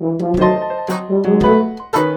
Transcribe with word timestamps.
Thank 0.00 0.22
you. 1.96 2.09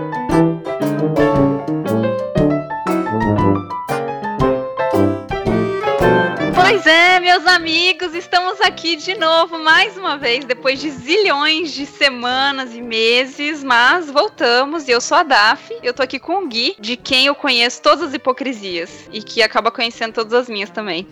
Amigos, 7.64 8.14
estamos 8.14 8.60
aqui 8.60 8.98
de 8.98 9.16
novo, 9.16 9.58
mais 9.58 9.96
uma 9.96 10.18
vez, 10.18 10.44
depois 10.44 10.82
de 10.82 10.90
zilhões 10.90 11.72
de 11.72 11.86
semanas 11.86 12.76
e 12.76 12.82
meses, 12.82 13.64
mas 13.64 14.12
voltamos, 14.12 14.90
e 14.90 14.92
eu 14.92 15.00
sou 15.00 15.20
a 15.20 15.24
Daf, 15.24 15.74
eu 15.82 15.94
tô 15.94 16.04
aqui 16.04 16.20
com 16.20 16.44
o 16.44 16.48
Gui, 16.50 16.76
de 16.78 16.98
quem 16.98 17.28
eu 17.28 17.34
conheço 17.34 17.82
todas 17.82 18.04
as 18.04 18.14
hipocrisias, 18.14 19.08
e 19.14 19.24
que 19.24 19.42
acaba 19.42 19.72
conhecendo 19.72 20.12
todas 20.12 20.34
as 20.34 20.50
minhas 20.50 20.70
também. 20.72 21.08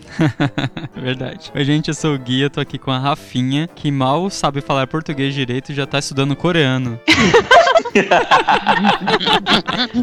Verdade. 0.94 1.50
Oi, 1.54 1.64
gente, 1.64 1.88
eu 1.88 1.94
sou 1.94 2.14
o 2.14 2.18
Gui, 2.18 2.42
eu 2.42 2.50
tô 2.50 2.60
aqui 2.60 2.76
com 2.76 2.90
a 2.90 2.98
Rafinha, 2.98 3.66
que 3.74 3.90
mal 3.90 4.28
sabe 4.28 4.60
falar 4.60 4.86
português 4.86 5.32
direito 5.32 5.72
e 5.72 5.74
já 5.74 5.86
tá 5.86 6.00
estudando 6.00 6.36
coreano. 6.36 7.00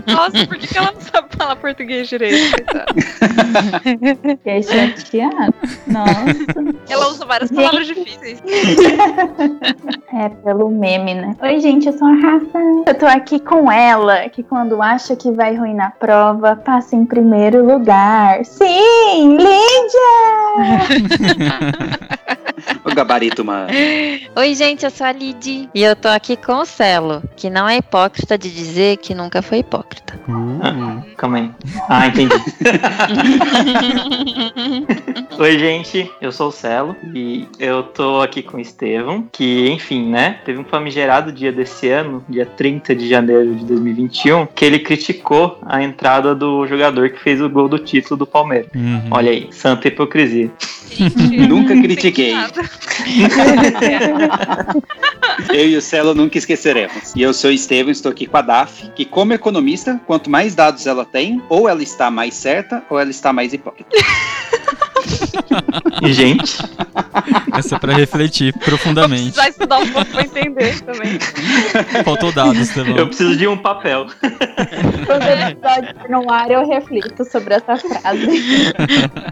Nossa, 0.07 0.47
por 0.47 0.57
que, 0.57 0.67
que 0.67 0.77
ela 0.77 0.91
não 0.91 1.01
sabe 1.01 1.27
falar 1.35 1.55
português 1.55 2.07
direito? 2.07 2.51
coitada? 2.51 2.85
Fiquei 4.21 4.63
chateada. 4.63 5.53
Nossa. 5.87 6.38
Ela 6.89 7.09
usa 7.09 7.25
várias 7.25 7.49
Gente. 7.49 7.57
palavras 7.57 7.87
difíceis. 7.87 8.41
É 10.11 10.27
pelo 10.27 10.69
meme, 10.71 11.13
né? 11.13 11.35
Oi, 11.39 11.59
gente, 11.59 11.85
eu 11.85 11.93
sou 11.93 12.07
a 12.07 12.13
Rafa. 12.15 12.59
Eu 12.87 12.95
tô 12.95 13.05
aqui 13.05 13.39
com 13.39 13.71
ela, 13.71 14.27
que 14.27 14.41
quando 14.41 14.81
acha 14.81 15.15
que 15.15 15.31
vai 15.31 15.55
ruim 15.55 15.75
na 15.75 15.91
prova, 15.91 16.55
passa 16.55 16.95
em 16.95 17.05
primeiro 17.05 17.63
lugar. 17.63 18.43
Sim, 18.43 19.37
Lídia! 19.37 20.09
O 22.83 22.93
gabarito, 22.93 23.43
mano. 23.45 23.69
Oi, 24.35 24.53
gente, 24.55 24.83
eu 24.83 24.91
sou 24.91 25.07
a 25.07 25.11
Lid 25.11 25.69
e 25.73 25.81
eu 25.81 25.95
tô 25.95 26.07
aqui 26.09 26.35
com 26.35 26.53
o 26.53 26.65
Celo, 26.65 27.23
que 27.35 27.49
não 27.49 27.67
é 27.67 27.77
hipócrita 27.77 28.37
de 28.37 28.49
dizer 28.53 28.97
que 28.97 29.13
nunca 29.15 29.41
foi 29.41 29.59
hipócrita. 29.59 30.19
Uh, 30.27 31.15
Calma 31.15 31.37
aí. 31.37 31.51
Ah, 31.87 32.07
entendi. 32.07 32.35
Oi, 35.37 35.59
gente, 35.59 36.11
eu 36.21 36.28
sou 36.31 36.49
o 36.49 36.51
Celo 36.51 36.95
e 37.13 37.47
eu 37.59 37.83
tô 37.83 38.21
aqui 38.21 38.41
com 38.41 38.57
o 38.57 38.59
Estevão, 38.59 39.27
que, 39.31 39.69
enfim, 39.69 40.09
né, 40.09 40.39
teve 40.45 40.59
um 40.59 40.63
famigerado 40.63 41.31
dia 41.31 41.51
desse 41.51 41.89
ano, 41.89 42.23
dia 42.27 42.45
30 42.45 42.95
de 42.95 43.07
janeiro 43.07 43.55
de 43.55 43.65
2021, 43.65 44.45
que 44.47 44.65
ele 44.65 44.79
criticou 44.79 45.59
a 45.65 45.81
entrada 45.81 46.35
do 46.35 46.65
jogador 46.67 47.09
que 47.09 47.19
fez 47.19 47.41
o 47.41 47.49
gol 47.49 47.67
do 47.67 47.79
título 47.79 48.17
do 48.17 48.25
Palmeiras. 48.25 48.69
uhum. 48.75 49.07
Olha 49.11 49.31
aí, 49.31 49.47
santa 49.51 49.87
hipocrisia. 49.87 50.49
Gente, 50.89 51.37
Nunca 51.47 51.79
critiquei. 51.79 52.33
Eu 55.53 55.69
e 55.69 55.77
o 55.77 55.81
Celo 55.81 56.13
nunca 56.13 56.37
esqueceremos. 56.37 57.13
E 57.15 57.21
eu 57.21 57.33
sou 57.33 57.49
o 57.49 57.53
Estevam, 57.53 57.91
estou 57.91 58.11
aqui 58.11 58.25
com 58.25 58.37
a 58.37 58.41
Daf, 58.41 58.89
que 58.95 59.05
como 59.05 59.33
economista, 59.33 59.99
quanto 60.05 60.29
mais 60.29 60.55
dados 60.55 60.85
ela 60.85 61.05
tem, 61.05 61.41
ou 61.49 61.69
ela 61.69 61.81
está 61.81 62.11
mais 62.11 62.33
certa, 62.33 62.83
ou 62.89 62.99
ela 62.99 63.09
está 63.09 63.31
mais 63.31 63.53
hipócrita. 63.53 63.89
Gente, 66.03 66.57
Essa 67.53 67.75
é 67.75 67.79
pra 67.79 67.93
refletir 67.93 68.53
Vou 68.53 68.63
profundamente. 68.63 69.31
precisar 69.31 69.49
estudar 69.49 69.77
um 69.79 69.89
pouco 69.89 70.11
pra 70.11 70.21
entender 70.21 70.81
também. 70.81 71.19
Faltou 72.03 72.31
dados, 72.31 72.69
tá 72.69 72.81
eu 72.81 73.07
preciso 73.07 73.35
de 73.35 73.47
um 73.47 73.57
papel. 73.57 74.07
Quando 75.05 75.23
o 75.23 75.29
episódio 75.29 76.09
no 76.09 76.31
ar, 76.31 76.51
eu 76.51 76.67
reflito 76.67 77.25
sobre 77.29 77.55
essa 77.55 77.77
frase. 77.77 78.73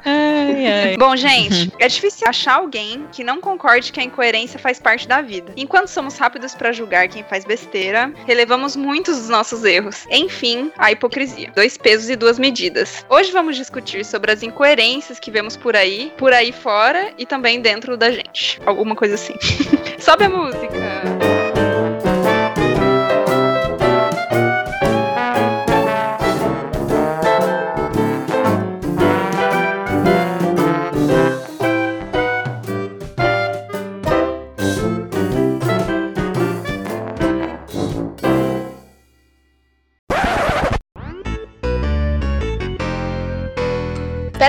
Ai, 0.06 0.68
ai. 0.68 0.98
Bom, 0.98 1.16
gente, 1.16 1.72
é 1.80 1.88
difícil 1.88 2.28
achar 2.28 2.56
alguém 2.56 3.06
que 3.12 3.24
não 3.24 3.40
concorde 3.40 3.92
que 3.92 4.00
a 4.00 4.04
incoerência 4.04 4.60
faz 4.60 4.80
parte 4.80 5.08
da 5.08 5.22
vida. 5.22 5.54
Enquanto 5.56 5.88
somos 5.88 6.18
rápidos 6.18 6.56
pra 6.56 6.72
julgar 6.72 7.08
quem 7.08 7.24
faz 7.24 7.46
besteira, 7.46 8.12
relevamos 8.26 8.76
muitos 8.76 9.18
dos 9.18 9.30
nossos 9.30 9.64
erros. 9.64 10.06
Enfim, 10.10 10.72
a 10.78 10.92
hipocrisia. 10.92 11.52
Dois 11.56 11.78
pesos 11.78 12.10
e 12.10 12.16
duas 12.16 12.40
medidas. 12.40 13.06
Hoje 13.10 13.32
vamos 13.32 13.56
discutir 13.56 14.06
sobre 14.06 14.32
as 14.32 14.44
incoerências 14.44 15.20
que 15.20 15.32
vemos 15.32 15.56
por 15.56 15.76
aí, 15.76 16.12
por 16.18 16.34
aí 16.34 16.52
fora 16.52 17.12
e 17.18 17.26
também 17.26 17.62
dentro 17.62 17.77
da 17.98 18.12
gente. 18.12 18.60
Alguma 18.66 18.96
coisa 18.96 19.16
assim. 19.16 19.34
Sobe 20.00 20.26
a 20.26 20.30
música. 20.30 20.87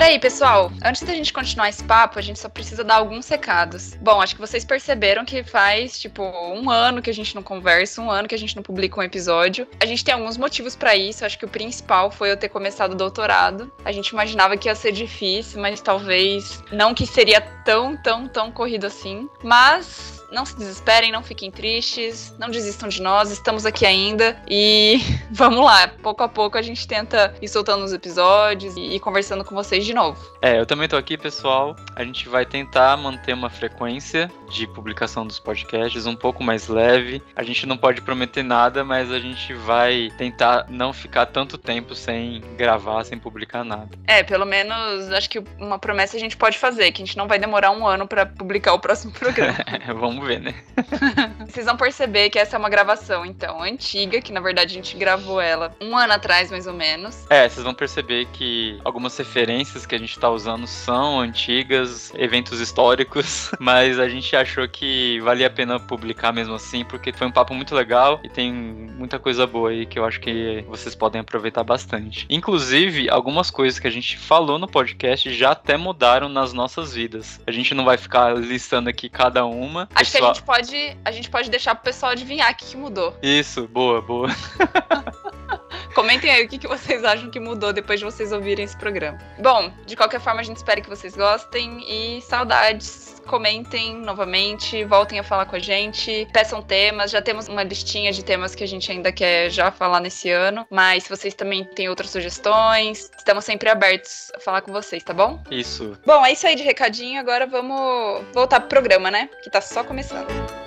Peraí, 0.09 0.19
pessoal. 0.19 0.73
Antes 0.83 1.03
da 1.03 1.13
gente 1.13 1.35
continuar 1.35 1.69
esse 1.69 1.85
papo, 1.85 2.19
a 2.19 2.23
gente 2.23 2.39
só 2.39 2.49
precisa 2.49 2.83
dar 2.83 2.95
alguns 2.95 3.29
recados. 3.29 3.95
Bom, 3.97 4.23
acho 4.23 4.35
que 4.35 4.41
vocês 4.41 4.65
perceberam 4.65 5.23
que 5.23 5.45
faz, 5.45 6.01
tipo, 6.01 6.23
um 6.23 6.71
ano 6.71 7.03
que 7.03 7.11
a 7.11 7.13
gente 7.13 7.35
não 7.35 7.43
conversa, 7.43 8.01
um 8.01 8.11
ano 8.11 8.27
que 8.27 8.35
a 8.35 8.39
gente 8.39 8.57
não 8.57 8.63
publica 8.63 8.99
um 8.99 9.03
episódio. 9.03 9.69
A 9.79 9.85
gente 9.85 10.03
tem 10.03 10.15
alguns 10.15 10.39
motivos 10.39 10.75
pra 10.75 10.97
isso. 10.97 11.27
Acho 11.27 11.39
que 11.39 11.45
o 11.45 11.49
principal 11.49 12.11
foi 12.11 12.31
eu 12.31 12.39
ter 12.39 12.49
começado 12.49 12.93
o 12.93 12.97
doutorado. 12.97 13.71
A 13.85 13.93
gente 13.93 14.09
imaginava 14.09 14.57
que 14.57 14.67
ia 14.67 14.75
ser 14.75 14.93
difícil, 14.93 15.61
mas 15.61 15.83
talvez 15.83 16.65
não 16.73 16.95
que 16.95 17.07
seria 17.07 17.43
tão, 17.43 17.95
tão, 17.95 18.27
tão 18.27 18.51
corrido 18.51 18.87
assim. 18.87 19.29
Mas 19.43 20.18
não 20.31 20.44
se 20.44 20.56
desesperem, 20.56 21.12
não 21.12 21.22
fiquem 21.22 21.50
tristes, 21.50 22.34
não 22.39 22.50
desistam 22.50 22.89
de 22.89 23.00
nós, 23.03 23.31
estamos 23.31 23.65
aqui 23.65 23.87
ainda 23.87 24.41
e 24.49 25.00
vamos 25.31 25.65
lá. 25.65 25.89
Pouco 26.03 26.22
a 26.22 26.28
pouco 26.28 26.59
a 26.59 26.62
gente 26.62 26.87
tenta 26.87 27.34
ir 27.41 27.49
soltando 27.49 27.84
os 27.84 27.93
episódios 27.93 28.77
e 28.77 28.97
ir 28.97 29.00
conversando 29.00 29.44
com 29.44 29.55
vocês 29.55 29.84
de 29.84 29.94
novo. 29.94 30.19
É, 30.43 30.59
eu 30.59 30.67
também 30.67 30.88
tô 30.88 30.97
aqui, 30.97 31.17
pessoal. 31.17 31.75
A 31.97 32.05
gente 32.05 32.28
vai 32.28 32.44
tentar 32.44 32.97
manter 32.97 33.33
uma 33.33 33.50
frequência 33.50 34.31
de 34.50 34.67
publicação 34.67 35.27
dos 35.27 35.38
podcasts 35.38 36.06
um 36.06 36.17
pouco 36.17 36.43
mais 36.43 36.69
leve. 36.69 37.22
A 37.34 37.43
gente 37.43 37.67
não 37.67 37.77
pode 37.77 38.00
prometer 38.03 38.43
nada, 38.43 38.84
mas 38.84 39.11
a 39.11 39.19
gente 39.19 39.55
vai 39.55 40.11
tentar 40.17 40.67
não 40.69 40.93
ficar 40.93 41.27
tanto 41.27 41.59
tempo 41.59 41.94
sem 41.94 42.43
gravar, 42.56 43.05
sem 43.05 43.19
publicar 43.19 43.65
nada. 43.65 43.88
É, 44.06 44.22
pelo 44.22 44.44
menos 44.44 45.11
acho 45.12 45.28
que 45.28 45.43
uma 45.59 45.78
promessa 45.78 46.17
a 46.17 46.21
gente 46.21 46.37
pode 46.37 46.59
fazer, 46.59 46.93
que 46.93 47.03
a 47.03 47.06
gente 47.06 47.17
não 47.17 47.28
vai 47.28 47.38
demorar 47.38 47.71
um 47.71 47.87
ano 47.87 48.06
pra 48.06 48.27
publicar 48.27 48.72
o 48.72 48.78
próximo 48.78 49.12
programa. 49.19 49.56
Vamos 49.99 50.18
ver, 50.21 50.41
né? 50.41 50.55
Vocês 51.47 51.67
vão 51.67 51.77
perceber 51.77 52.31
que 52.31 52.39
essa 52.39 52.56
é 52.56 52.59
uma 52.59 52.69
gravação, 52.69 53.25
então, 53.25 53.62
antiga, 53.62 54.21
que 54.21 54.33
na 54.33 54.41
verdade 54.41 54.73
a 54.73 54.75
gente 54.75 54.97
gravou 54.97 55.41
ela 55.41 55.75
um 55.81 55.97
ano 55.97 56.12
atrás, 56.12 56.51
mais 56.51 56.67
ou 56.67 56.73
menos. 56.73 57.27
É, 57.31 57.49
vocês 57.49 57.65
vão 57.65 57.75
perceber 57.75 58.27
que 58.33 58.79
algumas 58.84 59.17
referências 59.17 59.87
que 59.87 59.95
a 59.95 59.99
gente 59.99 60.19
tá 60.19 60.31
usando 60.31 60.67
são 60.67 61.21
antigas, 61.21 62.12
eventos 62.15 62.61
históricos, 62.61 63.51
mas 63.59 63.99
a 63.99 64.09
gente 64.09 64.34
achou 64.37 64.69
que 64.69 65.21
valia 65.21 65.47
a 65.47 65.51
pena 65.51 65.81
publicar 65.81 66.33
mesmo 66.33 66.55
assim, 66.55 66.85
porque 66.85 67.12
foi 67.12 67.27
um 67.27 67.33
papo 67.33 67.55
muito 67.55 67.75
legal 67.75 68.21
e 68.23 68.29
tem 68.29 68.53
muita 68.53 69.19
coisa 69.19 69.47
boa 69.47 69.71
aí 69.71 69.87
que 69.87 69.99
eu 69.99 70.05
acho 70.05 70.21
que 70.21 70.65
vocês 70.69 70.95
podem 70.95 71.21
aproveitar 71.21 71.65
bastante. 71.65 72.27
Inclusive, 72.29 73.09
algumas 73.09 73.50
coisas 73.50 73.79
que 73.79 73.87
a 73.87 73.91
gente 73.91 74.19
falou 74.19 74.59
no 74.59 74.67
podcast 74.67 75.33
já 75.33 75.53
até 75.53 75.77
mudaram 75.77 76.29
nas 76.29 76.53
nossas 76.53 76.95
vidas. 76.95 77.41
A 77.47 77.53
gente 77.53 77.75
não 77.75 77.85
vai 77.85 77.97
ficar 77.97 78.37
listando 78.37 78.89
aqui 78.89 79.09
cada 79.09 79.45
uma. 79.45 79.89
Acho 80.09 80.19
que 80.19 80.25
a 80.25 80.27
gente 80.27 80.43
pode, 80.43 80.97
a 81.05 81.11
gente 81.13 81.31
pode 81.31 81.51
deixar 81.51 81.75
pro 81.75 81.85
pessoal 81.85 82.13
adivinhar 82.13 82.51
o 82.51 82.55
que, 82.55 82.65
que 82.65 82.77
mudou. 82.77 83.15
Isso, 83.23 83.69
boa, 83.69 84.01
boa. 84.01 84.29
Comentem 85.94 86.31
aí 86.31 86.44
o 86.44 86.49
que, 86.49 86.59
que 86.59 86.69
vocês 86.69 87.04
acham 87.04 87.31
que 87.31 87.41
mudou 87.41 87.72
depois 87.72 87.99
de 88.00 88.04
vocês 88.04 88.32
ouvirem 88.32 88.65
esse 88.65 88.76
programa. 88.76 89.19
Bom, 89.38 89.72
de 89.87 89.97
qualquer 89.97 90.21
forma, 90.21 90.41
a 90.41 90.44
gente 90.44 90.56
espera 90.56 90.81
que 90.81 90.88
vocês 90.88 91.16
gostem 91.16 91.84
e 91.88 92.22
saudades. 92.22 93.16
Comentem 93.26 93.94
novamente, 93.94 94.84
voltem 94.84 95.19
a 95.19 95.22
falar 95.22 95.44
com 95.44 95.56
a 95.56 95.59
gente, 95.59 96.26
peçam 96.32 96.62
temas. 96.62 97.10
Já 97.10 97.21
temos 97.21 97.47
uma 97.47 97.62
listinha 97.62 98.10
de 98.10 98.25
temas 98.25 98.55
que 98.55 98.64
a 98.64 98.67
gente 98.67 98.90
ainda 98.90 99.12
quer 99.12 99.50
já 99.50 99.70
falar 99.70 100.00
nesse 100.00 100.31
ano, 100.31 100.67
mas 100.70 101.05
se 101.05 101.11
vocês 101.11 101.35
também 101.35 101.64
têm 101.64 101.91
outras 101.91 102.11
sugestões, 102.11 103.11
estamos 103.19 103.44
sempre 103.44 103.69
abertos 103.69 104.32
a 104.34 104.41
falar 104.41 104.62
com 104.62 104.73
vocês, 104.73 105.02
tá 105.02 105.12
bom? 105.12 105.43
Isso. 105.50 105.99
Bom, 106.06 106.25
é 106.25 106.32
isso 106.32 106.46
aí 106.46 106.55
de 106.55 106.62
recadinho. 106.62 107.20
Agora 107.20 107.46
vamos 107.46 108.25
voltar 108.32 108.61
pro 108.61 108.69
programa, 108.69 109.11
né? 109.11 109.29
Que 109.43 109.50
tá 109.50 109.61
só 109.61 109.84
começando. 109.84 110.57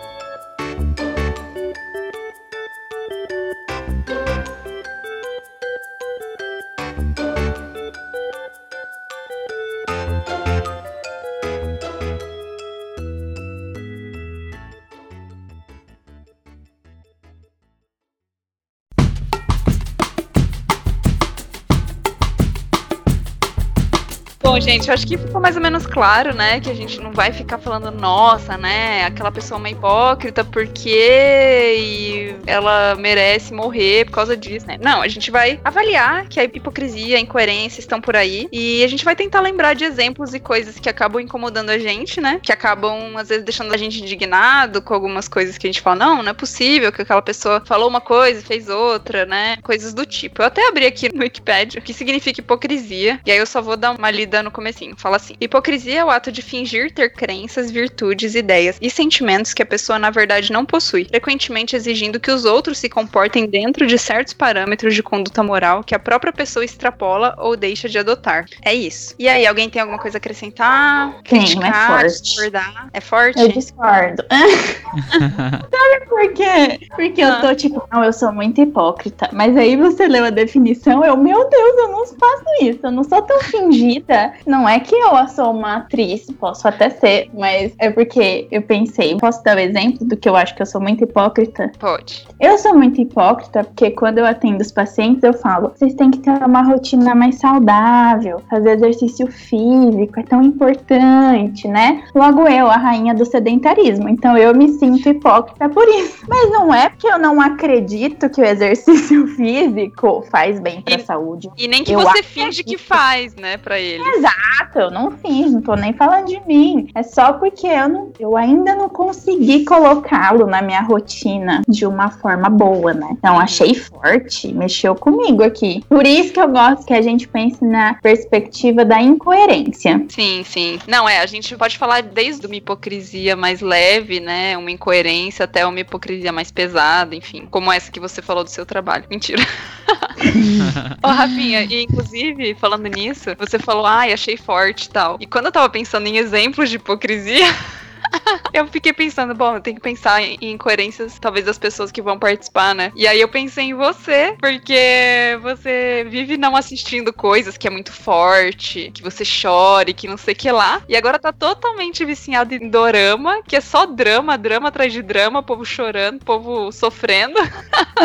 Gente, 24.72 24.90
acho 24.90 25.06
que 25.06 25.18
ficou 25.18 25.42
mais 25.42 25.56
ou 25.56 25.62
menos 25.62 25.86
claro, 25.86 26.34
né? 26.34 26.60
Que 26.62 26.70
a 26.70 26.74
gente 26.74 27.00
não 27.02 27.12
vai 27.12 27.32
ficar 27.34 27.58
falando, 27.58 27.92
nossa, 27.92 28.58
né? 28.58 29.04
Aquela 29.04 29.32
pessoa 29.32 29.58
é 29.58 29.60
uma 29.60 29.70
hipócrita, 29.70 30.46
porque. 30.46 31.76
E 31.78 32.21
ela 32.46 32.96
merece 32.96 33.54
morrer 33.54 34.06
por 34.06 34.14
causa 34.14 34.36
disso, 34.36 34.68
né? 34.68 34.78
Não, 34.82 35.02
a 35.02 35.08
gente 35.08 35.32
vai 35.32 35.60
avaliar 35.64 36.28
que 36.28 36.40
a 36.40 36.44
hipocrisia, 36.44 37.18
a 37.18 37.20
incoerência 37.20 37.80
estão 37.80 38.02
por 38.02 38.16
aí 38.16 38.48
e 38.52 38.84
a 38.84 38.88
gente 38.88 39.06
vai 39.06 39.16
tentar 39.16 39.42
lembrar 39.42 39.74
de 39.74 39.84
exemplos 39.84 40.34
e 40.34 40.40
coisas 40.40 40.80
que 40.80 40.90
acabam 40.90 41.22
incomodando 41.22 41.70
a 41.70 41.78
gente, 41.78 42.20
né? 42.20 42.40
Que 42.42 42.52
acabam, 42.52 43.18
às 43.18 43.30
vezes, 43.30 43.44
deixando 43.44 43.74
a 43.74 43.78
gente 43.78 44.02
indignado 44.02 44.82
com 44.82 44.94
algumas 44.94 45.28
coisas 45.28 45.58
que 45.58 45.68
a 45.68 45.70
gente 45.70 45.82
fala, 45.82 45.96
não, 45.98 46.24
não 46.24 46.32
é 46.32 46.34
possível 46.34 46.92
que 46.92 47.02
aquela 47.02 47.22
pessoa 47.22 47.62
falou 47.66 47.88
uma 47.88 48.02
coisa 48.02 48.40
e 48.40 48.44
fez 48.44 48.70
outra, 48.70 49.26
né? 49.26 49.58
Coisas 49.62 49.94
do 49.94 50.06
tipo. 50.06 50.42
Eu 50.42 50.46
até 50.46 50.68
abri 50.68 50.86
aqui 50.86 51.14
no 51.14 51.22
Wikipedia 51.22 51.80
o 51.80 51.84
que 51.84 51.94
significa 51.94 52.40
hipocrisia, 52.40 53.20
e 53.26 53.32
aí 53.32 53.38
eu 53.38 53.46
só 53.46 53.62
vou 53.62 53.78
dar 53.78 53.92
uma 53.92 54.12
lida 54.12 54.42
no 54.42 54.52
comecinho. 54.52 54.96
Fala 54.98 55.18
assim: 55.18 55.36
hipocrisia 55.40 56.00
é 56.00 56.06
o 56.06 56.10
ato 56.10 56.32
de 56.32 56.42
fingir 56.42 56.92
ter 56.92 57.14
crenças, 57.14 57.72
virtudes, 57.72 58.36
ideias 58.36 58.78
e 58.82 58.90
sentimentos 58.90 59.54
que 59.54 59.62
a 59.62 59.66
pessoa 59.66 60.00
na 60.00 60.10
verdade 60.10 60.52
não 60.52 60.66
possui, 60.66 61.06
frequentemente 61.06 61.76
exigindo 61.76 62.20
que 62.20 62.31
os 62.32 62.46
outros 62.46 62.78
se 62.78 62.90
comportem 62.90 63.46
dentro 63.46 63.86
de 63.86 63.98
certos 63.98 64.34
parâmetros 64.34 64.96
de 64.96 65.04
conduta 65.04 65.44
moral 65.44 65.84
que 65.84 65.96
a 65.96 66.00
própria 66.00 66.34
pessoa 66.34 66.66
extrapola 66.66 67.36
ou 67.38 67.56
deixa 67.56 67.88
de 67.88 67.98
adotar. 68.00 68.46
É 68.64 68.74
isso. 68.74 69.16
E 69.20 69.28
aí, 69.28 69.46
alguém 69.46 69.70
tem 69.70 69.82
alguma 69.82 70.00
coisa 70.00 70.18
a 70.18 70.20
acrescentar? 70.20 71.22
Criticar, 71.24 71.70
é 71.70 72.02
forte. 72.02 72.22
discordar? 72.24 72.90
É 72.94 73.02
forte? 73.02 73.40
Eu 73.40 73.48
discordo. 73.50 74.24
Sabe 75.12 76.06
por 76.08 76.34
quê? 76.34 76.88
Porque 76.96 77.22
eu 77.22 77.42
tô 77.42 77.56
tipo, 77.56 77.84
não, 77.92 78.04
eu 78.04 78.14
sou 78.14 78.32
muito 78.32 78.62
hipócrita. 78.62 79.30
Mas 79.32 79.56
aí 79.58 79.76
você 79.76 80.08
leu 80.08 80.26
a 80.26 80.30
definição, 80.30 81.04
eu, 81.04 81.16
meu 81.18 81.50
Deus, 81.50 81.78
eu 81.78 81.88
não 81.90 82.06
faço 82.06 82.46
isso. 82.62 82.80
Eu 82.84 82.92
não 82.92 83.04
sou 83.04 83.22
tão 83.22 83.40
fingida. 83.42 84.34
Não 84.46 84.68
é 84.68 84.80
que 84.80 84.96
eu 84.96 85.12
sou 85.28 85.52
uma 85.52 85.78
atriz, 85.78 86.28
posso 86.40 86.68
até 86.68 86.90
ser, 86.90 87.30
mas 87.34 87.74
é 87.80 87.90
porque 87.90 88.48
eu 88.52 88.62
pensei, 88.62 89.18
posso 89.18 89.44
dar 89.44 89.58
o 89.58 89.60
exemplo 89.60 90.06
do 90.06 90.18
que 90.18 90.28
eu 90.28 90.36
acho 90.36 90.56
que 90.56 90.62
eu 90.62 90.66
sou 90.66 90.82
muito 90.82 91.04
hipócrita? 91.04 91.72
Pode. 91.80 92.21
Eu 92.40 92.58
sou 92.58 92.74
muito 92.76 93.00
hipócrita 93.00 93.64
porque 93.64 93.92
quando 93.92 94.18
eu 94.18 94.26
atendo 94.26 94.62
os 94.62 94.72
pacientes, 94.72 95.24
eu 95.24 95.34
falo: 95.34 95.70
vocês 95.76 95.94
têm 95.94 96.10
que 96.12 96.20
ter 96.20 96.32
uma 96.44 96.62
rotina 96.64 97.14
mais 97.16 97.36
saudável, 97.38 98.42
fazer 98.50 98.72
exercício 98.72 99.28
físico 99.28 100.20
é 100.20 100.24
tão 100.24 100.42
importante, 100.42 101.68
né? 101.68 102.04
Logo 102.16 102.48
eu, 102.48 102.68
a 102.68 102.78
rainha 102.78 103.14
do 103.14 103.26
sedentarismo. 103.26 104.10
Então 104.10 104.38
eu 104.38 104.54
me 104.56 104.70
sinto 104.70 105.08
hipócrita 105.10 105.70
por 105.70 105.88
isso. 105.88 106.24
Mas 106.30 106.50
não 106.52 106.74
é 106.74 106.90
porque 106.90 107.08
eu 107.08 107.18
não 107.20 107.40
acredito 107.42 108.30
que 108.30 108.42
o 108.42 108.46
exercício 108.46 109.28
físico 109.36 110.24
faz 110.32 110.60
bem 110.60 110.82
pra 110.82 110.96
E- 110.96 111.00
saúde. 111.00 111.50
E 111.58 111.68
nem 111.68 111.84
que 111.84 111.92
Eu 111.94 112.00
você 112.02 112.20
acho 112.20 112.24
finge 112.24 112.64
que 112.64 112.78
faz, 112.78 113.36
né, 113.36 113.58
pra 113.58 113.80
ele. 113.80 114.04
Exato, 114.04 114.80
eu 114.80 114.92
não 114.92 115.12
fiz, 115.12 115.52
não 115.52 115.62
tô 115.62 115.76
nem 115.76 115.94
falando 115.94 116.28
de 116.28 116.42
mim. 116.48 116.88
É 116.96 117.04
só 117.04 117.34
porque 117.34 117.68
eu, 117.68 117.90
não, 117.90 118.12
eu 118.20 118.36
ainda 118.38 118.76
não 118.76 118.90
consegui 118.90 119.66
colocá-lo 119.66 120.46
na 120.48 120.62
minha 120.62 120.82
rotina 120.82 121.62
de 121.68 121.86
uma 121.86 122.10
forma 122.12 122.50
boa, 122.50 122.94
né? 122.94 123.08
Então 123.12 123.40
achei 123.40 123.74
forte, 123.74 124.54
mexeu 124.54 124.96
comigo 124.96 125.44
aqui. 125.44 125.84
Por 125.90 126.06
isso 126.06 126.34
que 126.34 126.40
eu 126.40 126.50
gosto 126.50 126.86
que 126.86 126.94
a 126.94 127.02
gente 127.02 127.28
pense 127.28 127.64
na 127.64 127.96
perspectiva 127.96 128.86
da 128.86 129.02
incoerência. 129.02 130.06
Sim, 130.10 130.44
sim. 130.44 130.80
Não, 130.88 131.08
é, 131.08 131.20
a 131.20 131.26
gente 131.26 131.56
pode 131.56 131.78
falar 131.78 132.02
desde 132.02 132.46
uma 132.46 132.56
hipocrisia 132.56 133.36
mais 133.36 133.62
leve, 133.62 134.20
né? 134.20 134.58
Uma 134.58 134.72
incoerência 134.72 135.46
até 135.46 135.66
uma 135.66 135.80
hipocrisia 135.80 136.32
mais 136.32 136.52
pesada, 136.52 137.16
enfim. 137.16 137.48
Como 137.50 137.72
essa 137.72 137.92
que 137.92 138.00
você 138.00 138.22
falou 138.22 138.44
do 138.44 138.50
seu 138.50 138.66
trabalho. 138.66 139.06
Mentira. 139.10 139.42
Ô, 141.04 141.08
Rafinha, 141.08 141.64
e 141.64 141.84
inclusive, 141.84 142.56
falando 142.56 142.88
nisso, 142.88 143.36
você 143.38 143.58
falou, 143.58 143.86
ai, 143.86 144.14
achei 144.14 144.38
forte 144.38 144.86
e 144.86 144.90
tal. 144.90 145.18
E 145.20 145.26
quando 145.26 145.48
eu 145.48 145.52
tava 145.52 145.70
pensando 145.70 146.08
em 146.08 146.18
exemplos 146.18 146.70
de 146.70 146.76
hipocrisia. 146.76 147.46
Eu 148.54 148.68
fiquei 148.68 148.92
pensando, 148.92 149.34
bom, 149.34 149.56
eu 149.56 149.62
tenho 149.62 149.78
que 149.78 149.82
pensar 149.82 150.22
em 150.22 150.38
incoerências, 150.42 151.18
talvez, 151.20 151.46
das 151.46 151.58
pessoas 151.58 151.92
que 151.92 152.02
vão 152.02 152.20
participar, 152.20 152.76
né? 152.76 152.92
E 152.96 153.08
aí 153.08 153.22
eu 153.22 153.30
pensei 153.30 153.66
em 153.66 153.74
você, 153.74 154.36
porque 154.40 155.38
você 155.42 156.06
vive 156.10 156.38
não 156.38 156.56
assistindo 156.56 157.14
coisas 157.14 157.58
que 157.58 157.68
é 157.68 157.70
muito 157.70 157.92
forte, 157.92 158.92
que 158.94 159.02
você 159.02 159.24
chore, 159.24 159.94
que 159.94 160.08
não 160.08 160.18
sei 160.18 160.34
o 160.34 160.38
que 160.38 160.52
lá. 160.52 160.82
E 160.88 160.96
agora 160.96 161.18
tá 161.18 161.32
totalmente 161.32 162.04
viciado 162.04 162.54
em 162.54 162.70
dorama, 162.70 163.42
que 163.48 163.56
é 163.56 163.62
só 163.62 163.86
drama, 163.86 164.38
drama 164.38 164.68
atrás 164.68 164.92
de 164.92 165.02
drama, 165.02 165.42
povo 165.42 165.64
chorando, 165.64 166.24
povo 166.24 166.72
sofrendo. 166.72 167.40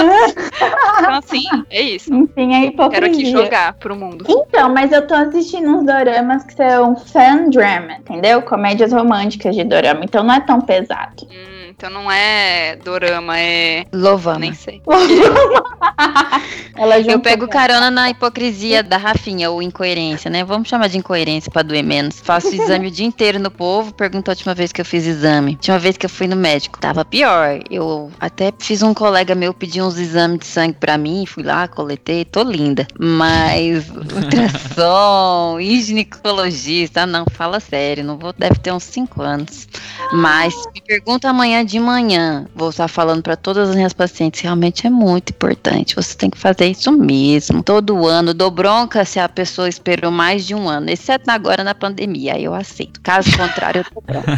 então, 0.98 1.14
assim, 1.14 1.44
é 1.70 1.82
isso. 1.82 2.12
Enfim, 2.14 2.54
a 2.54 2.64
hipocrisia. 2.64 3.00
Quero 3.00 3.06
aqui 3.06 3.30
jogar 3.30 3.72
pro 3.74 3.96
mundo. 3.96 4.24
Então, 4.28 4.72
mas 4.72 4.92
eu 4.92 5.06
tô 5.06 5.14
assistindo 5.14 5.68
uns 5.68 5.84
doramas 5.84 6.44
que 6.44 6.54
são 6.54 6.96
fan 6.96 7.48
drama, 7.50 7.94
entendeu? 7.94 8.42
Comédias 8.42 8.92
românticas 8.92 9.54
de 9.54 9.64
dorama, 9.64 9.95
então 10.02 10.22
não 10.22 10.34
é 10.34 10.40
tão 10.40 10.60
pesado. 10.60 11.26
Hum, 11.30 11.55
então 11.76 11.90
não 11.90 12.10
é 12.10 12.74
dorama, 12.76 13.38
é. 13.38 13.84
Louvamos. 13.92 14.40
Nem 14.40 14.54
sei. 14.54 14.80
Ela 16.74 16.98
Eu 17.00 17.20
pego 17.20 17.46
carona 17.48 17.90
na 17.90 18.10
hipocrisia 18.10 18.82
da 18.82 18.96
Rafinha, 18.96 19.50
ou 19.50 19.62
incoerência, 19.62 20.30
né? 20.30 20.42
Vamos 20.44 20.68
chamar 20.68 20.88
de 20.88 20.96
incoerência 20.96 21.50
pra 21.50 21.62
doer 21.62 21.82
menos. 21.82 22.20
Faço 22.20 22.48
exame 22.54 22.88
o 22.88 22.90
dia 22.90 23.06
inteiro 23.06 23.38
no 23.38 23.50
povo, 23.50 23.94
pergunta 23.94 24.30
a 24.30 24.32
última 24.32 24.54
vez 24.54 24.72
que 24.72 24.80
eu 24.80 24.84
fiz 24.84 25.06
exame. 25.06 25.52
Última 25.52 25.78
vez 25.78 25.96
que 25.96 26.06
eu 26.06 26.10
fui 26.10 26.26
no 26.26 26.36
médico, 26.36 26.78
tava 26.78 27.04
pior. 27.04 27.60
Eu 27.70 28.10
até 28.18 28.52
fiz 28.58 28.82
um 28.82 28.94
colega 28.94 29.34
meu 29.34 29.52
pedir 29.52 29.82
uns 29.82 29.98
exames 29.98 30.40
de 30.40 30.46
sangue 30.46 30.76
pra 30.78 30.96
mim, 30.96 31.26
fui 31.26 31.42
lá, 31.42 31.68
coletei, 31.68 32.24
tô 32.24 32.42
linda. 32.42 32.86
Mas 32.98 33.88
ultrassom, 33.90 35.58
ginecologista, 35.86 37.02
ah, 37.02 37.06
não, 37.06 37.26
fala 37.30 37.60
sério, 37.60 38.02
não 38.02 38.18
vou, 38.18 38.32
deve 38.32 38.58
ter 38.58 38.72
uns 38.72 38.84
5 38.84 39.22
anos. 39.22 39.68
Mas 40.12 40.54
me 40.74 40.80
pergunta 40.80 41.28
amanhã 41.28 41.65
de 41.66 41.78
manhã, 41.78 42.46
vou 42.54 42.70
estar 42.70 42.88
falando 42.88 43.22
pra 43.22 43.36
todas 43.36 43.68
as 43.68 43.76
minhas 43.76 43.92
pacientes, 43.92 44.40
realmente 44.40 44.86
é 44.86 44.90
muito 44.90 45.30
importante, 45.30 45.94
você 45.94 46.16
tem 46.16 46.30
que 46.30 46.38
fazer 46.38 46.66
isso 46.66 46.92
mesmo, 46.92 47.62
todo 47.62 48.06
ano, 48.06 48.32
dou 48.32 48.50
bronca 48.50 49.04
se 49.04 49.18
a 49.18 49.28
pessoa 49.28 49.68
esperou 49.68 50.10
mais 50.10 50.46
de 50.46 50.54
um 50.54 50.68
ano, 50.68 50.90
exceto 50.90 51.30
agora 51.30 51.64
na 51.64 51.74
pandemia, 51.74 52.34
aí 52.34 52.44
eu 52.44 52.54
aceito, 52.54 53.00
caso 53.00 53.30
contrário 53.36 53.80
eu 53.80 53.84
tô 53.84 54.00
bronca. 54.00 54.36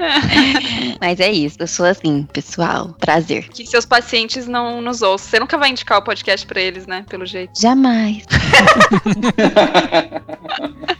Mas 1.00 1.20
é 1.20 1.30
isso, 1.30 1.56
eu 1.60 1.66
sou 1.66 1.86
assim, 1.86 2.26
pessoal, 2.32 2.94
prazer. 2.98 3.48
Que 3.48 3.66
seus 3.66 3.84
pacientes 3.84 4.46
não 4.46 4.80
nos 4.80 5.02
ouçam. 5.02 5.28
Você 5.28 5.38
nunca 5.38 5.58
vai 5.58 5.70
indicar 5.70 5.98
o 5.98 6.02
podcast 6.02 6.46
pra 6.46 6.60
eles, 6.60 6.86
né? 6.86 7.04
Pelo 7.08 7.26
jeito. 7.26 7.60
Jamais. 7.60 8.24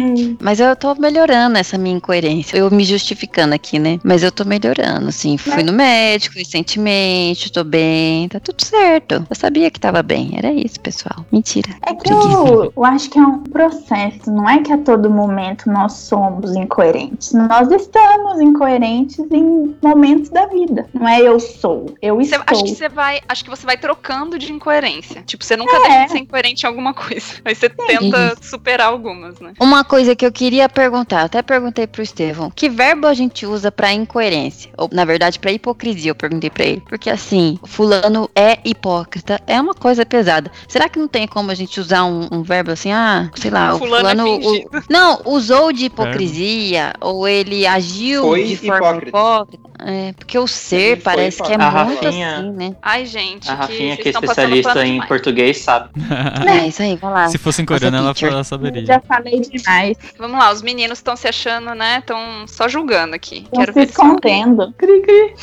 Ai, 0.00 0.36
Mas 0.40 0.60
eu 0.60 0.74
tô 0.76 0.94
melhorando 0.94 1.58
essa 1.58 1.76
minha 1.78 1.96
incoerência. 1.96 2.56
Eu 2.56 2.70
me 2.70 2.84
justificando 2.84 3.54
aqui, 3.54 3.78
né? 3.78 3.98
Mas 4.02 4.22
eu 4.22 4.32
tô 4.32 4.44
melhorando, 4.44 5.08
assim. 5.08 5.36
Fui 5.36 5.62
no 5.62 5.72
médico 5.72 6.36
recentemente, 6.36 7.52
tô 7.52 7.64
bem, 7.64 8.28
tá 8.28 8.40
tudo 8.40 8.62
certo. 8.64 9.26
Eu 9.28 9.36
sabia 9.36 9.70
que 9.70 9.78
tava 9.80 10.02
bem. 10.02 10.30
Era 10.36 10.52
isso, 10.52 10.80
pessoal. 10.80 11.24
Mentira. 11.30 11.70
É 11.86 11.94
que 11.94 12.12
eu, 12.12 12.72
eu 12.76 12.84
acho 12.84 13.10
que 13.10 13.18
é 13.18 13.22
um 13.22 13.42
processo, 13.42 14.30
não 14.30 14.48
é 14.48 14.60
que 14.62 14.72
a 14.72 14.78
todo 14.78 15.10
momento 15.10 15.70
nós 15.70 15.92
somos 15.94 16.54
incoerentes. 16.54 17.32
Nós 17.32 17.70
estamos 17.70 18.40
incoerentes 18.40 19.18
em 19.30 19.76
momentos 19.82 20.30
da 20.30 20.46
vida. 20.46 20.86
Não 20.94 21.08
é 21.08 21.20
eu 21.20 21.38
sou, 21.40 21.94
eu 22.00 22.20
estou. 22.20 22.40
acho 22.46 22.64
que 22.64 22.74
você 22.74 22.88
vai. 22.88 23.20
Acho 23.28 23.44
que 23.44 23.50
você 23.50 23.66
vai 23.66 23.76
trocando 23.76 24.38
de 24.38 24.52
incoerência. 24.52 25.22
Tipo, 25.22 25.44
você 25.44 25.56
nunca 25.56 25.76
É. 25.76 25.80
deixa 25.80 26.04
de 26.06 26.12
ser 26.12 26.18
incoerente 26.18 26.64
em 26.64 26.68
alguma 26.68 26.94
coisa. 26.94 27.26
Aí 27.44 27.54
você 27.54 27.68
tenta 27.68 28.36
superar 28.40 28.88
algumas, 28.88 29.38
né? 29.40 29.52
Uma 29.60 29.84
coisa 29.90 30.14
que 30.14 30.24
eu 30.24 30.30
queria 30.30 30.68
perguntar, 30.68 31.22
até 31.24 31.42
perguntei 31.42 31.84
pro 31.84 32.00
Estevão, 32.00 32.48
que 32.54 32.68
verbo 32.68 33.08
a 33.08 33.12
gente 33.14 33.44
usa 33.44 33.72
pra 33.72 33.92
incoerência? 33.92 34.70
Ou, 34.78 34.88
na 34.92 35.04
verdade, 35.04 35.40
pra 35.40 35.50
hipocrisia, 35.50 36.12
eu 36.12 36.14
perguntei 36.14 36.48
pra 36.48 36.64
ele. 36.64 36.80
Porque, 36.88 37.10
assim, 37.10 37.58
fulano 37.64 38.30
é 38.36 38.58
hipócrita, 38.64 39.40
é 39.48 39.60
uma 39.60 39.74
coisa 39.74 40.06
pesada. 40.06 40.48
Será 40.68 40.88
que 40.88 40.96
não 40.98 41.08
tem 41.08 41.26
como 41.26 41.50
a 41.50 41.54
gente 41.56 41.80
usar 41.80 42.04
um, 42.04 42.28
um 42.30 42.42
verbo 42.44 42.70
assim, 42.70 42.92
ah, 42.92 43.28
sei 43.34 43.50
lá, 43.50 43.74
o 43.74 43.78
Fulano 43.78 44.08
é 44.08 44.14
fulano... 44.14 44.48
o- 44.48 44.82
não, 44.88 45.20
usou 45.24 45.72
de 45.72 45.86
hipocrisia, 45.86 46.92
ou 47.00 47.26
ele 47.26 47.66
agiu 47.66 48.22
Foi 48.22 48.44
de 48.44 48.56
forma 48.56 48.76
hipócrita. 48.76 49.08
hipócrita. 49.08 49.70
É, 49.82 50.12
porque 50.12 50.38
o 50.38 50.46
ser 50.46 50.96
Foi 50.96 51.02
parece 51.14 51.42
que 51.42 51.50
é 51.50 51.54
hipócrita. 51.56 51.80
A 51.80 51.84
muito 51.84 52.04
Rafinha- 52.04 52.36
assim, 52.36 52.50
né? 52.52 52.76
Ai, 52.82 53.06
gente. 53.06 53.50
A 53.50 53.54
Rafinha, 53.54 53.96
que 53.96 54.02
que 54.02 54.08
é 54.08 54.12
especialista 54.12 54.84
em 54.86 54.92
demais. 54.92 55.08
português, 55.08 55.58
sabe. 55.58 55.88
É, 56.46 56.66
isso 56.68 56.82
aí, 56.82 56.96
vai 56.96 57.10
lá. 57.12 57.28
Se 57.28 57.38
fosse 57.38 57.62
em 57.62 57.64
coreano, 57.64 57.96
ela, 57.96 58.14
ela 58.20 58.38
Eu 58.40 58.44
saberia. 58.44 58.84
já 58.84 59.00
falei 59.00 59.40
demais. 59.40 59.79
Vamos 60.18 60.38
lá, 60.38 60.52
os 60.52 60.62
meninos 60.62 60.98
estão 60.98 61.16
se 61.16 61.28
achando, 61.28 61.74
né? 61.74 61.98
Estão 61.98 62.46
só 62.46 62.68
julgando 62.68 63.14
aqui. 63.14 63.38
Estão 63.38 63.60
Quero 63.60 63.72
se 63.72 63.78
ver 63.78 63.88
escondendo. 63.88 64.74
Cri, 64.76 65.00
cri. 65.02 65.34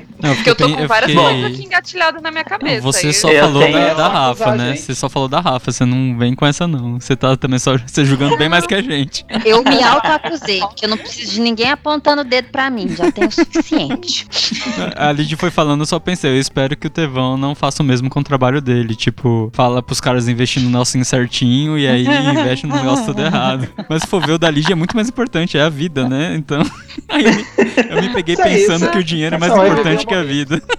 Não, 0.24 0.34
Porque 0.34 0.50
eu 0.50 0.54
tô 0.56 0.68
com 0.68 0.86
várias 0.86 1.10
fiquei- 1.10 1.24
coisas 1.24 1.44
aqui 1.52 1.64
engatilhadas 1.66 2.22
na 2.22 2.30
minha 2.30 2.44
cabeça. 2.44 2.80
Você 2.80 3.08
aí- 3.08 3.14
só 3.14 3.28
Eu 3.30 3.44
falou 3.44 3.70
da, 3.72 3.94
da 3.94 4.08
Rafa, 4.08 4.54
né? 4.56 4.76
Você 4.76 4.94
só 4.94 5.08
falou 5.08 5.28
da 5.28 5.40
Rafa, 5.40 5.70
você 5.70 5.84
não 5.84 6.16
vem 6.18 6.34
com 6.34 6.46
essa 6.46 6.66
não. 6.66 6.98
Você 7.00 7.14
tá 7.14 7.36
também 7.36 7.58
só 7.58 7.76
você 7.76 8.04
julgando 8.04 8.36
bem 8.36 8.48
mais 8.48 8.66
que 8.66 8.74
a 8.74 8.82
gente. 8.82 9.24
Eu 9.44 9.62
me 9.62 9.82
autoacusei, 9.82 10.60
porque 10.60 10.84
eu 10.86 10.88
não 10.88 10.96
preciso 10.96 11.32
de 11.32 11.40
ninguém 11.40 11.70
apontando 11.70 12.22
o 12.22 12.24
dedo 12.24 12.48
pra 12.50 12.70
mim, 12.70 12.88
já 12.96 13.10
tenho 13.12 13.28
o 13.28 13.32
suficiente. 13.32 14.26
A 14.96 15.12
Lid 15.12 15.36
foi 15.36 15.50
falando, 15.50 15.80
eu 15.82 15.86
só 15.86 15.98
pensei, 15.98 16.30
eu 16.30 16.38
espero 16.40 16.76
que 16.76 16.86
o 16.86 16.90
Tevão 16.90 17.36
não 17.36 17.54
faça 17.54 17.82
o 17.82 17.86
mesmo 17.86 18.08
com 18.08 18.20
o 18.20 18.24
trabalho 18.24 18.60
dele. 18.60 18.94
Tipo, 18.94 19.50
fala 19.54 19.82
pros 19.82 20.00
caras 20.00 20.28
investir 20.28 20.62
no 20.62 20.70
Nelson 20.70 21.04
certinho 21.04 21.78
e 21.78 21.86
aí 21.86 22.06
investe 22.06 22.66
no 22.66 22.74
negócio 22.74 23.04
tudo 23.06 23.20
errado. 23.22 23.68
Mas 23.88 24.02
se 24.02 24.08
for 24.08 24.24
ver, 24.24 24.32
o 24.32 24.38
da 24.38 24.50
Lid 24.50 24.70
é 24.70 24.74
muito 24.74 24.94
mais 24.96 25.08
importante, 25.08 25.58
é 25.58 25.62
a 25.62 25.68
vida, 25.68 26.08
né? 26.08 26.34
Então, 26.36 26.62
aí 27.10 27.24
peguei 28.14 28.34
Isso 28.34 28.42
é 28.42 28.44
pensando 28.44 28.82
isso. 28.82 28.90
que 28.92 28.98
o 28.98 29.04
dinheiro 29.04 29.36
é 29.36 29.38
mais 29.38 29.52
importante 29.52 30.06
que 30.06 30.14
a 30.14 30.22
vida. 30.22 30.62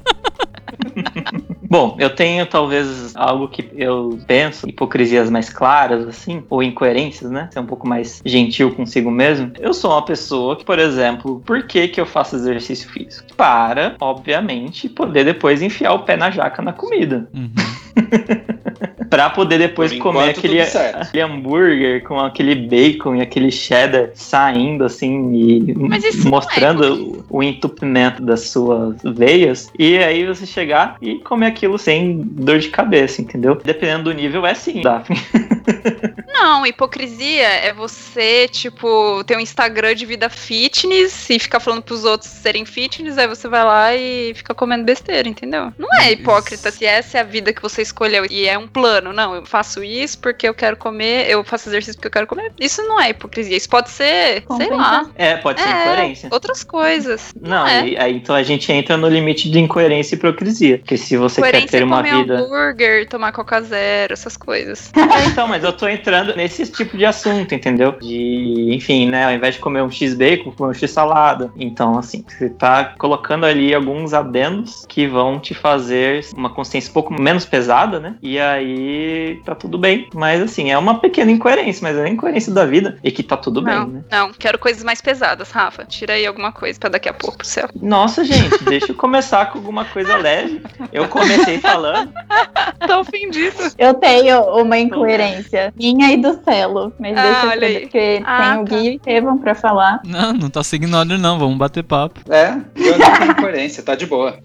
Bom, 1.70 1.98
eu 2.00 2.10
tenho 2.10 2.46
talvez 2.46 3.16
algo 3.16 3.48
que 3.48 3.68
eu 3.76 4.20
penso, 4.28 4.68
hipocrisias 4.70 5.30
mais 5.30 5.50
claras, 5.50 6.08
assim, 6.08 6.44
ou 6.50 6.64
incoerências, 6.64 7.30
né? 7.30 7.50
Ser 7.52 7.60
um 7.60 7.66
pouco 7.66 7.88
mais 7.88 8.22
gentil 8.26 8.74
consigo 8.74 9.12
mesmo. 9.12 9.52
Eu 9.60 9.74
sou 9.74 9.92
uma 9.92 10.06
pessoa 10.06 10.56
que, 10.56 10.64
por 10.64 10.80
exemplo, 10.80 11.42
por 11.46 11.64
que, 11.64 11.88
que 11.88 12.00
eu 12.00 12.06
faço 12.06 12.36
exercício 12.36 12.90
físico? 12.90 13.28
Para, 13.36 13.96
obviamente, 14.00 14.88
poder 14.88 15.26
depois 15.26 15.62
enfiar 15.62 15.94
o 15.94 16.00
pé 16.00 16.16
na 16.16 16.30
jaca 16.32 16.62
na 16.62 16.72
comida. 16.72 17.28
Uhum. 17.34 17.52
Pra 19.10 19.30
poder 19.30 19.58
depois 19.58 19.94
Por 19.94 20.00
comer 20.00 20.32
enquanto, 20.32 20.38
aquele, 20.40 20.62
aquele 20.62 21.22
hambúrguer 21.22 22.04
com 22.04 22.20
aquele 22.20 22.56
bacon 22.56 23.16
e 23.16 23.22
aquele 23.22 23.52
cheddar 23.52 24.10
saindo 24.14 24.84
assim 24.84 25.34
e 25.34 25.72
é 25.72 26.28
mostrando 26.30 27.26
o, 27.30 27.38
o 27.38 27.44
entupimento 27.44 28.22
das 28.22 28.50
suas 28.50 28.96
veias. 29.04 29.72
E 29.78 29.98
aí 29.98 30.26
você 30.26 30.46
chegar 30.46 30.98
e 31.02 31.16
comer 31.16 31.48
aquilo 31.48 31.78
sem 31.78 32.22
dor 32.22 32.60
de 32.60 32.70
cabeça, 32.70 33.22
entendeu? 33.22 33.60
Dependendo 33.64 34.06
do 34.06 34.14
nível, 34.14 34.46
é 34.46 34.54
sim, 34.54 34.82
Daphne. 34.82 35.18
Não, 36.38 36.66
hipocrisia 36.66 37.48
é 37.48 37.72
você, 37.74 38.48
tipo, 38.50 39.24
ter 39.24 39.38
um 39.38 39.40
Instagram 39.40 39.96
de 39.96 40.06
vida 40.06 40.30
fitness 40.30 41.30
e 41.30 41.40
ficar 41.40 41.60
falando 41.60 41.82
pros 41.82 42.04
outros 42.04 42.30
serem 42.30 42.66
fitness, 42.66 43.18
aí 43.18 43.28
você 43.28 43.48
vai 43.48 43.64
lá 43.64 43.96
e 43.96 44.34
fica 44.36 44.54
comendo 44.54 44.84
besteira, 44.84 45.28
entendeu? 45.30 45.72
Não 45.78 45.88
é 46.02 46.12
hipócrita 46.12 46.72
se 46.72 46.86
essa 46.86 47.18
é 47.18 47.22
a 47.22 47.24
vida 47.24 47.54
que 47.54 47.62
você 47.62 47.82
escolheu 47.82 48.26
e 48.30 48.48
é 48.48 48.58
um 48.58 48.68
plano. 48.68 49.14
Não, 49.14 49.34
eu 49.36 49.46
faço 49.46 49.84
isso 49.84 50.20
porque 50.20 50.48
eu 50.48 50.54
quero 50.54 50.76
comer, 50.78 51.30
eu 51.30 51.44
faço 51.44 51.70
exercício 51.70 51.96
porque 51.96 52.08
eu 52.08 52.12
quero 52.12 52.28
comer. 52.28 52.52
Isso 52.60 52.82
não 52.84 53.00
é 53.00 53.10
hipocrisia. 53.12 53.56
Isso 53.56 53.70
pode 53.70 53.90
ser, 53.90 54.44
sei 54.58 54.70
lá, 54.70 55.10
É, 55.16 55.38
pode 55.38 55.62
ser 55.62 55.70
É, 55.70 55.82
incoerência. 55.82 56.30
outras 56.32 56.64
coisas. 56.64 57.34
Não, 57.40 57.66
é. 57.66 57.88
e- 57.88 57.98
aí 57.98 58.14
então 58.16 58.36
a 58.36 58.44
gente 58.44 58.72
entra 58.72 58.98
no 58.98 59.08
limite 59.08 59.50
de 59.50 59.60
incoerência 59.60 60.16
e 60.16 60.18
hipocrisia. 60.18 60.80
Porque 60.80 60.98
se 60.98 61.16
você 61.18 61.42
quer 61.42 61.66
ter 61.66 61.82
é 61.82 61.86
uma 61.86 61.98
comer 62.04 62.16
vida. 62.18 62.40
hambúrguer, 62.40 63.08
tomar 63.08 63.32
coca 63.32 63.62
zero, 63.62 64.14
essas 64.14 64.36
coisas. 64.38 64.92
É, 64.96 65.26
então, 65.28 65.48
mas 65.48 65.64
eu 65.64 65.72
tô 65.74 65.88
entrando 65.88 66.25
nesse 66.36 66.66
tipo 66.72 66.98
de 66.98 67.06
assunto, 67.06 67.54
entendeu? 67.54 67.94
De, 68.00 68.70
enfim, 68.74 69.10
né, 69.10 69.26
ao 69.26 69.32
invés 69.32 69.56
de 69.56 69.62
comer 69.62 69.82
um 69.82 69.92
X-bacon, 69.92 70.52
comer 70.52 70.72
um 70.72 70.74
X-salada. 70.74 71.52
Então, 71.58 71.98
assim, 71.98 72.24
você 72.28 72.50
tá 72.50 72.96
colocando 72.98 73.46
ali 73.46 73.74
alguns 73.74 74.14
adendos 74.14 74.86
que 74.88 75.08
vão 75.08 75.40
te 75.40 75.54
fazer 75.54 76.26
uma 76.36 76.50
consciência 76.50 76.90
um 76.90 76.94
pouco 76.94 77.14
menos 77.14 77.46
pesada, 77.46 78.00
né? 78.00 78.16
E 78.22 78.40
aí 78.40 79.42
tá 79.46 79.56
tudo 79.56 79.78
bem. 79.78 80.08
Mas, 80.14 80.42
assim, 80.42 80.72
é 80.72 80.78
uma 80.78 81.00
pequena 81.00 81.32
incoerência, 81.32 81.84
mas 81.84 81.98
é 81.98 82.04
a 82.04 82.10
incoerência 82.10 82.54
da 82.54 82.66
vida 82.66 82.98
e 83.04 83.12
que 83.12 83.24
tá 83.24 83.38
tudo 83.38 83.62
não, 83.62 83.86
bem, 83.86 83.96
né? 83.96 84.04
não, 84.12 84.32
quero 84.34 84.58
coisas 84.58 84.84
mais 84.84 85.02
pesadas, 85.02 85.52
Rafa. 85.52 85.86
Tira 85.86 86.14
aí 86.14 86.26
alguma 86.26 86.52
coisa 86.52 86.80
pra 86.80 86.90
daqui 86.90 87.10
a 87.10 87.14
pouco 87.14 87.38
pro 87.38 87.48
céu. 87.48 87.70
Nossa, 87.82 88.24
gente, 88.24 88.64
deixa 88.66 88.92
eu 88.92 88.96
começar 88.96 89.52
com 89.52 89.60
alguma 89.60 89.86
coisa 89.86 90.18
leve. 90.18 90.62
Eu 90.92 91.08
comecei 91.08 91.60
falando. 91.60 92.12
Tô 92.88 93.00
ofendido. 93.00 93.58
Eu 93.78 93.94
tenho 93.94 94.42
uma 94.62 94.78
incoerência 94.78 95.74
minha 95.76 96.12
do 96.18 96.40
Celo, 96.44 96.94
mas 97.00 97.18
Ah, 97.18 97.22
deixa 97.24 97.48
olha 97.48 97.70
eu 97.72 97.82
porque 97.82 98.22
Ah, 98.26 98.38
tem 98.54 98.62
o 98.62 98.66
tá. 98.66 98.76
Gui 98.76 98.86
e 98.86 98.90
o 98.90 98.96
Estevam 98.96 99.38
pra 99.38 99.56
falar. 99.56 100.00
Não, 100.06 100.34
não 100.34 100.50
tá 100.50 100.64
seguindo 100.64 100.96
ordem 100.96 101.18
não, 101.18 101.38
vamos 101.40 101.58
bater 101.58 101.84
papo. 101.84 102.20
É, 102.30 102.56
eu 102.76 102.98
não 102.98 103.12
tenho 103.20 103.36
coerência, 103.36 103.84
tá 103.84 103.96
de 103.96 104.06
boa. 104.06 104.38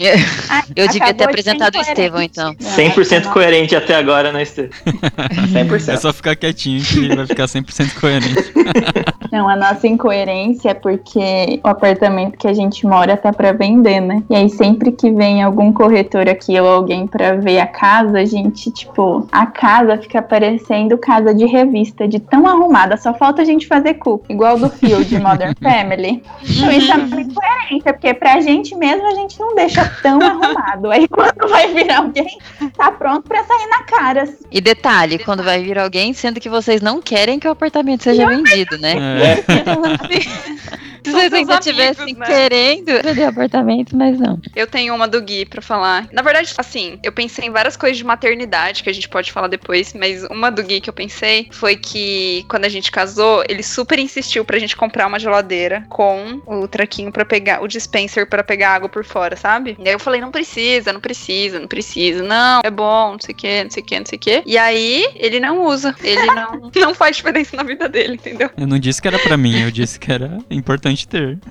Ah, 0.50 0.62
Eu 0.74 0.88
devia 0.88 1.14
ter 1.14 1.24
apresentado 1.24 1.76
o. 1.76 1.80
Estevão, 1.80 2.22
então. 2.22 2.54
Não, 2.60 2.70
100% 2.70 3.24
não. 3.24 3.32
coerente 3.32 3.74
até 3.74 3.94
agora, 3.94 4.32
né, 4.32 4.42
Estê? 4.42 4.70
100%. 5.52 5.90
É 5.90 5.96
só 5.96 6.12
ficar 6.12 6.36
quietinho 6.36 6.82
que 6.84 6.98
ele 6.98 7.16
vai 7.16 7.26
ficar 7.26 7.44
100% 7.46 7.98
coerente. 8.00 8.52
Não, 9.32 9.48
a 9.48 9.54
nossa 9.54 9.86
incoerência 9.86 10.70
é 10.70 10.74
porque 10.74 11.60
o 11.62 11.68
apartamento 11.68 12.36
que 12.36 12.48
a 12.48 12.52
gente 12.52 12.84
mora 12.84 13.16
tá 13.16 13.32
pra 13.32 13.52
vender, 13.52 14.00
né? 14.00 14.22
E 14.28 14.34
aí 14.34 14.50
sempre 14.50 14.90
que 14.90 15.08
vem 15.12 15.40
algum 15.42 15.72
corretor 15.72 16.28
aqui 16.28 16.58
ou 16.58 16.66
alguém 16.68 17.06
pra 17.06 17.34
ver 17.36 17.60
a 17.60 17.66
casa, 17.66 18.18
a 18.18 18.24
gente, 18.24 18.72
tipo, 18.72 19.28
a 19.30 19.46
casa 19.46 19.96
fica 19.98 20.20
parecendo 20.20 20.98
casa 20.98 21.32
de 21.32 21.46
revista, 21.64 22.06
de 22.06 22.18
tão 22.18 22.46
arrumada. 22.46 22.96
Só 22.96 23.14
falta 23.14 23.42
a 23.42 23.44
gente 23.44 23.66
fazer 23.66 23.94
cu, 23.94 24.22
igual 24.28 24.58
do 24.58 24.68
Phil 24.68 25.02
de 25.04 25.18
Modern 25.18 25.54
Family. 25.60 26.22
Então 26.42 26.70
isso 26.70 26.92
é 26.92 26.96
uma 26.96 27.20
incoerência, 27.20 27.92
porque 27.92 28.14
pra 28.14 28.40
gente 28.40 28.74
mesmo 28.74 29.06
a 29.06 29.14
gente 29.14 29.38
não 29.38 29.54
deixa 29.54 29.84
tão 30.02 30.20
arrumado. 30.20 30.90
Aí 30.90 31.06
quando 31.08 31.48
vai 31.48 31.72
vir 31.72 31.90
alguém, 31.90 32.38
tá 32.76 32.90
pronto 32.90 33.28
pra 33.28 33.44
sair 33.44 33.66
na 33.68 33.82
cara. 33.84 34.24
E 34.50 34.60
detalhe, 34.60 35.18
quando 35.18 35.42
vai 35.42 35.62
vir 35.62 35.78
alguém, 35.78 36.12
sendo 36.12 36.40
que 36.40 36.48
vocês 36.48 36.80
não 36.80 37.00
querem 37.00 37.38
que 37.38 37.48
o 37.48 37.50
apartamento 37.50 38.02
seja 38.02 38.26
vendido, 38.26 38.78
né? 38.78 38.94
É, 38.96 40.89
Se 41.04 41.10
vocês 41.10 41.32
ainda 41.32 41.54
estivessem 41.54 42.14
né? 42.14 42.26
querendo 42.26 43.02
vender 43.02 43.24
apartamento, 43.24 43.96
mas 43.96 44.18
não. 44.18 44.40
Eu 44.54 44.66
tenho 44.66 44.94
uma 44.94 45.08
do 45.08 45.20
Gui 45.20 45.44
pra 45.44 45.62
falar. 45.62 46.08
Na 46.12 46.22
verdade, 46.22 46.52
assim, 46.56 46.98
eu 47.02 47.12
pensei 47.12 47.46
em 47.46 47.50
várias 47.50 47.76
coisas 47.76 47.98
de 47.98 48.04
maternidade 48.04 48.82
que 48.82 48.90
a 48.90 48.92
gente 48.92 49.08
pode 49.08 49.32
falar 49.32 49.48
depois, 49.48 49.94
mas 49.94 50.24
uma 50.24 50.50
do 50.50 50.62
Gui 50.62 50.80
que 50.80 50.90
eu 50.90 50.94
pensei 50.94 51.48
foi 51.52 51.76
que 51.76 52.44
quando 52.48 52.64
a 52.64 52.68
gente 52.68 52.90
casou, 52.90 53.44
ele 53.48 53.62
super 53.62 53.98
insistiu 53.98 54.44
pra 54.44 54.58
gente 54.58 54.76
comprar 54.76 55.06
uma 55.06 55.18
geladeira 55.18 55.84
com 55.88 56.40
o 56.46 56.66
traquinho 56.68 57.12
pra 57.12 57.24
pegar, 57.24 57.62
o 57.62 57.68
dispenser 57.68 58.28
pra 58.28 58.42
pegar 58.42 58.74
água 58.74 58.88
por 58.88 59.04
fora, 59.04 59.36
sabe? 59.36 59.76
E 59.78 59.88
aí 59.88 59.94
eu 59.94 59.98
falei, 59.98 60.20
não 60.20 60.30
precisa, 60.30 60.92
não 60.92 61.00
precisa, 61.00 61.58
não 61.58 61.68
precisa, 61.68 62.22
não, 62.22 62.60
é 62.64 62.70
bom, 62.70 63.12
não 63.12 63.20
sei 63.20 63.34
o 63.34 63.36
que, 63.36 63.64
não 63.64 63.70
sei 63.70 63.82
o 63.82 63.86
que, 63.86 63.98
não 63.98 64.06
sei 64.06 64.16
o 64.16 64.20
que. 64.20 64.42
E 64.46 64.58
aí 64.58 65.06
ele 65.14 65.40
não 65.40 65.64
usa, 65.64 65.94
ele 66.02 66.26
não, 66.26 66.70
não 66.76 66.94
faz 66.94 67.16
diferença 67.16 67.56
na 67.56 67.62
vida 67.62 67.88
dele, 67.88 68.14
entendeu? 68.14 68.50
eu 68.56 68.66
não 68.66 68.78
disse 68.78 69.00
que 69.00 69.08
era 69.08 69.18
pra 69.18 69.36
mim, 69.36 69.60
eu 69.60 69.70
disse 69.70 69.98
que 69.98 70.10
era 70.10 70.38
importante 70.50 70.89
ter. 70.96 71.38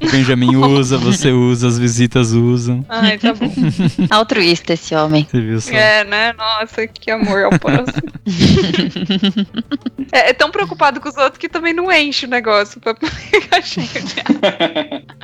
O 0.00 0.10
Benjamin 0.10 0.56
usa, 0.56 0.96
você 0.96 1.30
usa, 1.30 1.68
as 1.68 1.78
visitas 1.78 2.32
usam. 2.32 2.84
Ai, 2.88 3.18
tá 3.18 3.34
bom. 3.34 3.52
Altruísta 4.10 4.72
esse 4.72 4.94
homem. 4.94 5.26
Você 5.28 5.40
viu 5.40 5.60
só? 5.60 5.72
É, 5.72 6.04
né? 6.04 6.32
Nossa, 6.32 6.86
que 6.86 7.10
amor 7.10 7.44
ao 7.44 7.58
próximo. 7.58 8.02
é, 10.12 10.30
é 10.30 10.32
tão 10.32 10.50
preocupado 10.50 11.00
com 11.00 11.08
os 11.08 11.16
outros 11.16 11.38
que 11.38 11.48
também 11.48 11.74
não 11.74 11.90
enche 11.90 12.26
o 12.26 12.28
negócio 12.28 12.80
pra 12.80 12.94
ficar 12.94 13.62
cheio 13.62 13.88
de. 13.88 14.22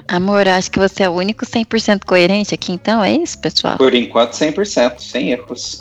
Amor, 0.09 0.49
acho 0.49 0.71
que 0.71 0.79
você 0.79 1.05
é 1.05 1.09
o 1.09 1.13
único 1.13 1.47
100% 1.47 2.05
coerente 2.05 2.55
aqui, 2.55 2.73
então 2.73 3.03
é 3.03 3.13
isso, 3.13 3.39
pessoal? 3.39 3.77
Por 3.77 3.95
enquanto, 3.95 4.33
100%, 4.33 4.99
sem 4.99 5.31
erros. 5.31 5.81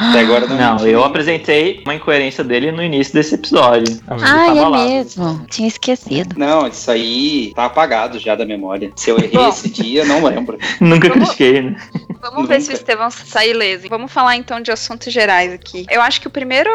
Até 0.00 0.20
agora 0.20 0.46
não 0.46 0.56
Não, 0.56 0.86
eu 0.86 1.04
apresentei 1.04 1.82
uma 1.84 1.94
incoerência 1.94 2.42
dele 2.42 2.72
no 2.72 2.82
início 2.82 3.12
desse 3.12 3.34
episódio. 3.34 4.00
Ah, 4.08 4.56
é 4.56 4.62
lá. 4.62 4.86
mesmo. 4.86 5.44
Tinha 5.50 5.68
esquecido. 5.68 6.34
Não, 6.38 6.66
isso 6.66 6.90
aí 6.90 7.52
tá 7.54 7.66
apagado 7.66 8.18
já 8.18 8.34
da 8.34 8.46
memória. 8.46 8.90
Se 8.96 9.10
eu 9.10 9.18
errei 9.18 9.32
Bom. 9.32 9.48
esse 9.50 9.68
dia, 9.68 10.06
não 10.06 10.24
lembro. 10.24 10.56
Nunca 10.80 11.10
critiquei, 11.10 11.60
né? 11.60 11.76
Vamos 12.20 12.48
ver 12.48 12.60
se 12.60 12.68
o 12.68 12.72
Nunca. 12.72 12.82
Estevão 12.82 13.10
sai 13.10 13.50
ileso. 13.50 13.88
Vamos 13.88 14.12
falar 14.12 14.36
então 14.36 14.60
de 14.60 14.70
assuntos 14.70 15.12
gerais 15.12 15.52
aqui. 15.52 15.86
Eu 15.90 16.02
acho 16.02 16.20
que 16.20 16.26
o 16.26 16.30
primeiro 16.30 16.70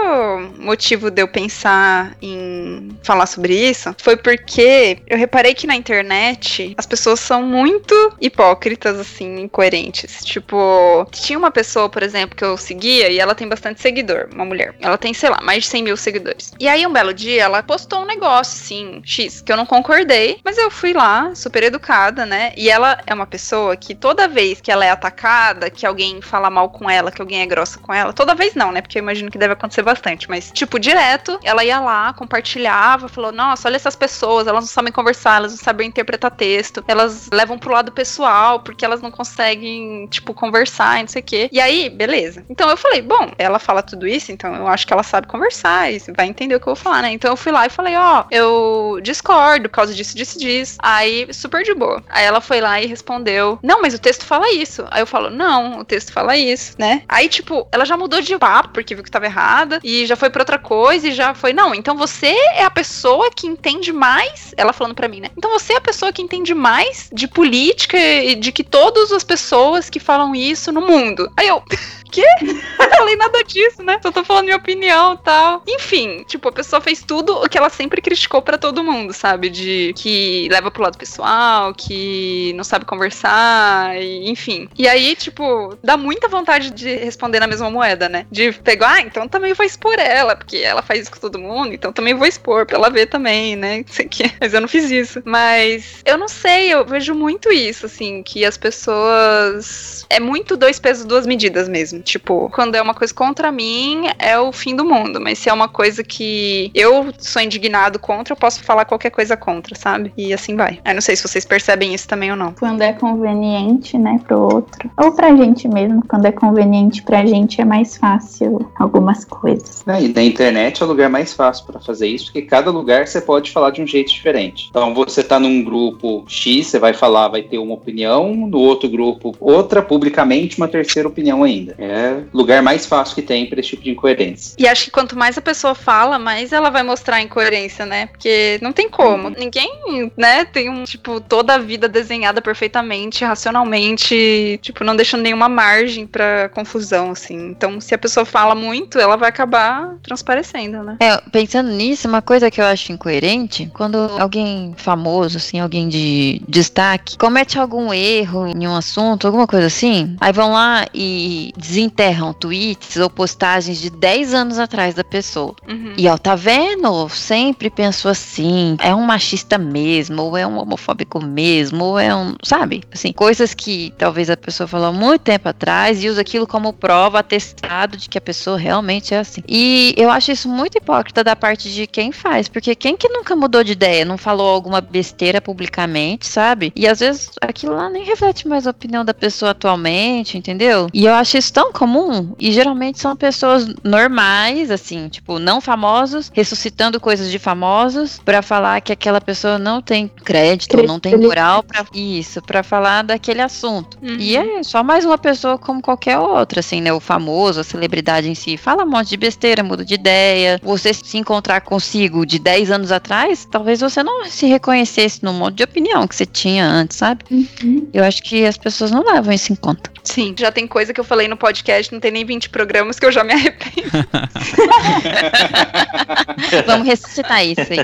motivo 0.58 1.12
de 1.12 1.22
eu 1.22 1.28
pensar 1.28 2.16
em 2.22 2.90
falar 3.04 3.26
sobre 3.26 3.54
isso 3.56 3.96
foi 4.02 4.18
porque 4.18 4.98
eu 5.08 5.18
reparei 5.18 5.54
que 5.54 5.68
na 5.68 5.76
internet 5.76 6.74
as 6.78 6.86
pessoas 6.86 7.20
são 7.20 7.44
muito 7.44 7.94
hipócritas, 8.20 9.00
assim, 9.00 9.42
incoerentes. 9.42 10.24
Tipo, 10.26 11.08
tinha 11.12 11.38
uma 11.38 11.52
pessoa, 11.52 11.90
por 11.90 12.02
exemplo, 12.02 12.36
que 12.36 12.44
eu 12.44 12.58
seguia 12.58 13.10
e 13.10 13.20
ela 13.20 13.36
tem 13.36 13.48
bastante 13.48 13.82
seguidor, 13.82 14.28
uma 14.34 14.46
mulher. 14.46 14.76
Ela 14.80 14.98
tem, 14.98 15.14
sei 15.14 15.30
lá, 15.30 15.40
mais 15.42 15.64
de 15.64 15.70
100 15.70 15.84
mil 15.84 15.98
seguidores. 15.98 16.52
E 16.60 16.68
aí, 16.68 16.86
um 16.86 16.94
belo 16.94 17.14
dia, 17.14 17.44
ela 17.44 17.62
postou 17.62 18.02
um 18.02 18.06
negócio, 18.06 18.60
assim, 18.62 19.02
X, 19.06 19.42
que 19.42 19.52
eu 19.52 19.58
não 19.58 19.66
concordei, 19.66 20.40
mas 20.44 20.58
eu 20.58 20.72
fui 20.72 20.94
lá, 20.94 21.34
super 21.36 21.64
educada, 21.64 22.26
né? 22.26 22.54
E 22.58 22.70
ela 22.70 23.00
é 23.06 23.14
uma 23.14 23.28
pessoa 23.28 23.76
que 23.76 23.94
toda 23.94 24.28
vez 24.28 24.60
que 24.62 24.72
ela 24.72 24.86
é 24.86 24.90
atacada, 24.90 25.35
que 25.74 25.86
alguém 25.86 26.22
fala 26.22 26.50
mal 26.50 26.70
com 26.70 26.90
ela, 26.90 27.12
que 27.12 27.22
alguém 27.22 27.42
é 27.42 27.46
grossa 27.46 27.80
com 27.80 27.94
ela. 27.94 28.14
Toda 28.14 28.36
vez 28.36 28.56
não, 28.56 28.72
né? 28.72 28.82
Porque 28.82 28.98
eu 28.98 29.04
imagino 29.04 29.32
que 29.32 29.38
deve 29.38 29.54
acontecer 29.54 29.82
bastante. 29.82 30.30
Mas, 30.30 30.52
tipo, 30.52 30.80
direto, 30.80 31.40
ela 31.44 31.64
ia 31.64 31.80
lá, 31.80 32.14
compartilhava, 32.14 33.08
falou: 33.08 33.32
Nossa, 33.32 33.68
olha 33.68 33.76
essas 33.76 33.96
pessoas, 33.96 34.48
elas 34.48 34.64
não 34.64 34.70
sabem 34.70 34.92
conversar, 34.92 35.38
elas 35.38 35.52
não 35.52 35.60
sabem 35.60 35.88
interpretar 35.88 36.32
texto, 36.32 36.84
elas 36.88 37.30
levam 37.32 37.58
pro 37.58 37.74
lado 37.74 37.92
pessoal, 37.92 38.60
porque 38.60 38.86
elas 38.86 39.02
não 39.02 39.12
conseguem, 39.12 40.08
tipo, 40.08 40.34
conversar 40.34 41.00
não 41.02 41.08
sei 41.08 41.22
o 41.22 41.26
quê. 41.26 41.50
E 41.52 41.60
aí, 41.60 41.90
beleza. 41.90 42.46
Então 42.50 42.70
eu 42.70 42.78
falei: 42.78 43.02
Bom, 43.02 43.32
ela 43.38 43.60
fala 43.60 43.82
tudo 43.82 44.08
isso, 44.08 44.32
então 44.32 44.54
eu 44.56 44.68
acho 44.68 44.86
que 44.86 44.94
ela 44.94 45.04
sabe 45.04 45.28
conversar 45.28 45.92
e 45.92 46.00
vai 46.16 46.28
entender 46.28 46.56
o 46.56 46.60
que 46.60 46.68
eu 46.68 46.76
vou 46.76 46.84
falar, 46.84 47.02
né? 47.02 47.12
Então 47.12 47.32
eu 47.32 47.38
fui 47.38 47.52
lá 47.52 47.66
e 47.66 47.70
falei: 47.70 47.96
Ó, 47.96 48.22
oh, 48.22 48.26
eu 48.32 49.00
discordo 49.02 49.70
por 49.70 49.76
causa 49.76 49.94
disso, 49.94 50.16
disso, 50.16 50.40
disso. 50.40 50.78
Aí, 50.82 51.32
super 51.34 51.64
de 51.64 51.74
boa. 51.74 52.04
Aí 52.10 52.26
ela 52.26 52.42
foi 52.42 52.62
lá 52.62 52.82
e 52.82 52.88
respondeu: 52.88 53.60
Não, 53.62 53.82
mas 53.82 53.94
o 53.94 54.00
texto 54.00 54.26
fala 54.26 54.52
isso. 54.52 54.86
Aí 54.92 55.02
eu 55.02 55.08
falo: 55.08 55.25
Não, 55.30 55.80
o 55.80 55.86
texto 55.86 56.12
fala 56.12 56.38
isso, 56.38 56.76
né? 56.78 57.04
Aí, 57.08 57.28
tipo, 57.30 57.68
ela 57.72 57.86
já 57.86 57.98
mudou 57.98 58.22
de 58.22 58.38
papo 58.38 58.70
porque 58.70 58.96
viu 58.96 59.04
que 59.04 59.12
tava 59.12 59.26
errada 59.26 59.80
e 59.84 60.06
já 60.06 60.16
foi 60.16 60.30
pra 60.30 60.42
outra 60.42 60.58
coisa 60.58 61.08
e 61.08 61.12
já 61.12 61.34
foi: 61.34 61.54
Não, 61.54 61.74
então 61.74 61.96
você 61.96 62.36
é 62.54 62.64
a 62.64 62.72
pessoa 62.72 63.30
que 63.32 63.48
entende 63.48 63.92
mais. 63.92 64.54
Ela 64.58 64.74
falando 64.74 64.96
pra 64.96 65.08
mim, 65.08 65.22
né? 65.22 65.30
Então 65.38 65.52
você 65.52 65.74
é 65.74 65.78
a 65.78 65.82
pessoa 65.82 66.12
que 66.12 66.22
entende 66.22 66.54
mais 66.54 67.10
de 67.12 67.28
política 67.28 67.98
e 67.98 68.36
de 68.36 68.52
que 68.52 68.64
todas 68.64 69.12
as 69.12 69.24
pessoas 69.24 69.90
que 69.90 70.00
falam 70.00 70.36
isso 70.36 70.72
no 70.72 70.82
mundo. 70.82 71.32
Aí 71.38 71.48
eu. 71.48 71.64
quê? 72.06 72.26
Não 72.80 72.90
falei 72.98 73.16
nada 73.16 73.44
disso, 73.44 73.84
né? 73.84 74.00
Só 74.02 74.12
tô 74.12 74.24
falando 74.24 74.46
minha 74.46 74.58
opinião 74.58 75.18
tal. 75.18 75.62
Enfim, 75.68 76.24
tipo, 76.28 76.48
a 76.48 76.52
pessoa 76.52 76.82
fez 76.82 77.04
tudo 77.04 77.34
o 77.44 77.50
que 77.50 77.58
ela 77.58 77.70
sempre 77.70 78.02
criticou 78.02 78.42
para 78.42 78.58
todo 78.58 78.84
mundo, 78.84 79.14
sabe? 79.14 79.50
De 79.50 79.94
que 79.96 80.48
leva 80.50 80.72
pro 80.72 80.84
lado 80.84 80.98
pessoal, 80.98 81.74
que 81.74 82.54
não 82.56 82.64
sabe 82.64 82.86
conversar, 82.86 83.96
e, 84.02 84.30
enfim. 84.30 84.70
E 84.78 84.88
aí, 84.88 85.16
tipo, 85.16 85.78
dá 85.84 85.98
muita 85.98 86.28
vontade 86.28 86.72
de 86.72 86.96
responder 86.96 87.40
na 87.40 87.48
mesma 87.48 87.70
moeda, 87.70 88.08
né? 88.08 88.26
De 88.32 88.52
pegar, 88.54 88.94
ah, 88.94 89.02
então 89.02 89.28
também 89.28 89.54
vou 89.54 89.66
expor 89.66 89.96
ela, 90.00 90.36
porque 90.36 90.58
ela 90.58 90.82
faz 90.82 91.02
isso 91.02 91.12
com 91.12 91.20
todo 91.20 91.40
mundo, 91.40 91.74
então 91.74 91.92
também 91.92 92.14
vou 92.14 92.28
expor 92.28 92.66
pra 92.66 92.78
ela 92.78 92.90
ver 92.90 93.08
também, 93.08 93.56
né? 93.56 93.84
Sei. 93.92 94.06
Mas 94.40 94.54
eu 94.54 94.62
não 94.62 94.68
fiz 94.68 94.92
isso. 94.92 95.22
Mas 95.26 96.02
eu 96.06 96.18
não 96.18 96.28
sei, 96.28 96.74
eu 96.74 96.86
vejo 96.86 97.14
muito 97.14 97.52
isso, 97.52 97.86
assim, 97.86 98.22
que 98.24 98.46
as 98.46 98.58
pessoas. 98.58 100.06
É 100.10 100.20
muito 100.20 100.56
dois 100.56 100.80
pesos, 100.80 101.06
duas 101.06 101.26
medidas 101.26 101.68
mesmo. 101.68 101.95
Tipo, 102.02 102.50
quando 102.54 102.76
é 102.76 102.82
uma 102.82 102.94
coisa 102.94 103.14
contra 103.14 103.52
mim, 103.52 104.06
é 104.20 104.38
o 104.40 104.52
fim 104.52 104.76
do 104.76 104.86
mundo. 104.86 105.20
Mas 105.22 105.40
se 105.40 105.50
é 105.50 105.54
uma 105.54 105.68
coisa 105.68 106.04
que 106.04 106.72
eu 106.74 107.14
sou 107.18 107.42
indignado 107.42 108.00
contra, 108.00 108.34
eu 108.34 108.38
posso 108.38 108.64
falar 108.64 108.86
qualquer 108.86 109.10
coisa 109.10 109.36
contra, 109.38 109.76
sabe? 109.76 110.14
E 110.18 110.34
assim 110.34 110.56
vai. 110.56 110.80
Eu 110.86 110.94
não 110.94 111.02
sei 111.02 111.16
se 111.16 111.24
vocês 111.24 111.46
percebem 111.46 111.94
isso 111.94 112.08
também 112.08 112.32
ou 112.32 112.38
não. 112.38 112.54
Quando 112.54 112.82
é 112.82 112.94
conveniente, 112.94 113.98
né, 113.98 114.20
pro 114.26 114.40
outro. 114.40 114.90
Ou 114.98 115.12
pra 115.12 115.36
gente 115.36 115.68
mesmo, 115.68 116.04
quando 116.08 116.26
é 116.26 116.32
conveniente 116.32 117.04
pra 117.04 117.26
gente, 117.26 117.62
é 117.62 117.66
mais 117.66 117.98
fácil 117.98 118.70
algumas 118.78 119.26
coisas. 119.26 119.84
É, 119.88 120.04
e 120.04 120.08
na 120.10 120.24
internet 120.24 120.82
é 120.82 120.86
o 120.86 120.88
lugar 120.88 121.10
mais 121.10 121.34
fácil 121.34 121.66
para 121.66 121.80
fazer 121.80 122.08
isso, 122.08 122.26
porque 122.26 122.42
cada 122.42 122.72
lugar 122.72 123.08
você 123.08 123.22
pode 123.22 123.52
falar 123.52 123.72
de 123.72 123.82
um 123.82 123.88
jeito 123.88 124.12
diferente. 124.12 124.68
Então 124.70 124.94
você 124.94 125.24
tá 125.24 125.40
num 125.40 125.64
grupo 125.64 126.24
X, 126.28 126.68
você 126.68 126.80
vai 126.80 126.94
falar, 126.94 127.28
vai 127.28 127.42
ter 127.42 127.58
uma 127.58 127.74
opinião, 127.74 128.34
no 128.36 128.60
outro 128.60 128.90
grupo 128.90 129.36
outra, 129.40 129.82
publicamente 129.82 130.58
uma 130.58 130.68
terceira 130.68 131.08
opinião 131.08 131.44
ainda. 131.44 131.76
É 131.86 132.06
é 132.06 132.24
lugar 132.34 132.62
mais 132.62 132.86
fácil 132.86 133.16
que 133.16 133.22
tem 133.22 133.48
para 133.48 133.60
esse 133.60 133.70
tipo 133.70 133.84
de 133.84 133.92
incoerência. 133.92 134.56
E 134.60 134.68
acho 134.68 134.86
que 134.86 134.92
quanto 134.92 135.18
mais 135.18 135.38
a 135.38 135.42
pessoa 135.42 135.74
fala, 135.74 136.20
mais 136.20 136.52
ela 136.52 136.70
vai 136.70 136.84
mostrar 136.84 137.18
a 137.18 137.22
incoerência, 137.22 137.86
né? 137.86 138.08
Porque 138.08 138.60
não 138.62 138.72
tem 138.72 138.90
como. 138.90 139.30
Uhum. 139.30 139.36
Ninguém, 139.38 140.12
né, 140.18 140.46
tem 140.46 140.70
um, 140.70 140.84
tipo, 140.84 141.20
toda 141.20 141.56
a 141.56 141.58
vida 141.58 141.88
desenhada 141.88 142.42
perfeitamente, 142.42 143.24
racionalmente, 143.24 144.60
tipo, 144.62 144.84
não 144.84 144.96
deixando 144.96 145.22
nenhuma 145.22 145.50
margem 145.50 146.06
para 146.06 146.50
confusão, 146.50 147.12
assim. 147.12 147.50
Então, 147.50 147.82
se 147.82 147.96
a 147.96 147.98
pessoa 147.98 148.26
fala 148.26 148.54
muito, 148.54 149.00
ela 149.00 149.16
vai 149.16 149.30
acabar 149.30 149.96
transparecendo, 150.04 150.84
né? 150.84 150.98
É, 151.00 151.18
pensando 151.32 151.72
nisso, 151.72 152.08
uma 152.08 152.22
coisa 152.22 152.52
que 152.52 152.62
eu 152.62 152.66
acho 152.66 152.92
incoerente, 152.92 153.70
quando 153.74 153.98
alguém 154.20 154.74
famoso, 154.78 155.38
assim, 155.38 155.60
alguém 155.60 155.88
de 155.88 156.42
destaque, 156.48 157.18
comete 157.18 157.58
algum 157.58 157.94
erro 157.94 158.48
em 158.48 158.68
um 158.68 158.76
assunto, 158.76 159.26
alguma 159.26 159.48
coisa 159.48 159.68
assim, 159.68 160.16
aí 160.20 160.32
vão 160.32 160.52
lá 160.52 160.86
e 160.94 161.54
dizem 161.76 161.86
enterram 161.86 162.34
tweets 162.34 162.98
ou 162.98 163.10
postagens 163.10 163.80
de 163.80 163.90
10 163.90 164.34
anos 164.34 164.60
atrás 164.60 164.96
da 164.96 165.04
pessoa. 165.04 165.56
Uhum. 165.68 165.94
E 165.98 166.08
ó, 166.08 166.18
tá 166.18 166.36
vendo? 166.36 167.08
Sempre 167.10 167.70
pensou 167.70 168.10
assim, 168.10 168.78
é 168.80 168.96
um 168.96 169.02
machista 169.02 169.58
mesmo, 169.58 170.24
ou 170.24 170.38
é 170.38 170.48
um 170.48 170.58
homofóbico 170.58 171.24
mesmo, 171.24 171.84
ou 171.84 172.00
é 172.00 172.16
um, 172.16 172.36
sabe? 172.44 172.84
Assim, 172.92 173.12
coisas 173.12 173.54
que 173.54 173.94
talvez 173.98 174.30
a 174.30 174.38
pessoa 174.38 174.68
falou 174.68 174.88
há 174.88 174.92
muito 174.92 175.22
tempo 175.22 175.50
atrás 175.50 176.04
e 176.04 176.10
usa 176.10 176.22
aquilo 176.22 176.48
como 176.48 176.74
prova, 176.74 177.20
atestado 177.20 177.98
de 177.98 178.10
que 178.10 178.18
a 178.18 178.22
pessoa 178.22 178.58
realmente 178.58 179.14
é 179.14 179.20
assim. 179.20 179.42
E 179.48 179.94
eu 179.98 180.10
acho 180.10 180.32
isso 180.32 180.48
muito 180.48 180.78
hipócrita 180.78 181.24
da 181.24 181.36
parte 181.36 181.72
de 181.72 181.86
quem 181.86 182.12
faz, 182.12 182.48
porque 182.48 182.74
quem 182.76 182.96
que 182.96 183.10
nunca 183.10 183.36
mudou 183.36 183.64
de 183.64 183.74
ideia, 183.74 184.06
não 184.06 184.18
falou 184.18 184.48
alguma 184.48 184.82
besteira 184.82 185.42
publicamente, 185.42 186.26
sabe? 186.26 186.72
E 186.76 186.88
às 186.88 187.00
vezes 187.00 187.32
aquilo 187.42 187.76
lá 187.76 187.90
nem 187.90 188.04
reflete 188.04 188.48
mais 188.48 188.66
a 188.66 188.72
opinião 188.72 189.04
da 189.04 189.14
pessoa 189.14 189.52
atualmente, 189.52 190.38
entendeu? 190.38 190.88
E 190.94 191.06
eu 191.06 191.14
acho 191.14 191.38
isso 191.38 191.54
tão 191.54 191.65
comum 191.72 192.34
e 192.40 192.52
geralmente 192.52 193.00
são 193.00 193.16
pessoas 193.16 193.68
normais, 193.84 194.72
assim, 194.72 195.08
tipo, 195.10 195.40
não 195.40 195.62
famosos, 195.62 196.32
ressuscitando 196.34 197.00
coisas 197.00 197.32
de 197.32 197.40
famosos 197.40 198.20
para 198.24 198.42
falar 198.42 198.82
que 198.82 198.92
aquela 198.92 199.22
pessoa 199.22 199.58
não 199.58 199.82
tem 199.82 200.08
crédito, 200.08 200.82
não 200.84 201.00
tem 201.00 201.18
moral 201.18 201.64
para 201.64 201.86
isso, 201.94 202.42
para 202.42 202.64
falar 202.64 203.04
daquele 203.04 203.42
assunto. 203.42 203.98
Uhum. 204.02 204.18
E 204.20 204.36
é 204.36 204.64
só 204.64 204.84
mais 204.84 205.06
uma 205.06 205.18
pessoa 205.18 205.58
como 205.58 205.82
qualquer 205.82 206.18
outra, 206.18 206.60
assim, 206.60 206.82
né? 206.82 206.92
O 206.94 207.00
famoso, 207.00 207.60
a 207.60 207.64
celebridade 207.64 208.30
em 208.30 208.36
si, 208.36 208.58
fala 208.58 208.84
um 208.84 208.90
monte 208.90 209.10
de 209.10 209.18
besteira, 209.18 209.64
muda 209.64 209.84
de 209.84 209.94
ideia. 209.94 210.60
Você 210.64 210.94
se 210.94 211.18
encontrar 211.18 211.62
consigo 211.62 212.26
de 212.26 212.40
10 212.40 212.72
anos 212.72 212.92
atrás, 212.92 213.48
talvez 213.50 213.80
você 213.80 214.04
não 214.04 214.26
se 214.26 214.46
reconhecesse 214.46 215.24
no 215.24 215.34
monte 215.34 215.56
de 215.56 215.64
opinião 215.64 216.08
que 216.08 216.16
você 216.16 216.26
tinha 216.26 216.66
antes, 216.66 216.98
sabe? 216.98 217.24
Uhum. 217.30 217.88
Eu 217.94 218.04
acho 218.04 218.22
que 218.24 218.46
as 218.46 218.58
pessoas 218.58 218.92
não 218.92 219.04
levam 219.04 219.34
isso 219.34 219.52
em 219.52 219.56
conta. 219.56 219.92
Sim, 220.04 220.36
já 220.38 220.52
tem 220.52 220.68
coisa 220.68 220.94
que 220.94 221.00
eu 221.00 221.04
falei 221.04 221.28
no 221.28 221.36
podcast, 221.36 221.55
não 221.92 222.00
tem 222.00 222.12
nem 222.12 222.26
20 222.26 222.50
programas 222.50 223.00
que 223.00 223.06
eu 223.06 223.12
já 223.12 223.24
me 223.24 223.34
arrependo. 223.34 223.92
Vamos 226.66 226.88
ressuscitar 226.88 227.46
isso 227.46 227.62
aí. 227.62 227.80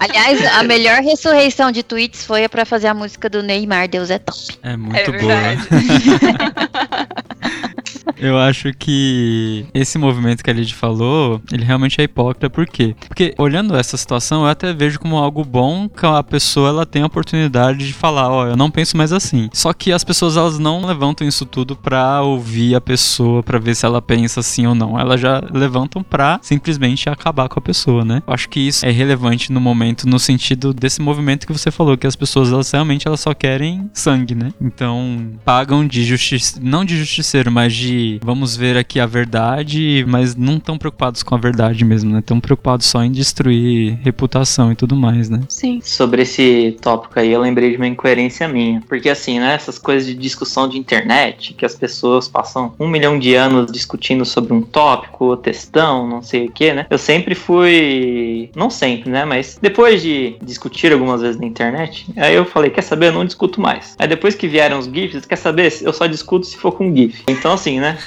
Aliás, 0.00 0.46
a 0.54 0.62
melhor 0.62 1.02
ressurreição 1.02 1.70
de 1.70 1.82
tweets 1.82 2.24
foi 2.24 2.48
para 2.48 2.64
fazer 2.64 2.86
a 2.88 2.94
música 2.94 3.28
do 3.28 3.42
Neymar, 3.42 3.88
Deus 3.88 4.10
é 4.10 4.18
top. 4.18 4.58
É 4.62 4.76
muito 4.76 4.98
é 4.98 5.18
boa. 5.18 5.34
Eu 8.18 8.38
acho 8.38 8.72
que 8.72 9.66
esse 9.74 9.98
movimento 9.98 10.42
que 10.42 10.50
a 10.50 10.52
Lid 10.52 10.74
falou, 10.74 11.40
ele 11.52 11.64
realmente 11.64 12.00
é 12.00 12.04
hipócrita. 12.04 12.48
Por 12.50 12.66
quê? 12.66 12.94
Porque 13.08 13.34
olhando 13.38 13.76
essa 13.76 13.96
situação, 13.96 14.42
eu 14.42 14.48
até 14.48 14.72
vejo 14.72 14.98
como 14.98 15.16
algo 15.16 15.44
bom 15.44 15.88
que 15.88 16.06
a 16.06 16.22
pessoa 16.22 16.68
ela 16.68 16.86
tem 16.86 17.02
a 17.02 17.06
oportunidade 17.06 17.86
de 17.86 17.92
falar, 17.92 18.30
ó, 18.30 18.44
oh, 18.44 18.46
eu 18.48 18.56
não 18.56 18.70
penso 18.70 18.96
mais 18.96 19.12
assim. 19.12 19.48
Só 19.52 19.72
que 19.72 19.92
as 19.92 20.04
pessoas 20.04 20.36
elas 20.36 20.58
não 20.58 20.84
levantam 20.84 21.26
isso 21.26 21.44
tudo 21.44 21.74
pra 21.76 22.22
ouvir 22.22 22.74
a 22.74 22.80
pessoa, 22.80 23.42
pra 23.42 23.58
ver 23.58 23.74
se 23.74 23.84
ela 23.86 24.00
pensa 24.00 24.40
assim 24.40 24.66
ou 24.66 24.74
não. 24.74 24.98
Elas 24.98 25.20
já 25.20 25.42
levantam 25.52 26.02
pra 26.02 26.38
simplesmente 26.42 27.08
acabar 27.08 27.48
com 27.48 27.58
a 27.58 27.62
pessoa, 27.62 28.04
né? 28.04 28.22
Eu 28.26 28.32
acho 28.32 28.48
que 28.48 28.60
isso 28.60 28.84
é 28.84 28.90
relevante 28.90 29.52
no 29.52 29.60
momento, 29.60 30.08
no 30.08 30.18
sentido 30.18 30.72
desse 30.72 31.00
movimento 31.00 31.46
que 31.46 31.52
você 31.52 31.70
falou, 31.70 31.96
que 31.96 32.06
as 32.06 32.16
pessoas 32.16 32.52
elas 32.52 32.70
realmente 32.70 33.06
elas 33.06 33.20
só 33.20 33.34
querem 33.34 33.90
sangue, 33.92 34.34
né? 34.34 34.52
Então 34.60 35.32
pagam 35.44 35.86
de 35.86 36.04
justiça, 36.04 36.60
não 36.62 36.84
de 36.84 36.96
justiceiro, 36.96 37.50
mas 37.50 37.72
de 37.74 37.91
vamos 38.22 38.56
ver 38.56 38.76
aqui 38.76 39.00
a 39.00 39.06
verdade, 39.06 40.04
mas 40.08 40.34
não 40.34 40.58
tão 40.58 40.78
preocupados 40.78 41.22
com 41.22 41.34
a 41.34 41.38
verdade 41.38 41.84
mesmo, 41.84 42.12
né? 42.12 42.22
Tão 42.24 42.40
preocupados 42.40 42.86
só 42.86 43.02
em 43.02 43.10
destruir 43.10 43.98
reputação 44.02 44.72
e 44.72 44.74
tudo 44.74 44.96
mais, 44.96 45.28
né? 45.28 45.40
Sim. 45.48 45.80
Sobre 45.82 46.22
esse 46.22 46.76
tópico 46.80 47.18
aí, 47.18 47.32
eu 47.32 47.40
lembrei 47.40 47.70
de 47.70 47.76
uma 47.76 47.86
incoerência 47.86 48.48
minha. 48.48 48.82
Porque 48.88 49.08
assim, 49.08 49.38
né? 49.38 49.54
Essas 49.54 49.78
coisas 49.78 50.06
de 50.06 50.14
discussão 50.14 50.68
de 50.68 50.78
internet, 50.78 51.54
que 51.54 51.64
as 51.64 51.74
pessoas 51.74 52.28
passam 52.28 52.74
um 52.78 52.88
milhão 52.88 53.18
de 53.18 53.34
anos 53.34 53.70
discutindo 53.70 54.24
sobre 54.24 54.52
um 54.52 54.62
tópico, 54.62 55.36
textão, 55.36 56.08
não 56.08 56.22
sei 56.22 56.46
o 56.46 56.52
que, 56.52 56.72
né? 56.72 56.86
Eu 56.90 56.98
sempre 56.98 57.34
fui. 57.34 58.50
Não 58.54 58.70
sempre, 58.70 59.10
né? 59.10 59.24
Mas 59.24 59.58
depois 59.60 60.02
de 60.02 60.36
discutir 60.42 60.92
algumas 60.92 61.20
vezes 61.20 61.40
na 61.40 61.46
internet, 61.46 62.06
aí 62.16 62.34
eu 62.34 62.44
falei, 62.44 62.70
quer 62.70 62.82
saber? 62.82 63.08
Eu 63.08 63.12
não 63.12 63.24
discuto 63.24 63.60
mais. 63.60 63.94
Aí 63.98 64.08
depois 64.08 64.34
que 64.34 64.48
vieram 64.48 64.78
os 64.78 64.86
GIFs, 64.86 65.26
quer 65.26 65.36
saber? 65.36 65.72
Eu 65.82 65.92
só 65.92 66.06
discuto 66.06 66.46
se 66.46 66.56
for 66.56 66.72
com 66.72 66.94
GIF. 66.94 67.22
Então, 67.28 67.52
assim, 67.52 67.80
né? 67.82 67.98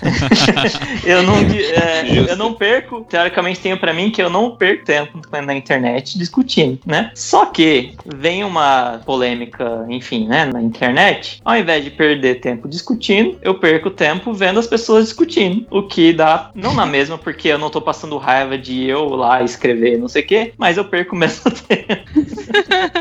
eu, 1.03 1.21
não, 1.23 1.37
é, 1.37 2.31
eu 2.31 2.35
não 2.37 2.53
perco, 2.53 3.05
teoricamente 3.09 3.59
tenho 3.59 3.77
pra 3.77 3.93
mim 3.93 4.09
que 4.09 4.21
eu 4.21 4.29
não 4.29 4.55
perco 4.55 4.85
tempo 4.85 5.19
na 5.31 5.53
internet 5.53 6.17
discutindo, 6.17 6.79
né? 6.85 7.11
Só 7.13 7.45
que 7.47 7.93
vem 8.05 8.43
uma 8.43 9.01
polêmica, 9.05 9.85
enfim, 9.89 10.27
né, 10.27 10.45
na 10.45 10.61
internet, 10.61 11.41
ao 11.43 11.57
invés 11.57 11.83
de 11.83 11.91
perder 11.91 12.35
tempo 12.35 12.67
discutindo, 12.67 13.37
eu 13.41 13.55
perco 13.55 13.89
tempo 13.89 14.33
vendo 14.33 14.59
as 14.59 14.67
pessoas 14.67 15.05
discutindo, 15.05 15.65
o 15.69 15.83
que 15.83 16.13
dá, 16.13 16.51
não 16.55 16.73
na 16.73 16.85
mesma, 16.87 17.17
porque 17.17 17.49
eu 17.49 17.57
não 17.57 17.69
tô 17.69 17.81
passando 17.81 18.17
raiva 18.17 18.57
de 18.57 18.85
eu 18.85 19.09
lá 19.09 19.43
escrever 19.43 19.97
não 19.97 20.07
sei 20.07 20.21
o 20.21 20.25
quê, 20.25 20.53
mas 20.57 20.77
eu 20.77 20.85
perco 20.85 21.15
o 21.15 21.19
mesmo 21.19 21.51
tempo. 21.51 22.05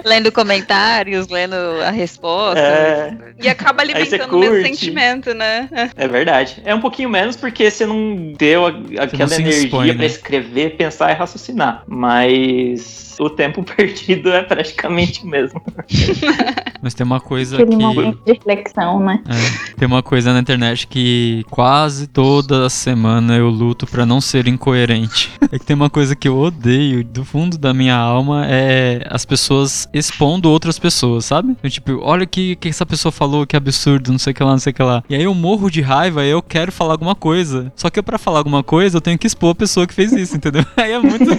Lendo 0.04 0.32
comentários, 0.32 1.28
lendo 1.28 1.54
a 1.54 1.90
resposta. 1.90 2.60
É, 2.60 3.16
E 3.40 3.48
acaba 3.48 3.82
alimentando 3.82 4.36
o 4.36 4.40
mesmo 4.40 4.62
sentimento, 4.62 5.34
né? 5.34 5.68
é 5.96 6.08
verdade. 6.08 6.62
É 6.64 6.74
um 6.74 6.80
pouquinho 6.80 7.10
menos 7.10 7.36
porque 7.36 7.70
você 7.70 7.84
não 7.86 8.32
deu 8.36 8.66
aquela 8.66 9.28
se 9.28 9.42
energia 9.42 9.68
pra 9.68 9.94
né? 9.94 10.06
escrever, 10.06 10.76
pensar 10.76 11.10
e 11.10 11.14
raciocinar. 11.14 11.84
Mas 11.86 13.03
o 13.18 13.30
tempo 13.30 13.62
perdido 13.64 14.30
é 14.30 14.42
praticamente 14.42 15.24
o 15.24 15.26
mesmo. 15.26 15.62
Mas 16.82 16.94
tem 16.94 17.04
uma 17.04 17.20
coisa 17.20 17.56
Aquele 17.56 17.76
que. 17.76 17.82
momento 17.82 18.18
de 18.24 18.32
reflexão, 18.32 19.00
né? 19.00 19.22
É, 19.26 19.74
tem 19.74 19.86
uma 19.86 20.02
coisa 20.02 20.32
na 20.32 20.40
internet 20.40 20.86
que 20.86 21.44
quase 21.50 22.06
toda 22.06 22.68
semana 22.68 23.36
eu 23.36 23.48
luto 23.48 23.86
pra 23.86 24.04
não 24.04 24.20
ser 24.20 24.46
incoerente. 24.46 25.32
É 25.52 25.58
que 25.58 25.66
tem 25.66 25.76
uma 25.76 25.90
coisa 25.90 26.16
que 26.16 26.26
eu 26.26 26.36
odeio 26.36 27.04
do 27.04 27.24
fundo 27.24 27.56
da 27.56 27.72
minha 27.72 27.94
alma 27.94 28.44
é 28.48 29.06
as 29.08 29.24
pessoas 29.24 29.88
expondo 29.92 30.50
outras 30.50 30.80
pessoas, 30.80 31.26
sabe? 31.26 31.50
Então, 31.50 31.70
tipo, 31.70 32.00
olha 32.02 32.24
o 32.24 32.26
que, 32.26 32.56
que 32.56 32.68
essa 32.68 32.84
pessoa 32.84 33.12
falou, 33.12 33.46
que 33.46 33.56
absurdo, 33.56 34.10
não 34.10 34.18
sei 34.18 34.32
o 34.32 34.34
que 34.34 34.42
lá, 34.42 34.50
não 34.50 34.58
sei 34.58 34.72
o 34.72 34.74
que 34.74 34.82
lá. 34.82 35.04
E 35.08 35.14
aí 35.14 35.22
eu 35.22 35.34
morro 35.34 35.70
de 35.70 35.80
raiva 35.80 36.24
e 36.24 36.30
eu 36.30 36.42
quero 36.42 36.72
falar 36.72 36.94
alguma 36.94 37.14
coisa. 37.14 37.72
Só 37.76 37.88
que 37.88 38.02
pra 38.02 38.18
falar 38.18 38.38
alguma 38.38 38.64
coisa 38.64 38.96
eu 38.96 39.00
tenho 39.00 39.18
que 39.18 39.26
expor 39.28 39.50
a 39.50 39.54
pessoa 39.54 39.86
que 39.86 39.94
fez 39.94 40.12
isso, 40.12 40.36
entendeu? 40.36 40.64
Aí 40.76 40.90
é 40.90 40.98
muito. 40.98 41.30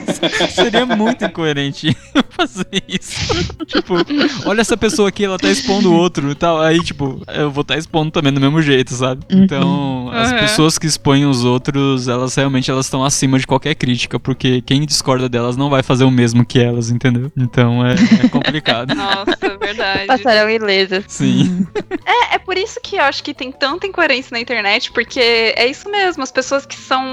seria 0.53 0.85
muito 0.85 1.25
incoerente 1.25 1.64
fazer 2.30 2.67
isso. 2.88 3.34
tipo, 3.65 3.95
olha 4.45 4.62
essa 4.62 4.75
pessoa 4.78 5.10
aqui, 5.10 5.25
ela 5.25 5.38
tá 5.38 5.49
expondo 5.49 5.91
o 5.91 5.95
outro 5.95 6.30
e 6.32 6.36
tal. 6.36 6.62
Aí, 6.62 6.82
tipo, 6.84 7.21
eu 7.34 7.49
vou 7.51 7.62
estar 7.62 7.78
expondo 7.78 8.12
também 8.12 8.32
do 8.34 8.41
mesmo 8.41 8.62
jeito, 8.62 8.93
sabe? 8.93 9.23
Então, 9.30 10.10
as 10.13 10.32
Uhum. 10.32 10.39
pessoas 10.39 10.78
que 10.78 10.86
expõem 10.88 11.25
os 11.25 11.43
outros, 11.43 12.08
elas 12.08 12.36
realmente 12.36 12.69
elas 12.71 12.86
estão 12.88 13.04
acima 13.04 13.38
de 13.39 13.45
qualquer 13.47 13.75
crítica, 13.75 14.19
porque 14.19 14.62
quem 14.62 14.86
discorda 14.86 15.30
delas 15.30 15.56
não 15.56 15.69
vai 15.69 15.84
fazer 15.84 16.04
o 16.04 16.12
mesmo 16.12 16.45
que 16.45 16.60
elas, 16.60 16.89
entendeu? 16.89 17.32
Então 17.38 17.86
é, 17.86 17.93
é 18.23 18.30
complicado. 18.30 18.93
Nossa, 18.95 19.58
verdade. 19.60 20.08
Passarão 20.08 20.49
ilesas. 20.49 21.04
Sim. 21.08 21.65
É, 22.06 22.36
é 22.36 22.39
por 22.39 22.58
isso 22.58 22.80
que 22.82 22.95
eu 22.97 23.04
acho 23.04 23.23
que 23.23 23.34
tem 23.34 23.51
tanta 23.51 23.88
incoerência 23.88 24.30
na 24.34 24.39
internet, 24.39 24.91
porque 24.91 25.19
é 25.56 25.67
isso 25.67 25.89
mesmo, 25.89 26.23
as 26.23 26.32
pessoas 26.32 26.65
que 26.65 26.75
são 26.75 27.04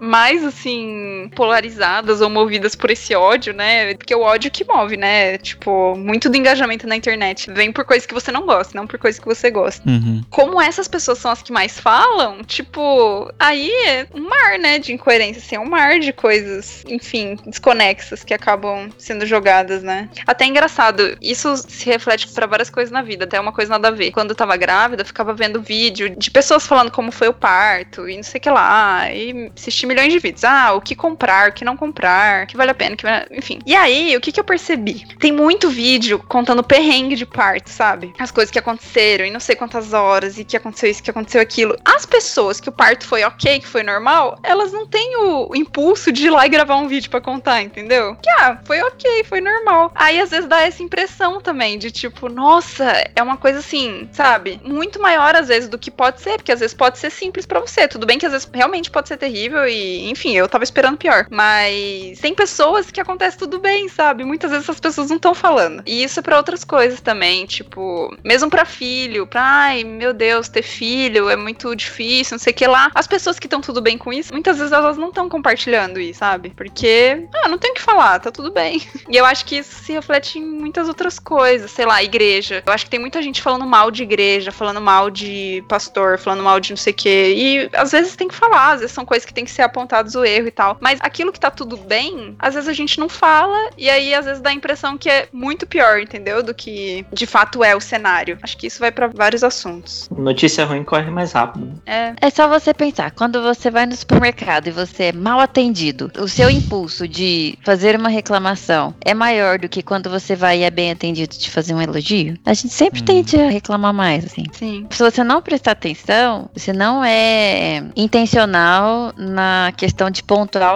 mais, 0.00 0.44
assim, 0.44 1.30
polarizadas 1.34 2.20
ou 2.20 2.30
movidas 2.30 2.74
por 2.74 2.90
esse 2.90 3.14
ódio, 3.14 3.52
né? 3.52 3.91
Porque 3.96 4.14
o 4.14 4.22
ódio 4.22 4.50
que 4.50 4.64
move, 4.64 4.96
né? 4.96 5.38
Tipo, 5.38 5.94
muito 5.96 6.28
do 6.28 6.36
engajamento 6.36 6.86
na 6.86 6.96
internet 6.96 7.50
vem 7.50 7.72
por 7.72 7.84
coisas 7.84 8.06
que 8.06 8.14
você 8.14 8.30
não 8.30 8.46
gosta, 8.46 8.76
não 8.76 8.86
por 8.86 8.98
coisas 8.98 9.20
que 9.20 9.26
você 9.26 9.50
gosta. 9.50 9.88
Uhum. 9.88 10.22
Como 10.30 10.60
essas 10.60 10.88
pessoas 10.88 11.18
são 11.18 11.30
as 11.30 11.42
que 11.42 11.52
mais 11.52 11.78
falam, 11.78 12.42
tipo, 12.44 13.32
aí 13.38 13.70
é 13.86 14.06
um 14.14 14.28
mar, 14.28 14.58
né, 14.58 14.78
de 14.78 14.92
incoerência, 14.92 15.42
assim, 15.42 15.56
é 15.56 15.60
um 15.60 15.68
mar 15.68 15.98
de 15.98 16.12
coisas, 16.12 16.84
enfim, 16.86 17.36
desconexas 17.46 18.24
que 18.24 18.34
acabam 18.34 18.90
sendo 18.98 19.26
jogadas, 19.26 19.82
né? 19.82 20.08
Até 20.26 20.44
é 20.44 20.48
engraçado, 20.48 21.16
isso 21.20 21.56
se 21.56 21.86
reflete 21.86 22.28
pra 22.28 22.46
várias 22.46 22.70
coisas 22.70 22.92
na 22.92 23.02
vida, 23.02 23.24
até 23.24 23.38
uma 23.40 23.52
coisa 23.52 23.70
nada 23.70 23.88
a 23.88 23.90
ver. 23.90 24.10
Quando 24.10 24.30
eu 24.30 24.36
tava 24.36 24.56
grávida, 24.56 25.02
eu 25.02 25.06
ficava 25.06 25.32
vendo 25.32 25.62
vídeo 25.62 26.10
de 26.10 26.30
pessoas 26.30 26.66
falando 26.66 26.90
como 26.90 27.12
foi 27.12 27.28
o 27.28 27.34
parto 27.34 28.08
e 28.08 28.16
não 28.16 28.22
sei 28.22 28.38
o 28.38 28.42
que 28.42 28.50
lá, 28.50 29.12
e 29.12 29.50
assisti 29.56 29.86
milhões 29.86 30.12
de 30.12 30.18
vídeos. 30.18 30.44
Ah, 30.44 30.72
o 30.74 30.80
que 30.80 30.94
comprar, 30.94 31.50
o 31.50 31.52
que 31.52 31.64
não 31.64 31.76
comprar, 31.76 32.44
o 32.44 32.46
que 32.46 32.56
vale 32.56 32.70
a 32.70 32.74
pena, 32.74 32.94
o 32.94 32.98
que 32.98 33.04
vale... 33.04 33.26
enfim. 33.30 33.58
E 33.66 33.74
aí, 33.82 34.16
o 34.16 34.20
que 34.20 34.32
que 34.32 34.40
eu 34.40 34.44
percebi? 34.44 35.06
Tem 35.18 35.32
muito 35.32 35.68
vídeo 35.68 36.22
contando 36.28 36.62
perrengue 36.62 37.16
de 37.16 37.26
parto, 37.26 37.68
sabe? 37.68 38.12
As 38.18 38.30
coisas 38.30 38.50
que 38.50 38.58
aconteceram 38.58 39.24
e 39.24 39.30
não 39.30 39.40
sei 39.40 39.56
quantas 39.56 39.92
horas 39.92 40.38
e 40.38 40.44
que 40.44 40.56
aconteceu 40.56 40.90
isso, 40.90 41.02
que 41.02 41.10
aconteceu 41.10 41.40
aquilo. 41.40 41.76
As 41.84 42.06
pessoas 42.06 42.60
que 42.60 42.68
o 42.68 42.72
parto 42.72 43.06
foi 43.06 43.24
ok, 43.24 43.60
que 43.60 43.66
foi 43.66 43.82
normal, 43.82 44.38
elas 44.42 44.72
não 44.72 44.86
têm 44.86 45.16
o, 45.18 45.54
impulso 45.54 46.12
de 46.12 46.26
ir 46.26 46.30
lá 46.30 46.46
e 46.46 46.48
gravar 46.48 46.76
um 46.76 46.88
vídeo 46.88 47.10
pra 47.10 47.20
contar, 47.20 47.62
entendeu? 47.62 48.16
Que 48.16 48.30
ah, 48.30 48.58
foi 48.64 48.80
ok, 48.82 49.24
foi 49.24 49.40
normal. 49.40 49.90
Aí 49.94 50.20
às 50.20 50.30
vezes 50.30 50.48
dá 50.48 50.62
essa 50.62 50.82
impressão 50.82 51.40
também 51.40 51.78
de 51.78 51.90
tipo, 51.90 52.28
nossa, 52.28 52.84
é 53.14 53.22
uma 53.22 53.36
coisa 53.36 53.58
assim, 53.58 54.08
sabe? 54.12 54.60
Muito 54.64 55.00
maior 55.00 55.34
às 55.34 55.48
vezes 55.48 55.68
do 55.68 55.78
que 55.78 55.90
pode 55.90 56.20
ser, 56.20 56.36
porque 56.36 56.52
às 56.52 56.60
vezes 56.60 56.74
pode 56.74 56.98
ser 56.98 57.10
simples 57.10 57.46
pra 57.46 57.60
você. 57.60 57.88
Tudo 57.88 58.06
bem 58.06 58.18
que 58.18 58.26
às 58.26 58.32
vezes 58.32 58.48
realmente 58.52 58.90
pode 58.90 59.08
ser 59.08 59.16
terrível 59.16 59.66
e, 59.66 60.10
enfim, 60.10 60.32
eu 60.32 60.48
tava 60.48 60.64
esperando 60.64 60.98
pior. 60.98 61.26
Mas 61.30 62.18
tem 62.20 62.34
pessoas 62.34 62.90
que 62.90 63.00
acontece 63.00 63.38
tudo 63.38 63.58
bem, 63.58 63.71
sabe? 63.88 64.24
Muitas 64.24 64.50
vezes 64.50 64.64
essas 64.64 64.80
pessoas 64.80 65.08
não 65.08 65.16
estão 65.16 65.34
falando. 65.34 65.82
E 65.86 66.02
isso 66.02 66.20
é 66.20 66.22
pra 66.22 66.36
outras 66.36 66.64
coisas 66.64 67.00
também, 67.00 67.46
tipo, 67.46 68.14
mesmo 68.24 68.50
pra 68.50 68.64
filho, 68.64 69.26
pra 69.26 69.42
ai, 69.42 69.84
meu 69.84 70.12
Deus, 70.12 70.48
ter 70.48 70.62
filho 70.62 71.28
é 71.28 71.36
muito 71.36 71.74
difícil, 71.76 72.34
não 72.34 72.38
sei 72.38 72.52
o 72.52 72.56
que 72.56 72.66
lá. 72.66 72.90
As 72.94 73.06
pessoas 73.06 73.38
que 73.38 73.46
estão 73.46 73.60
tudo 73.60 73.80
bem 73.80 73.98
com 73.98 74.12
isso, 74.12 74.32
muitas 74.32 74.58
vezes 74.58 74.72
elas 74.72 74.96
não 74.96 75.08
estão 75.08 75.28
compartilhando 75.28 76.00
isso, 76.00 76.20
sabe? 76.20 76.50
Porque, 76.56 77.28
ah, 77.34 77.48
não 77.48 77.58
tem 77.58 77.72
o 77.72 77.74
que 77.74 77.82
falar, 77.82 78.18
tá 78.18 78.30
tudo 78.30 78.50
bem. 78.50 78.80
E 79.12 79.16
eu 79.16 79.26
acho 79.26 79.44
que 79.44 79.56
isso 79.56 79.84
se 79.84 79.92
reflete 79.92 80.38
em 80.38 80.42
muitas 80.44 80.88
outras 80.88 81.18
coisas, 81.18 81.70
sei 81.70 81.84
lá, 81.84 82.02
igreja. 82.02 82.62
Eu 82.64 82.72
acho 82.72 82.84
que 82.84 82.90
tem 82.90 83.00
muita 83.00 83.20
gente 83.20 83.42
falando 83.42 83.66
mal 83.66 83.90
de 83.90 84.02
igreja, 84.02 84.50
falando 84.50 84.80
mal 84.80 85.10
de 85.10 85.62
pastor, 85.68 86.18
falando 86.18 86.42
mal 86.42 86.58
de 86.58 86.70
não 86.70 86.76
sei 86.78 86.92
o 86.92 86.96
quê. 86.96 87.34
E 87.36 87.70
às 87.76 87.92
vezes 87.92 88.16
tem 88.16 88.28
que 88.28 88.34
falar, 88.34 88.72
às 88.72 88.80
vezes 88.80 88.94
são 88.94 89.04
coisas 89.04 89.26
que 89.26 89.34
tem 89.34 89.44
que 89.44 89.50
ser 89.50 89.62
apontados 89.62 90.14
o 90.14 90.24
erro 90.24 90.46
e 90.46 90.50
tal. 90.50 90.78
Mas 90.80 90.98
aquilo 91.02 91.32
que 91.32 91.40
tá 91.40 91.50
tudo 91.50 91.76
bem, 91.76 92.34
às 92.38 92.54
vezes 92.54 92.68
a 92.68 92.72
gente 92.72 92.98
não 92.98 93.08
fala, 93.08 93.61
e 93.76 93.88
aí 93.90 94.14
às 94.14 94.24
vezes 94.24 94.40
dá 94.42 94.50
a 94.50 94.54
impressão 94.54 94.96
que 94.98 95.08
é 95.08 95.28
muito 95.32 95.66
pior, 95.66 96.00
entendeu? 96.00 96.42
Do 96.42 96.54
que 96.54 97.04
de 97.12 97.26
fato 97.26 97.62
é 97.64 97.74
o 97.76 97.80
cenário. 97.80 98.38
Acho 98.42 98.56
que 98.56 98.66
isso 98.66 98.78
vai 98.80 98.90
pra 98.90 99.06
vários 99.08 99.42
assuntos. 99.44 100.08
Notícia 100.16 100.64
ruim 100.64 100.84
corre 100.84 101.10
mais 101.10 101.32
rápido. 101.32 101.80
É. 101.86 102.12
É 102.20 102.30
só 102.30 102.48
você 102.48 102.72
pensar, 102.74 103.10
quando 103.12 103.42
você 103.42 103.70
vai 103.70 103.86
no 103.86 103.94
supermercado 103.94 104.66
e 104.68 104.70
você 104.70 105.04
é 105.04 105.12
mal 105.12 105.40
atendido, 105.40 106.10
o 106.18 106.28
seu 106.28 106.48
impulso 106.50 107.06
de 107.08 107.58
fazer 107.64 107.96
uma 107.98 108.08
reclamação 108.08 108.94
é 109.04 109.14
maior 109.14 109.58
do 109.58 109.68
que 109.68 109.82
quando 109.82 110.08
você 110.10 110.34
vai 110.36 110.60
e 110.60 110.62
é 110.62 110.70
bem 110.70 110.90
atendido 110.90 111.36
de 111.36 111.50
fazer 111.50 111.74
um 111.74 111.80
elogio? 111.82 112.36
A 112.44 112.54
gente 112.54 112.72
sempre 112.72 113.00
Hum. 113.00 113.04
tende 113.04 113.36
a 113.40 113.48
reclamar 113.48 113.92
mais, 113.92 114.24
assim. 114.24 114.44
Sim. 114.52 114.86
Se 114.90 115.02
você 115.02 115.22
não 115.24 115.42
prestar 115.42 115.72
atenção, 115.72 116.48
você 116.54 116.72
não 116.72 117.04
é 117.04 117.82
intencional 117.96 119.12
na 119.16 119.72
questão 119.76 120.10
de 120.10 120.22
pontuar 120.22 120.74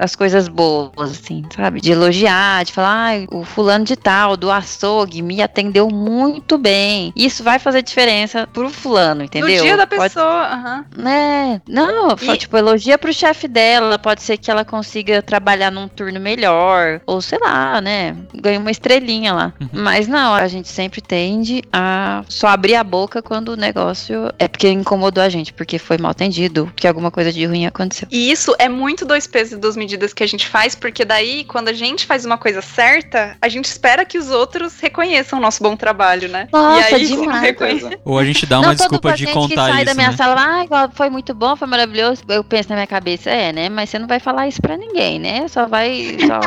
as 0.00 0.14
coisas 0.16 0.48
boas, 0.48 1.10
assim, 1.10 1.44
sabe? 1.54 1.80
De 1.80 1.92
elogiar, 1.92 2.27
de 2.64 2.72
falar, 2.72 3.14
ah, 3.14 3.26
o 3.36 3.44
fulano 3.44 3.84
de 3.84 3.96
tal, 3.96 4.36
do 4.36 4.50
açougue, 4.50 5.22
me 5.22 5.40
atendeu 5.42 5.88
muito 5.88 6.58
bem. 6.58 7.12
Isso 7.16 7.42
vai 7.42 7.58
fazer 7.58 7.82
diferença 7.82 8.46
pro 8.46 8.68
fulano, 8.70 9.24
entendeu? 9.24 9.48
No 9.56 9.62
dia 9.62 9.76
da 9.76 9.86
Pode- 9.86 10.02
pessoa, 10.02 10.46
aham. 10.46 10.84
né? 10.96 11.60
Não, 11.68 12.10
E- 12.20 12.36
tipo, 12.36 12.56
elogia 12.56 12.98
pro 12.98 13.12
chefe 13.12 13.48
dela. 13.48 13.98
Pode 13.98 14.22
ser 14.22 14.36
que 14.36 14.50
ela 14.50 14.64
consiga 14.64 15.22
trabalhar 15.22 15.70
num 15.70 15.88
turno 15.88 16.20
melhor. 16.20 17.00
Ou 17.06 17.20
sei 17.20 17.38
lá, 17.40 17.80
né? 17.80 18.16
Ganha 18.34 18.58
uma 18.60 18.70
estrelinha 18.70 19.32
lá. 19.32 19.52
Uhum. 19.60 19.68
Mas 19.72 20.06
não, 20.06 20.34
a 20.34 20.46
gente 20.48 20.68
sempre 20.68 21.00
tende 21.00 21.62
a 21.72 22.22
só 22.28 22.48
abrir 22.48 22.74
a 22.74 22.84
boca 22.84 23.22
quando 23.22 23.50
o 23.50 23.56
negócio 23.56 24.32
é 24.38 24.46
porque 24.48 24.68
incomodou 24.68 25.22
a 25.22 25.28
gente, 25.28 25.52
porque 25.52 25.78
foi 25.78 25.98
mal 25.98 26.10
atendido, 26.10 26.66
porque 26.66 26.86
alguma 26.86 27.10
coisa 27.10 27.32
de 27.32 27.44
ruim 27.46 27.66
aconteceu. 27.66 28.08
E 28.10 28.30
isso 28.30 28.54
é 28.58 28.68
muito 28.68 29.04
dois 29.04 29.26
pesos 29.26 29.52
e 29.54 29.56
duas 29.56 29.76
medidas 29.76 30.12
que 30.12 30.22
a 30.22 30.26
gente 30.26 30.46
faz, 30.46 30.74
porque 30.74 31.04
daí, 31.04 31.44
quando 31.44 31.68
a 31.68 31.72
gente 31.72 32.06
faz 32.08 32.24
uma 32.24 32.38
coisa 32.38 32.62
certa, 32.62 33.36
a 33.40 33.48
gente 33.48 33.66
espera 33.66 34.02
que 34.02 34.16
os 34.16 34.30
outros 34.30 34.80
reconheçam 34.80 35.38
o 35.38 35.42
nosso 35.42 35.62
bom 35.62 35.76
trabalho, 35.76 36.26
né? 36.26 36.48
Nossa, 36.50 36.90
e 36.90 36.94
aí, 36.94 37.06
demais. 37.06 37.54
Ou 38.02 38.18
a 38.18 38.24
gente 38.24 38.46
dá 38.46 38.60
uma 38.60 38.68
não, 38.68 38.74
desculpa 38.74 39.12
de 39.12 39.26
contar 39.26 39.48
que 39.48 39.54
sai 39.54 39.84
da 39.84 39.90
isso, 39.90 39.96
minha 39.96 40.10
né? 40.10 40.16
sala, 40.16 40.66
ah, 40.70 40.88
foi 40.92 41.10
muito 41.10 41.34
bom, 41.34 41.54
foi 41.54 41.68
maravilhoso. 41.68 42.22
Eu 42.26 42.42
penso 42.42 42.70
na 42.70 42.76
minha 42.76 42.86
cabeça, 42.86 43.28
é, 43.28 43.52
né? 43.52 43.68
Mas 43.68 43.90
você 43.90 43.98
não 43.98 44.08
vai 44.08 44.18
falar 44.18 44.48
isso 44.48 44.60
pra 44.62 44.76
ninguém, 44.76 45.18
né? 45.18 45.46
Só 45.48 45.66
vai. 45.66 46.16
Só, 46.26 46.40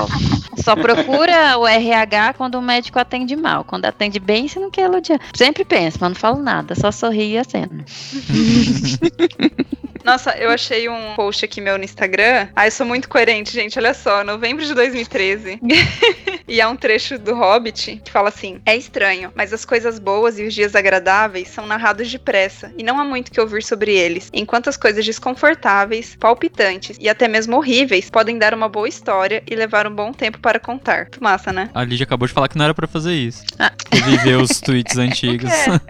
só 0.63 0.75
procura 0.75 1.57
o 1.59 1.67
RH 1.67 2.33
quando 2.33 2.55
o 2.55 2.61
médico 2.61 2.97
atende 2.97 3.35
mal. 3.35 3.63
Quando 3.63 3.85
atende 3.85 4.19
bem, 4.19 4.47
você 4.47 4.59
não 4.59 4.71
quer 4.71 4.85
elogiar. 4.85 5.19
Sempre 5.35 5.63
penso, 5.63 5.99
mas 6.01 6.09
não 6.09 6.15
falo 6.15 6.41
nada, 6.41 6.73
só 6.73 6.91
sorri 6.91 7.33
e 7.33 7.37
aceno. 7.37 7.85
Nossa, 10.03 10.31
eu 10.31 10.49
achei 10.49 10.89
um 10.89 11.13
post 11.15 11.45
aqui 11.45 11.61
meu 11.61 11.77
no 11.77 11.83
Instagram. 11.83 12.47
Ah, 12.55 12.67
eu 12.67 12.71
sou 12.71 12.85
muito 12.85 13.07
coerente, 13.07 13.51
gente. 13.51 13.77
Olha 13.77 13.93
só, 13.93 14.23
novembro 14.23 14.65
de 14.65 14.73
2013. 14.73 15.50
e 16.47 16.61
há 16.61 16.69
um 16.69 16.75
trecho 16.75 17.17
do 17.17 17.35
Hobbit 17.35 18.01
que 18.03 18.11
fala 18.11 18.29
assim: 18.29 18.61
É 18.65 18.75
estranho, 18.75 19.31
mas 19.35 19.53
as 19.53 19.65
coisas 19.65 19.99
boas 19.99 20.37
e 20.39 20.43
os 20.43 20.53
dias 20.53 20.75
agradáveis 20.75 21.47
são 21.49 21.65
narrados 21.65 22.09
depressa, 22.11 22.71
e 22.77 22.83
não 22.83 22.99
há 22.99 23.03
muito 23.03 23.31
que 23.31 23.39
ouvir 23.39 23.63
sobre 23.63 23.95
eles. 23.95 24.29
Enquanto 24.33 24.69
as 24.69 24.77
coisas 24.77 25.03
desconfortáveis, 25.05 26.15
palpitantes 26.19 26.97
e 26.99 27.09
até 27.09 27.27
mesmo 27.27 27.57
horríveis 27.57 28.09
podem 28.09 28.37
dar 28.37 28.53
uma 28.53 28.69
boa 28.69 28.87
história 28.87 29.43
e 29.49 29.55
levar 29.55 29.87
um 29.87 29.95
bom 29.95 30.11
tempo 30.11 30.39
para 30.39 30.59
contar. 30.59 31.01
Muito 31.01 31.23
massa, 31.23 31.51
né? 31.51 31.69
A 31.73 31.83
Lídia 31.83 32.03
acabou 32.03 32.27
de 32.27 32.33
falar 32.33 32.47
que 32.47 32.57
não 32.57 32.65
era 32.65 32.73
pra 32.73 32.87
fazer 32.87 33.13
isso. 33.13 33.43
Ah. 33.57 33.71
Reviver 33.91 34.39
os 34.39 34.59
tweets 34.61 34.97
antigos. 34.97 35.49
É. 35.49 35.81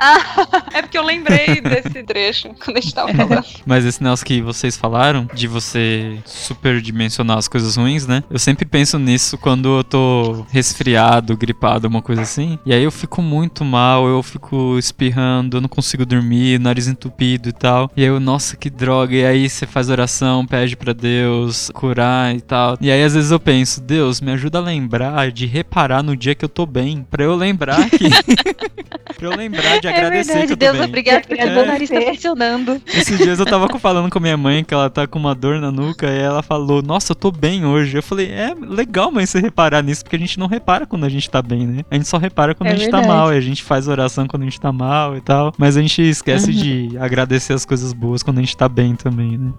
É 0.72 0.80
porque 0.80 0.96
eu 0.96 1.04
lembrei 1.04 1.60
desse 1.60 2.02
trecho 2.02 2.54
quando 2.64 2.78
a 2.78 2.80
gente 2.80 2.94
tava 2.94 3.12
falando. 3.12 3.44
Mas 3.66 3.84
esse 3.84 4.02
negócio 4.02 4.24
que 4.24 4.40
vocês 4.40 4.76
falaram, 4.76 5.28
de 5.34 5.46
você 5.46 6.18
superdimensionar 6.24 7.36
as 7.36 7.46
coisas 7.46 7.76
ruins, 7.76 7.99
né? 8.06 8.22
Eu 8.30 8.38
sempre 8.38 8.64
penso 8.64 8.98
nisso 8.98 9.36
quando 9.38 9.78
eu 9.78 9.84
tô 9.84 10.44
resfriado, 10.50 11.36
gripado, 11.36 11.88
uma 11.88 12.02
coisa 12.02 12.22
assim. 12.22 12.58
E 12.64 12.72
aí 12.72 12.82
eu 12.82 12.90
fico 12.90 13.20
muito 13.22 13.64
mal, 13.64 14.06
eu 14.06 14.22
fico 14.22 14.78
espirrando, 14.78 15.56
eu 15.56 15.60
não 15.60 15.68
consigo 15.68 16.04
dormir, 16.06 16.58
nariz 16.60 16.86
entupido 16.86 17.48
e 17.48 17.52
tal. 17.52 17.90
E 17.96 18.02
aí 18.02 18.08
eu, 18.08 18.20
nossa, 18.20 18.56
que 18.56 18.70
droga. 18.70 19.14
E 19.14 19.24
aí 19.24 19.48
você 19.48 19.66
faz 19.66 19.88
oração, 19.90 20.46
pede 20.46 20.76
pra 20.76 20.92
Deus 20.92 21.70
curar 21.74 22.34
e 22.34 22.40
tal. 22.40 22.76
E 22.80 22.90
aí 22.90 23.02
às 23.02 23.14
vezes 23.14 23.30
eu 23.30 23.40
penso, 23.40 23.80
Deus, 23.80 24.20
me 24.20 24.32
ajuda 24.32 24.58
a 24.58 24.62
lembrar 24.62 25.30
de 25.30 25.46
reparar 25.46 26.02
no 26.02 26.16
dia 26.16 26.34
que 26.34 26.44
eu 26.44 26.48
tô 26.48 26.66
bem. 26.66 27.06
Pra 27.10 27.24
eu 27.24 27.34
lembrar 27.34 27.88
que. 27.90 28.08
pra 29.16 29.28
eu 29.28 29.36
lembrar 29.36 29.80
de 29.80 29.88
agradecer 29.88 30.32
é 30.32 30.34
verdade, 30.46 30.56
Deus, 30.56 30.76
bem. 30.78 30.86
obrigado, 30.86 31.26
porque 31.26 31.42
É. 31.42 31.54
meu 31.54 31.66
nariz 31.66 31.90
tá 31.90 32.00
funcionando. 32.00 32.80
Esses 32.86 33.18
dias 33.18 33.38
eu 33.38 33.46
tava 33.46 33.68
falando 33.78 34.10
com 34.10 34.20
minha 34.20 34.36
mãe 34.36 34.64
que 34.64 34.72
ela 34.74 34.88
tá 34.90 35.06
com 35.06 35.18
uma 35.18 35.34
dor 35.34 35.60
na 35.60 35.70
nuca 35.70 36.06
e 36.10 36.18
ela 36.18 36.42
falou, 36.42 36.82
nossa, 36.82 37.12
eu 37.12 37.16
tô 37.16 37.30
bem 37.30 37.64
hoje. 37.64 37.89
Eu 37.98 38.02
falei, 38.02 38.30
é 38.30 38.54
legal, 38.60 39.10
mas 39.10 39.30
você 39.30 39.40
reparar 39.40 39.82
nisso, 39.82 40.02
porque 40.04 40.16
a 40.16 40.18
gente 40.18 40.38
não 40.38 40.46
repara 40.46 40.86
quando 40.86 41.04
a 41.04 41.08
gente 41.08 41.28
tá 41.30 41.40
bem, 41.42 41.66
né? 41.66 41.82
A 41.90 41.94
gente 41.94 42.08
só 42.08 42.18
repara 42.18 42.54
quando 42.54 42.68
É 42.68 42.72
a 42.72 42.74
gente 42.76 42.84
verdade. 42.84 43.06
tá 43.06 43.12
mal, 43.14 43.32
e 43.32 43.36
a 43.36 43.40
gente 43.40 43.62
faz 43.62 43.88
oração 43.88 44.26
quando 44.26 44.42
a 44.42 44.44
gente 44.46 44.60
tá 44.60 44.72
mal 44.72 45.16
e 45.16 45.20
tal. 45.20 45.52
Mas 45.58 45.76
a 45.76 45.80
gente 45.80 46.02
esquece 46.02 46.50
Uhum. 46.50 46.56
de 46.56 46.98
agradecer 46.98 47.52
as 47.52 47.64
coisas 47.64 47.92
boas 47.92 48.22
quando 48.22 48.38
a 48.38 48.40
gente 48.40 48.56
tá 48.56 48.68
bem 48.68 48.94
também, 48.94 49.38
né? 49.38 49.52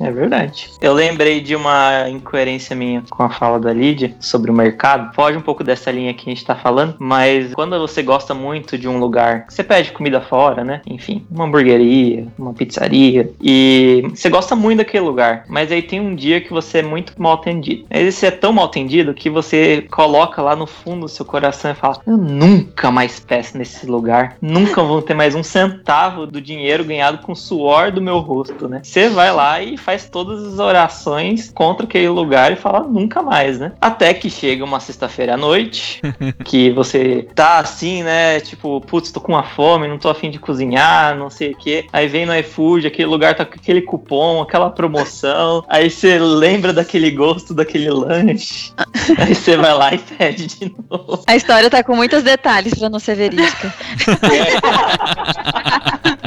É 0.00 0.10
verdade. 0.10 0.70
Eu 0.80 0.92
lembrei 0.92 1.40
de 1.40 1.54
uma 1.54 2.08
incoerência 2.08 2.74
minha 2.74 3.02
com 3.10 3.22
a 3.22 3.30
fala 3.30 3.58
da 3.58 3.72
Lídia 3.72 4.14
sobre 4.20 4.50
o 4.50 4.54
mercado. 4.54 5.14
Foge 5.14 5.36
um 5.36 5.40
pouco 5.42 5.62
dessa 5.64 5.90
linha 5.90 6.12
que 6.14 6.28
a 6.30 6.34
gente 6.34 6.44
tá 6.44 6.54
falando, 6.54 6.96
mas 6.98 7.52
quando 7.54 7.78
você 7.78 8.02
gosta 8.02 8.34
muito 8.34 8.76
de 8.78 8.88
um 8.88 8.98
lugar, 8.98 9.46
você 9.48 9.62
pede 9.62 9.92
comida 9.92 10.20
fora, 10.20 10.64
né? 10.64 10.80
Enfim, 10.86 11.24
uma 11.30 11.44
hamburgueria, 11.44 12.26
uma 12.38 12.52
pizzaria, 12.52 13.30
e 13.42 14.02
você 14.14 14.28
gosta 14.28 14.54
muito 14.56 14.78
daquele 14.78 15.04
lugar, 15.04 15.44
mas 15.48 15.70
aí 15.72 15.82
tem 15.82 16.00
um 16.00 16.14
dia 16.14 16.40
que 16.40 16.50
você 16.50 16.78
é 16.78 16.82
muito 16.82 17.12
mal 17.20 17.27
atendido. 17.32 17.86
Aí 17.90 18.10
você 18.10 18.26
é 18.26 18.30
tão 18.30 18.52
mal 18.52 18.66
atendido 18.66 19.14
que 19.14 19.30
você 19.30 19.86
coloca 19.90 20.42
lá 20.42 20.54
no 20.54 20.66
fundo 20.66 21.00
do 21.00 21.08
seu 21.08 21.24
coração 21.24 21.70
e 21.70 21.74
fala: 21.74 22.00
Eu 22.06 22.16
nunca 22.16 22.90
mais 22.90 23.20
peço 23.20 23.56
nesse 23.56 23.86
lugar, 23.86 24.36
nunca 24.40 24.82
vou 24.82 25.02
ter 25.02 25.14
mais 25.14 25.34
um 25.34 25.42
centavo 25.42 26.26
do 26.26 26.40
dinheiro 26.40 26.84
ganhado 26.84 27.18
com 27.18 27.32
o 27.32 27.36
suor 27.36 27.90
do 27.90 28.00
meu 28.00 28.18
rosto, 28.18 28.68
né? 28.68 28.80
Você 28.82 29.08
vai 29.08 29.32
lá 29.32 29.60
e 29.62 29.76
faz 29.76 30.08
todas 30.08 30.44
as 30.44 30.58
orações 30.58 31.50
contra 31.54 31.86
aquele 31.86 32.08
lugar 32.08 32.52
e 32.52 32.56
fala 32.56 32.80
nunca 32.80 33.22
mais, 33.22 33.58
né? 33.58 33.72
Até 33.80 34.14
que 34.14 34.30
chega 34.30 34.64
uma 34.64 34.80
sexta-feira 34.80 35.34
à 35.34 35.36
noite, 35.36 36.00
que 36.44 36.70
você 36.70 37.26
tá 37.34 37.58
assim, 37.58 38.02
né? 38.02 38.40
Tipo, 38.40 38.80
putz, 38.80 39.10
tô 39.10 39.20
com 39.20 39.32
uma 39.32 39.42
fome, 39.42 39.88
não 39.88 39.98
tô 39.98 40.08
afim 40.08 40.30
de 40.30 40.38
cozinhar, 40.38 41.16
não 41.16 41.30
sei 41.30 41.52
o 41.52 41.56
quê. 41.56 41.86
Aí 41.92 42.08
vem 42.08 42.26
no 42.26 42.36
iFood, 42.36 42.86
aquele 42.86 43.08
lugar 43.08 43.34
tá 43.34 43.44
com 43.44 43.54
aquele 43.54 43.82
cupom, 43.82 44.42
aquela 44.42 44.70
promoção. 44.70 45.64
Aí 45.68 45.90
você 45.90 46.18
lembra 46.18 46.72
daquele 46.72 47.10
gosto 47.18 47.52
daquele 47.52 47.90
lanche. 47.90 48.72
Aí 49.18 49.34
você 49.34 49.56
vai 49.56 49.74
lá 49.74 49.92
e 49.92 49.98
pede 49.98 50.46
de 50.46 50.72
novo. 50.88 51.24
A 51.26 51.34
história 51.34 51.68
tá 51.68 51.82
com 51.82 51.96
muitos 51.96 52.22
detalhes 52.22 52.72
pra 52.74 52.88
não 52.88 53.00
ser 53.00 53.16
verídica. 53.16 53.74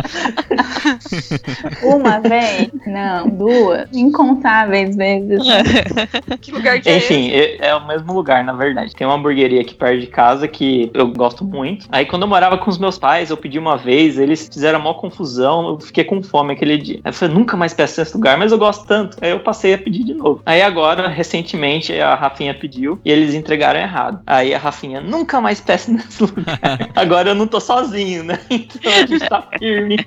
Uma 1.83 2.19
vez, 2.19 2.69
não, 2.85 3.29
duas, 3.29 3.87
incontáveis 3.93 4.95
vezes. 4.95 5.41
Que 6.41 6.51
lugar 6.51 6.79
que 6.81 6.89
é 6.89 6.97
esse? 6.97 7.13
Enfim, 7.13 7.31
é, 7.31 7.67
é 7.67 7.75
o 7.75 7.87
mesmo 7.87 8.13
lugar, 8.13 8.43
na 8.43 8.53
verdade. 8.53 8.95
Tem 8.95 9.05
uma 9.05 9.15
hamburgueria 9.15 9.61
aqui 9.61 9.75
perto 9.75 9.99
de 9.99 10.07
casa 10.07 10.47
que 10.47 10.89
eu 10.93 11.07
gosto 11.07 11.45
muito. 11.45 11.87
Aí 11.91 12.05
quando 12.05 12.23
eu 12.23 12.27
morava 12.27 12.57
com 12.57 12.69
os 12.69 12.77
meus 12.77 12.97
pais, 12.97 13.29
eu 13.29 13.37
pedi 13.37 13.59
uma 13.59 13.77
vez, 13.77 14.17
eles 14.17 14.49
fizeram 14.51 14.79
uma 14.79 14.93
confusão, 14.93 15.69
eu 15.69 15.79
fiquei 15.79 16.03
com 16.03 16.21
fome 16.23 16.53
aquele 16.53 16.77
dia. 16.77 16.99
Aí 17.03 17.09
eu 17.09 17.13
falei, 17.13 17.35
nunca 17.35 17.55
mais 17.55 17.73
peço 17.73 17.99
nesse 17.99 18.15
lugar, 18.15 18.37
mas 18.37 18.51
eu 18.51 18.57
gosto 18.57 18.85
tanto. 18.85 19.17
Aí 19.21 19.31
eu 19.31 19.39
passei 19.39 19.73
a 19.73 19.77
pedir 19.77 20.03
de 20.03 20.13
novo. 20.13 20.41
Aí 20.45 20.61
agora, 20.61 20.80
recentemente, 21.07 21.93
a 21.99 22.15
Rafinha 22.15 22.53
pediu 22.53 22.99
e 23.05 23.11
eles 23.11 23.33
entregaram 23.33 23.79
errado. 23.79 24.19
Aí 24.25 24.53
a 24.53 24.57
Rafinha, 24.57 24.99
nunca 25.01 25.39
mais 25.41 25.61
peço 25.61 25.91
nesse 25.93 26.21
lugar. 26.23 26.59
agora 26.95 27.29
eu 27.29 27.35
não 27.35 27.47
tô 27.47 27.59
sozinho, 27.59 28.23
né? 28.23 28.39
Então 28.51 28.91
a 28.93 29.05
gente 29.05 29.27
tá 29.29 29.43
firme 29.59 29.97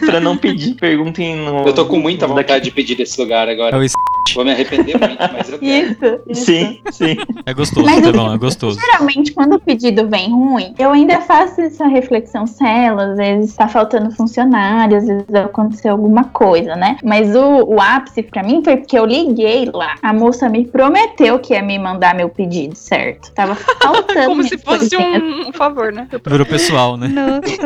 pra 0.00 0.20
não 0.20 0.36
pedir. 0.36 0.74
Perguntem 0.74 1.36
no. 1.36 1.66
Eu 1.66 1.72
tô 1.72 1.86
com 1.86 1.98
muita 1.98 2.26
vontade 2.26 2.64
de 2.64 2.70
pedir 2.70 2.94
desse 2.96 3.20
lugar 3.20 3.48
É 3.48 3.52
agora. 3.52 3.76
o 3.78 3.82
es- 3.82 3.92
Vou 4.34 4.44
me 4.44 4.50
arrepender 4.50 4.98
muito, 4.98 5.16
mas 5.32 5.50
eu 5.50 5.58
quero. 5.58 5.92
Isso, 5.92 6.20
isso. 6.28 6.44
Sim, 6.44 6.80
sim. 6.90 7.16
É 7.46 7.54
gostoso, 7.54 7.86
Mas 7.86 7.98
Estevão, 7.98 8.34
é 8.34 8.36
gostoso. 8.36 8.78
Geralmente, 8.78 9.32
quando 9.32 9.54
o 9.54 9.60
pedido 9.60 10.08
vem 10.08 10.30
ruim, 10.30 10.74
eu 10.78 10.90
ainda 10.90 11.20
faço 11.20 11.60
essa 11.60 11.86
reflexão 11.86 12.44
cela, 12.46 13.12
às 13.12 13.16
vezes 13.16 13.54
tá 13.54 13.68
faltando 13.68 14.10
funcionário, 14.10 14.96
às 14.98 15.06
vezes 15.06 15.34
aconteceu 15.34 15.92
alguma 15.92 16.24
coisa, 16.24 16.74
né? 16.74 16.98
Mas 17.04 17.34
o, 17.36 17.64
o 17.76 17.80
ápice 17.80 18.22
pra 18.22 18.42
mim 18.42 18.62
foi 18.64 18.76
porque 18.76 18.98
eu 18.98 19.06
liguei 19.06 19.70
lá. 19.72 19.94
A 20.02 20.12
moça 20.16 20.48
me 20.48 20.66
prometeu 20.66 21.38
que 21.38 21.54
ia 21.54 21.62
me 21.62 21.78
mandar 21.78 22.14
meu 22.14 22.28
pedido, 22.28 22.74
certo? 22.74 23.30
Tava 23.32 23.54
faltando. 23.80 24.26
Como 24.26 24.42
se 24.42 24.58
fosse 24.58 24.96
um, 24.96 25.48
um 25.48 25.52
favor, 25.52 25.92
né? 25.92 26.08
Virou 26.26 26.46
pessoal, 26.46 26.96
né? 26.96 27.08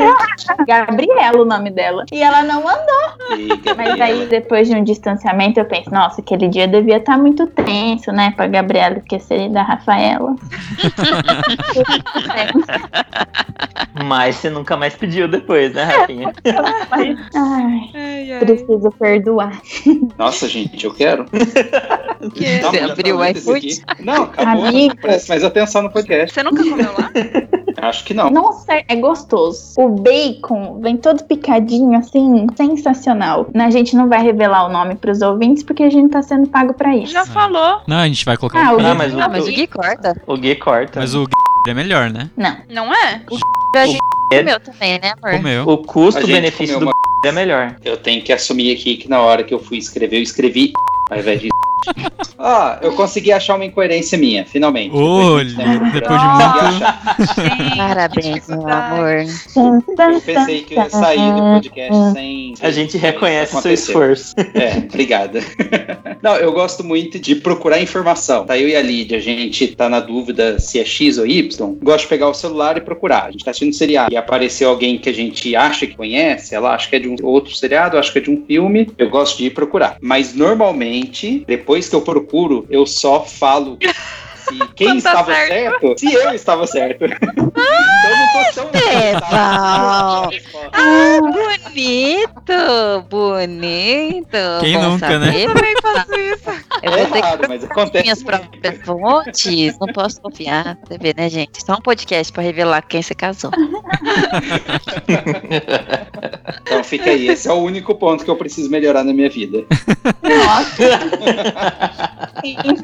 Gabriela, 0.66 1.40
o 1.40 1.44
nome 1.44 1.70
dela. 1.70 2.04
E 2.12 2.22
ela 2.22 2.42
não 2.42 2.62
mandou. 2.62 3.38
E, 3.38 3.48
Mas 3.48 3.60
Gabriela, 3.62 4.04
aí, 4.04 4.26
depois 4.26 4.68
de 4.68 4.74
um 4.74 4.84
distanciamento, 4.84 5.58
eu 5.58 5.64
penso, 5.64 5.90
nossa, 5.90 6.20
aquele 6.20 6.48
dia 6.48 6.68
devia 6.68 6.98
estar 6.98 7.16
muito 7.16 7.46
tenso, 7.46 8.12
né? 8.12 8.32
Pra 8.36 8.46
Gabriela 8.46 8.98
esquecer 8.98 9.48
da 9.50 9.62
Rafaela. 9.62 10.34
Mas 14.04 14.36
você 14.36 14.50
nunca 14.50 14.76
mais 14.76 14.94
pediu 14.94 15.28
depois, 15.28 15.72
né, 15.74 15.84
Rafinha? 15.84 16.32
Ai, 16.90 17.16
Ai, 17.34 18.32
ai. 18.32 18.38
preciso 18.40 18.90
perdoar. 18.98 19.60
Nossa, 20.18 20.48
gente, 20.48 20.84
eu 20.84 20.92
quero. 20.94 21.26
Que- 22.44 22.60
Não, 22.62 22.70
Você 22.70 22.78
tá 22.78 22.92
abriu 22.92 23.16
o 23.18 23.24
iFood? 23.24 23.82
Não, 24.00 24.22
acabou. 24.24 24.66
Amigo. 24.66 24.94
Mais 25.28 25.44
atenção 25.44 25.82
no 25.82 25.90
podcast. 25.90 26.32
Você 26.34 26.42
nunca 26.42 26.62
comeu 26.62 26.92
lá? 26.92 27.10
Acho 27.88 28.04
que 28.04 28.12
não. 28.12 28.28
Nossa, 28.30 28.82
é 28.86 28.96
gostoso. 28.96 29.72
O 29.78 29.88
bacon 29.88 30.80
vem 30.82 30.96
todo 30.98 31.24
picadinho, 31.24 31.98
assim, 31.98 32.46
sensacional. 32.54 33.46
A 33.54 33.70
gente 33.70 33.96
não 33.96 34.08
vai 34.08 34.22
revelar 34.22 34.66
o 34.66 34.68
nome 34.72 34.96
pros 34.96 35.22
ouvintes 35.22 35.62
porque 35.62 35.82
a 35.84 35.90
gente 35.90 36.10
tá 36.10 36.20
sendo 36.22 36.46
pago 36.48 36.74
pra 36.74 36.94
isso. 36.94 37.12
Já 37.12 37.24
falou. 37.24 37.80
Não, 37.86 37.96
a 37.96 38.06
gente 38.06 38.24
vai 38.24 38.36
colocar 38.36 38.66
Ah, 38.68 38.72
o 38.74 38.76
pi, 38.76 38.84
Ah, 38.84 38.94
mas 38.94 39.14
Ah, 39.14 39.26
o, 39.26 39.30
mas 39.30 39.44
o 39.46 39.50
Gui 39.50 39.66
corta. 39.66 40.20
o 40.26 40.36
Gui 40.36 40.54
corta. 40.56 41.00
mas 41.00 41.14
o 41.14 41.26
é 41.68 41.74
melhor, 41.74 42.10
né? 42.10 42.28
Não. 42.36 42.56
Não 42.68 42.94
é? 42.94 43.22
A 43.76 43.86
gente 43.86 43.98
É. 44.32 44.38
comeu 44.40 44.60
também, 44.60 44.98
né, 45.00 45.12
amor? 45.22 45.36
Comeu. 45.38 45.68
O 45.68 45.78
custo-benefício 45.78 46.78
do 46.80 46.86
comeu 46.86 46.92
é 47.24 47.32
melhor. 47.32 47.76
Eu 47.84 47.96
tenho 47.96 48.22
que 48.22 48.32
assumir 48.32 48.72
aqui 48.74 48.96
que 48.96 49.08
na 49.08 49.20
hora 49.20 49.44
que 49.44 49.52
eu 49.52 49.58
fui 49.58 49.78
escrever, 49.78 50.18
eu 50.18 50.22
escrevi 50.22 50.72
ao 51.10 51.18
invés 51.18 51.40
de. 51.40 51.48
Ah, 52.42 52.78
eu 52.80 52.94
consegui 52.94 53.32
achar 53.32 53.56
uma 53.56 53.66
incoerência 53.66 54.16
minha, 54.16 54.46
finalmente. 54.46 54.96
Olha, 54.96 55.44
Depois 55.44 55.68
de 55.68 55.78
muito 55.78 55.92
depois 55.92 56.20
de. 56.72 57.76
Parabéns, 57.76 58.48
meu 58.48 58.66
amor. 58.66 59.24
Eu 60.14 60.20
pensei 60.22 60.62
que 60.62 60.74
eu 60.74 60.78
ia 60.78 60.88
sair 60.88 61.34
do 61.34 61.42
podcast 61.42 62.12
sem. 62.14 62.54
A 62.62 62.70
gente 62.70 62.96
reconhece 62.96 63.60
seu 63.60 63.72
esforço. 63.72 64.34
É, 64.54 64.78
obrigada. 64.78 65.40
Não, 66.22 66.36
eu 66.36 66.50
gosto 66.52 66.82
muito 66.82 67.18
de 67.18 67.34
procurar 67.34 67.78
informação. 67.78 68.46
Tá 68.46 68.56
eu 68.56 68.68
e 68.68 68.74
a 68.74 68.80
Lídia, 68.80 69.18
a 69.18 69.20
gente 69.20 69.66
tá 69.68 69.90
na 69.90 70.00
dúvida 70.00 70.58
se 70.58 70.80
é 70.80 70.84
X 70.84 71.18
ou 71.18 71.26
Y. 71.26 71.76
Gosto 71.82 72.04
de 72.04 72.08
pegar 72.08 72.28
o 72.28 72.34
celular 72.34 72.78
e 72.78 72.80
procurar. 72.80 73.26
A 73.26 73.30
gente 73.30 73.44
tá 73.44 73.50
assistindo 73.50 73.74
seriado 73.74 74.10
e 74.10 74.16
apareceu 74.16 74.70
alguém 74.70 74.98
que 74.98 75.10
a 75.10 75.14
gente 75.14 75.54
acha 75.54 75.86
que 75.86 75.94
conhece, 75.94 76.54
ela 76.54 76.74
acha 76.74 76.88
que 76.88 76.96
é 76.96 76.98
de 76.98 77.08
um 77.10 77.26
outro 77.26 77.54
seriado, 77.54 77.98
acha 77.98 78.12
que 78.12 78.18
é 78.18 78.22
de 78.22 78.30
um 78.30 78.44
filme. 78.46 78.90
Eu 78.98 79.08
gosto 79.10 79.38
de 79.38 79.46
ir 79.46 79.50
procurar. 79.50 79.96
Mas 80.00 80.34
normalmente, 80.34 81.44
depois 81.46 81.88
que 81.88 81.94
eu 81.94 82.02
procuro, 82.02 82.66
eu 82.70 82.86
só 82.86 83.24
falo. 83.24 83.78
Se 84.50 84.68
quem 84.76 84.88
tá 84.88 84.94
estava 84.96 85.34
certo. 85.34 85.80
certo. 85.80 85.98
se 85.98 86.12
eu 86.12 86.32
estava 86.34 86.66
certo. 86.66 87.04
então 87.04 87.16
eu 87.56 88.16
não 88.16 88.28
tô 88.32 88.52
tão 88.54 88.70
Estevão. 88.80 90.30
Ah, 90.72 91.18
bonito! 91.22 93.06
Bonito! 93.08 94.60
Quem 94.60 94.74
Bom 94.76 94.82
nunca, 94.90 95.18
né? 95.18 95.26
saber. 95.26 95.44
Eu 95.44 95.54
também 95.54 95.74
faço 95.82 96.14
isso. 96.20 96.50
Eu 96.82 96.92
É 96.92 96.96
vou 96.96 97.06
ter 97.06 97.12
que 97.12 97.18
errado, 97.18 97.46
mas 97.48 97.64
acontece. 97.64 98.02
minhas 98.04 98.22
próprias 98.22 98.82
fontes. 98.82 99.78
Não 99.78 99.88
posso 99.92 100.20
confiar. 100.20 100.78
Você 100.86 100.98
vê, 100.98 101.14
né, 101.16 101.28
gente? 101.28 101.64
Só 101.64 101.74
um 101.74 101.80
podcast 101.82 102.32
pra 102.32 102.42
revelar 102.42 102.82
quem 102.82 103.02
se 103.02 103.14
casou. 103.14 103.50
Então 106.62 106.84
fica 106.84 107.10
aí. 107.10 107.28
Esse 107.28 107.48
é 107.48 107.52
o 107.52 107.56
único 107.56 107.94
ponto 107.94 108.24
que 108.24 108.30
eu 108.30 108.36
preciso 108.36 108.70
melhorar 108.70 109.02
na 109.04 109.12
minha 109.12 109.28
vida. 109.28 109.64
Nossa. 110.22 111.00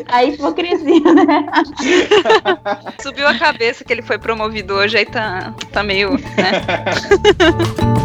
a 0.09 0.25
hipocrisia, 0.25 1.15
né? 1.15 1.47
Subiu 3.03 3.27
a 3.27 3.39
cabeça 3.39 3.85
que 3.85 3.93
ele 3.93 4.03
foi 4.03 4.19
promovido 4.19 4.75
hoje, 4.75 4.99
aí 4.99 5.07
tá, 5.07 5.55
tá 5.73 5.83
meio, 5.83 6.13
né? 6.13 6.63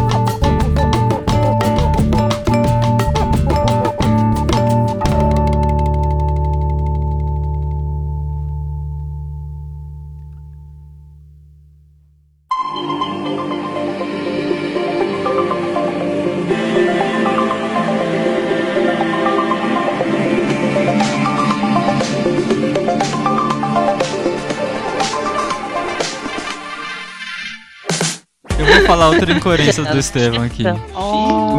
outra 29.22 29.32
incoerência 29.36 29.84
do 29.84 29.98
Estevam 29.98 30.42
aqui. 30.44 30.64
Oh. 30.94 31.58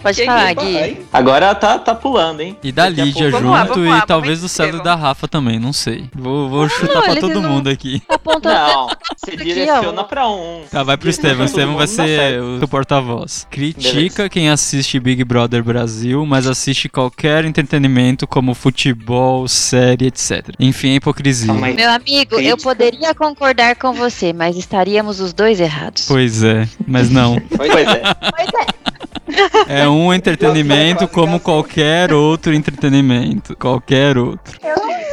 Pode 0.00 0.24
falar, 0.24 0.54
Gui. 0.54 1.04
Agora 1.12 1.54
tá, 1.54 1.78
tá 1.78 1.94
pulando, 1.94 2.40
hein? 2.40 2.56
E 2.62 2.72
da 2.72 2.88
Lídia 2.88 3.30
pouco- 3.30 3.30
Vamos 3.30 3.50
lá, 3.52 3.60
junto 3.66 3.74
vamos 3.74 3.90
lá, 3.90 3.98
e 3.98 4.06
talvez 4.06 4.40
do 4.40 4.48
Celo 4.48 4.78
e 4.78 4.82
da 4.82 4.94
Rafa 4.94 5.28
também, 5.28 5.58
não 5.58 5.70
sei. 5.72 6.08
Vou, 6.14 6.48
vou 6.48 6.66
chutar 6.66 7.02
pra 7.02 7.10
eles 7.10 7.20
todo 7.20 7.42
não- 7.42 7.50
mundo 7.50 7.68
aqui. 7.68 8.02
Apontando 8.24 8.54
Não, 8.54 8.86
você 8.86 9.32
aqui, 9.32 9.44
direciona 9.44 10.00
ó. 10.00 10.04
pra 10.04 10.28
um. 10.28 10.62
Tá, 10.70 10.82
vai 10.82 10.96
pro 10.96 11.10
Estevam. 11.10 11.44
Estevam 11.44 11.76
vai 11.76 11.86
ser 11.86 12.40
o 12.40 12.58
seu 12.58 12.66
porta-voz. 12.66 13.46
Critica 13.50 13.92
Beleza. 13.92 14.28
quem 14.30 14.48
assiste 14.48 14.98
Big 14.98 15.22
Brother 15.24 15.62
Brasil, 15.62 16.24
mas 16.24 16.46
assiste 16.46 16.88
qualquer 16.88 17.44
entretenimento 17.44 18.26
como 18.26 18.54
futebol, 18.54 19.46
série, 19.46 20.06
etc. 20.06 20.54
Enfim, 20.58 20.92
é 20.92 20.94
hipocrisia. 20.94 21.48
Calma 21.48 21.66
aí. 21.66 21.74
Meu 21.74 21.90
amigo, 21.90 22.36
eu 22.40 22.56
poderia 22.56 23.14
concordar 23.14 23.76
com 23.76 23.92
você, 23.92 24.32
mas 24.32 24.56
estaríamos 24.56 25.20
os 25.20 25.34
dois 25.34 25.60
errados. 25.60 26.06
Pois 26.08 26.42
é, 26.42 26.66
mas 26.86 27.10
não. 27.10 27.38
Pois 27.56 27.70
é. 27.70 27.84
Pois 27.84 28.48
é. 28.62 28.74
É 29.68 29.88
um 29.88 30.12
entretenimento 30.12 31.08
como 31.08 31.40
qualquer 31.40 32.12
outro 32.12 32.52
entretenimento. 32.52 33.56
Qualquer 33.56 34.16
outro. 34.18 34.58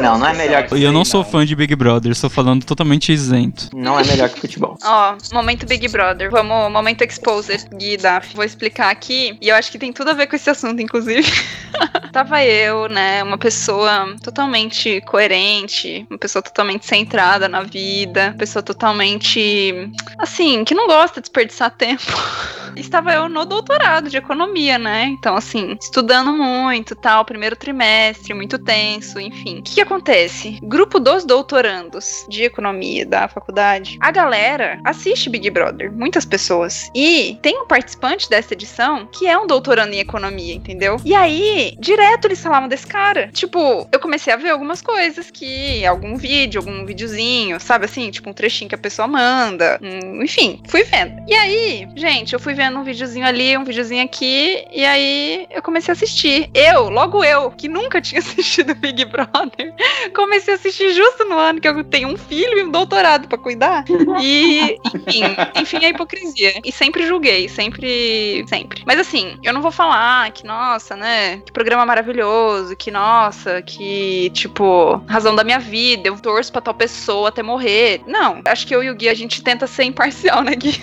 Não, 0.01 0.17
não 0.17 0.27
é 0.27 0.33
melhor 0.33 0.63
que 0.63 0.75
E 0.75 0.83
eu 0.83 0.91
não 0.91 1.05
sou 1.05 1.23
fã 1.23 1.45
de 1.45 1.55
Big 1.55 1.75
Brother, 1.75 2.11
estou 2.11 2.29
falando 2.29 2.65
totalmente 2.65 3.11
isento. 3.11 3.69
Não 3.73 3.99
é 3.99 4.03
melhor 4.03 4.29
que 4.29 4.39
futebol. 4.39 4.77
Ó, 4.83 5.15
momento 5.31 5.65
Big 5.65 5.87
Brother. 5.87 6.31
Vamos, 6.31 6.71
momento 6.71 7.03
Exposed, 7.03 7.69
Gui 7.75 7.93
e 7.93 7.97
Daf. 7.97 8.35
Vou 8.35 8.43
explicar 8.43 8.89
aqui. 8.89 9.37
E 9.39 9.49
eu 9.49 9.55
acho 9.55 9.71
que 9.71 9.77
tem 9.77 9.93
tudo 9.93 10.09
a 10.09 10.13
ver 10.13 10.27
com 10.27 10.35
esse 10.35 10.49
assunto, 10.49 10.81
inclusive. 10.81 11.31
Tava 12.11 12.43
eu, 12.43 12.89
né, 12.89 13.23
uma 13.23 13.37
pessoa 13.37 14.15
totalmente 14.21 15.01
coerente, 15.01 16.05
uma 16.09 16.17
pessoa 16.17 16.41
totalmente 16.41 16.85
centrada 16.85 17.47
na 17.47 17.61
vida, 17.61 18.29
uma 18.29 18.37
pessoa 18.37 18.63
totalmente, 18.63 19.91
assim, 20.17 20.63
que 20.65 20.73
não 20.73 20.87
gosta 20.87 21.21
de 21.21 21.25
desperdiçar 21.25 21.71
tempo. 21.71 22.01
Estava 22.75 23.13
eu 23.13 23.29
no 23.29 23.45
doutorado 23.45 24.09
de 24.09 24.17
economia, 24.17 24.77
né? 24.77 25.05
Então, 25.05 25.35
assim, 25.35 25.77
estudando 25.81 26.31
muito, 26.33 26.95
tal, 26.95 27.25
primeiro 27.25 27.55
trimestre, 27.55 28.33
muito 28.33 28.57
tenso, 28.59 29.19
enfim. 29.19 29.59
O 29.59 29.63
que, 29.63 29.75
que 29.75 29.81
acontece? 29.81 30.57
Grupo 30.63 30.99
dos 30.99 31.25
doutorandos 31.25 32.25
de 32.29 32.43
economia 32.43 33.05
da 33.05 33.27
faculdade, 33.27 33.97
a 34.01 34.11
galera 34.11 34.79
assiste 34.83 35.29
Big 35.29 35.49
Brother, 35.49 35.91
muitas 35.91 36.25
pessoas. 36.25 36.89
E 36.95 37.37
tem 37.41 37.61
um 37.61 37.67
participante 37.67 38.29
dessa 38.29 38.53
edição 38.53 39.07
que 39.11 39.27
é 39.27 39.37
um 39.37 39.47
doutorando 39.47 39.93
em 39.93 39.99
economia, 39.99 40.53
entendeu? 40.53 40.97
E 41.03 41.13
aí, 41.13 41.75
direto 41.79 42.25
eles 42.25 42.41
falavam 42.41 42.67
desse 42.69 42.87
cara. 42.87 43.29
Tipo, 43.31 43.87
eu 43.91 43.99
comecei 43.99 44.33
a 44.33 44.37
ver 44.37 44.49
algumas 44.51 44.81
coisas 44.81 45.29
que, 45.31 45.85
algum 45.85 46.15
vídeo, 46.15 46.59
algum 46.59 46.85
videozinho, 46.85 47.59
sabe 47.59 47.85
assim, 47.85 48.09
tipo 48.11 48.29
um 48.29 48.33
trechinho 48.33 48.69
que 48.69 48.75
a 48.75 48.77
pessoa 48.77 49.07
manda, 49.07 49.79
um- 49.81 50.23
enfim, 50.23 50.61
fui 50.67 50.83
vendo. 50.83 51.23
E 51.27 51.33
aí, 51.33 51.87
gente, 51.95 52.33
eu 52.33 52.39
fui 52.39 52.53
vendo 52.53 52.60
um 52.69 52.83
videozinho 52.83 53.25
ali, 53.25 53.57
um 53.57 53.63
videozinho 53.63 54.03
aqui, 54.03 54.65
e 54.71 54.85
aí 54.85 55.47
eu 55.49 55.61
comecei 55.61 55.91
a 55.91 55.93
assistir. 55.93 56.49
Eu, 56.53 56.89
logo 56.89 57.23
eu, 57.23 57.51
que 57.51 57.67
nunca 57.67 58.01
tinha 58.01 58.19
assistido 58.21 58.75
Big 58.75 59.05
Brother, 59.05 59.73
comecei 60.13 60.53
a 60.53 60.57
assistir 60.57 60.93
justo 60.93 61.25
no 61.25 61.37
ano 61.37 61.59
que 61.59 61.67
eu 61.67 61.83
tenho 61.83 62.09
um 62.09 62.17
filho 62.17 62.57
e 62.59 62.63
um 62.63 62.71
doutorado 62.71 63.27
pra 63.27 63.37
cuidar. 63.37 63.85
E, 64.21 64.77
enfim, 64.93 65.23
enfim, 65.55 65.85
a 65.85 65.89
hipocrisia. 65.89 66.53
E 66.63 66.71
sempre 66.71 67.05
julguei, 67.05 67.47
sempre, 67.49 68.45
sempre. 68.47 68.83
Mas 68.85 68.99
assim, 68.99 69.37
eu 69.43 69.53
não 69.53 69.61
vou 69.61 69.71
falar 69.71 70.31
que, 70.31 70.45
nossa, 70.45 70.95
né, 70.95 71.37
que 71.45 71.51
programa 71.51 71.85
maravilhoso, 71.85 72.75
que, 72.75 72.91
nossa, 72.91 73.61
que, 73.61 74.29
tipo, 74.31 75.01
razão 75.07 75.35
da 75.35 75.43
minha 75.43 75.59
vida, 75.59 76.07
eu 76.07 76.19
torço 76.19 76.51
pra 76.51 76.61
tal 76.61 76.73
pessoa 76.73 77.29
até 77.29 77.41
morrer. 77.41 78.01
Não, 78.05 78.41
acho 78.45 78.67
que 78.67 78.75
eu 78.75 78.83
e 78.83 78.89
o 78.89 78.95
Gui, 78.95 79.09
a 79.09 79.13
gente 79.13 79.43
tenta 79.43 79.67
ser 79.67 79.83
imparcial, 79.83 80.43
né, 80.43 80.55
Gui? 80.55 80.79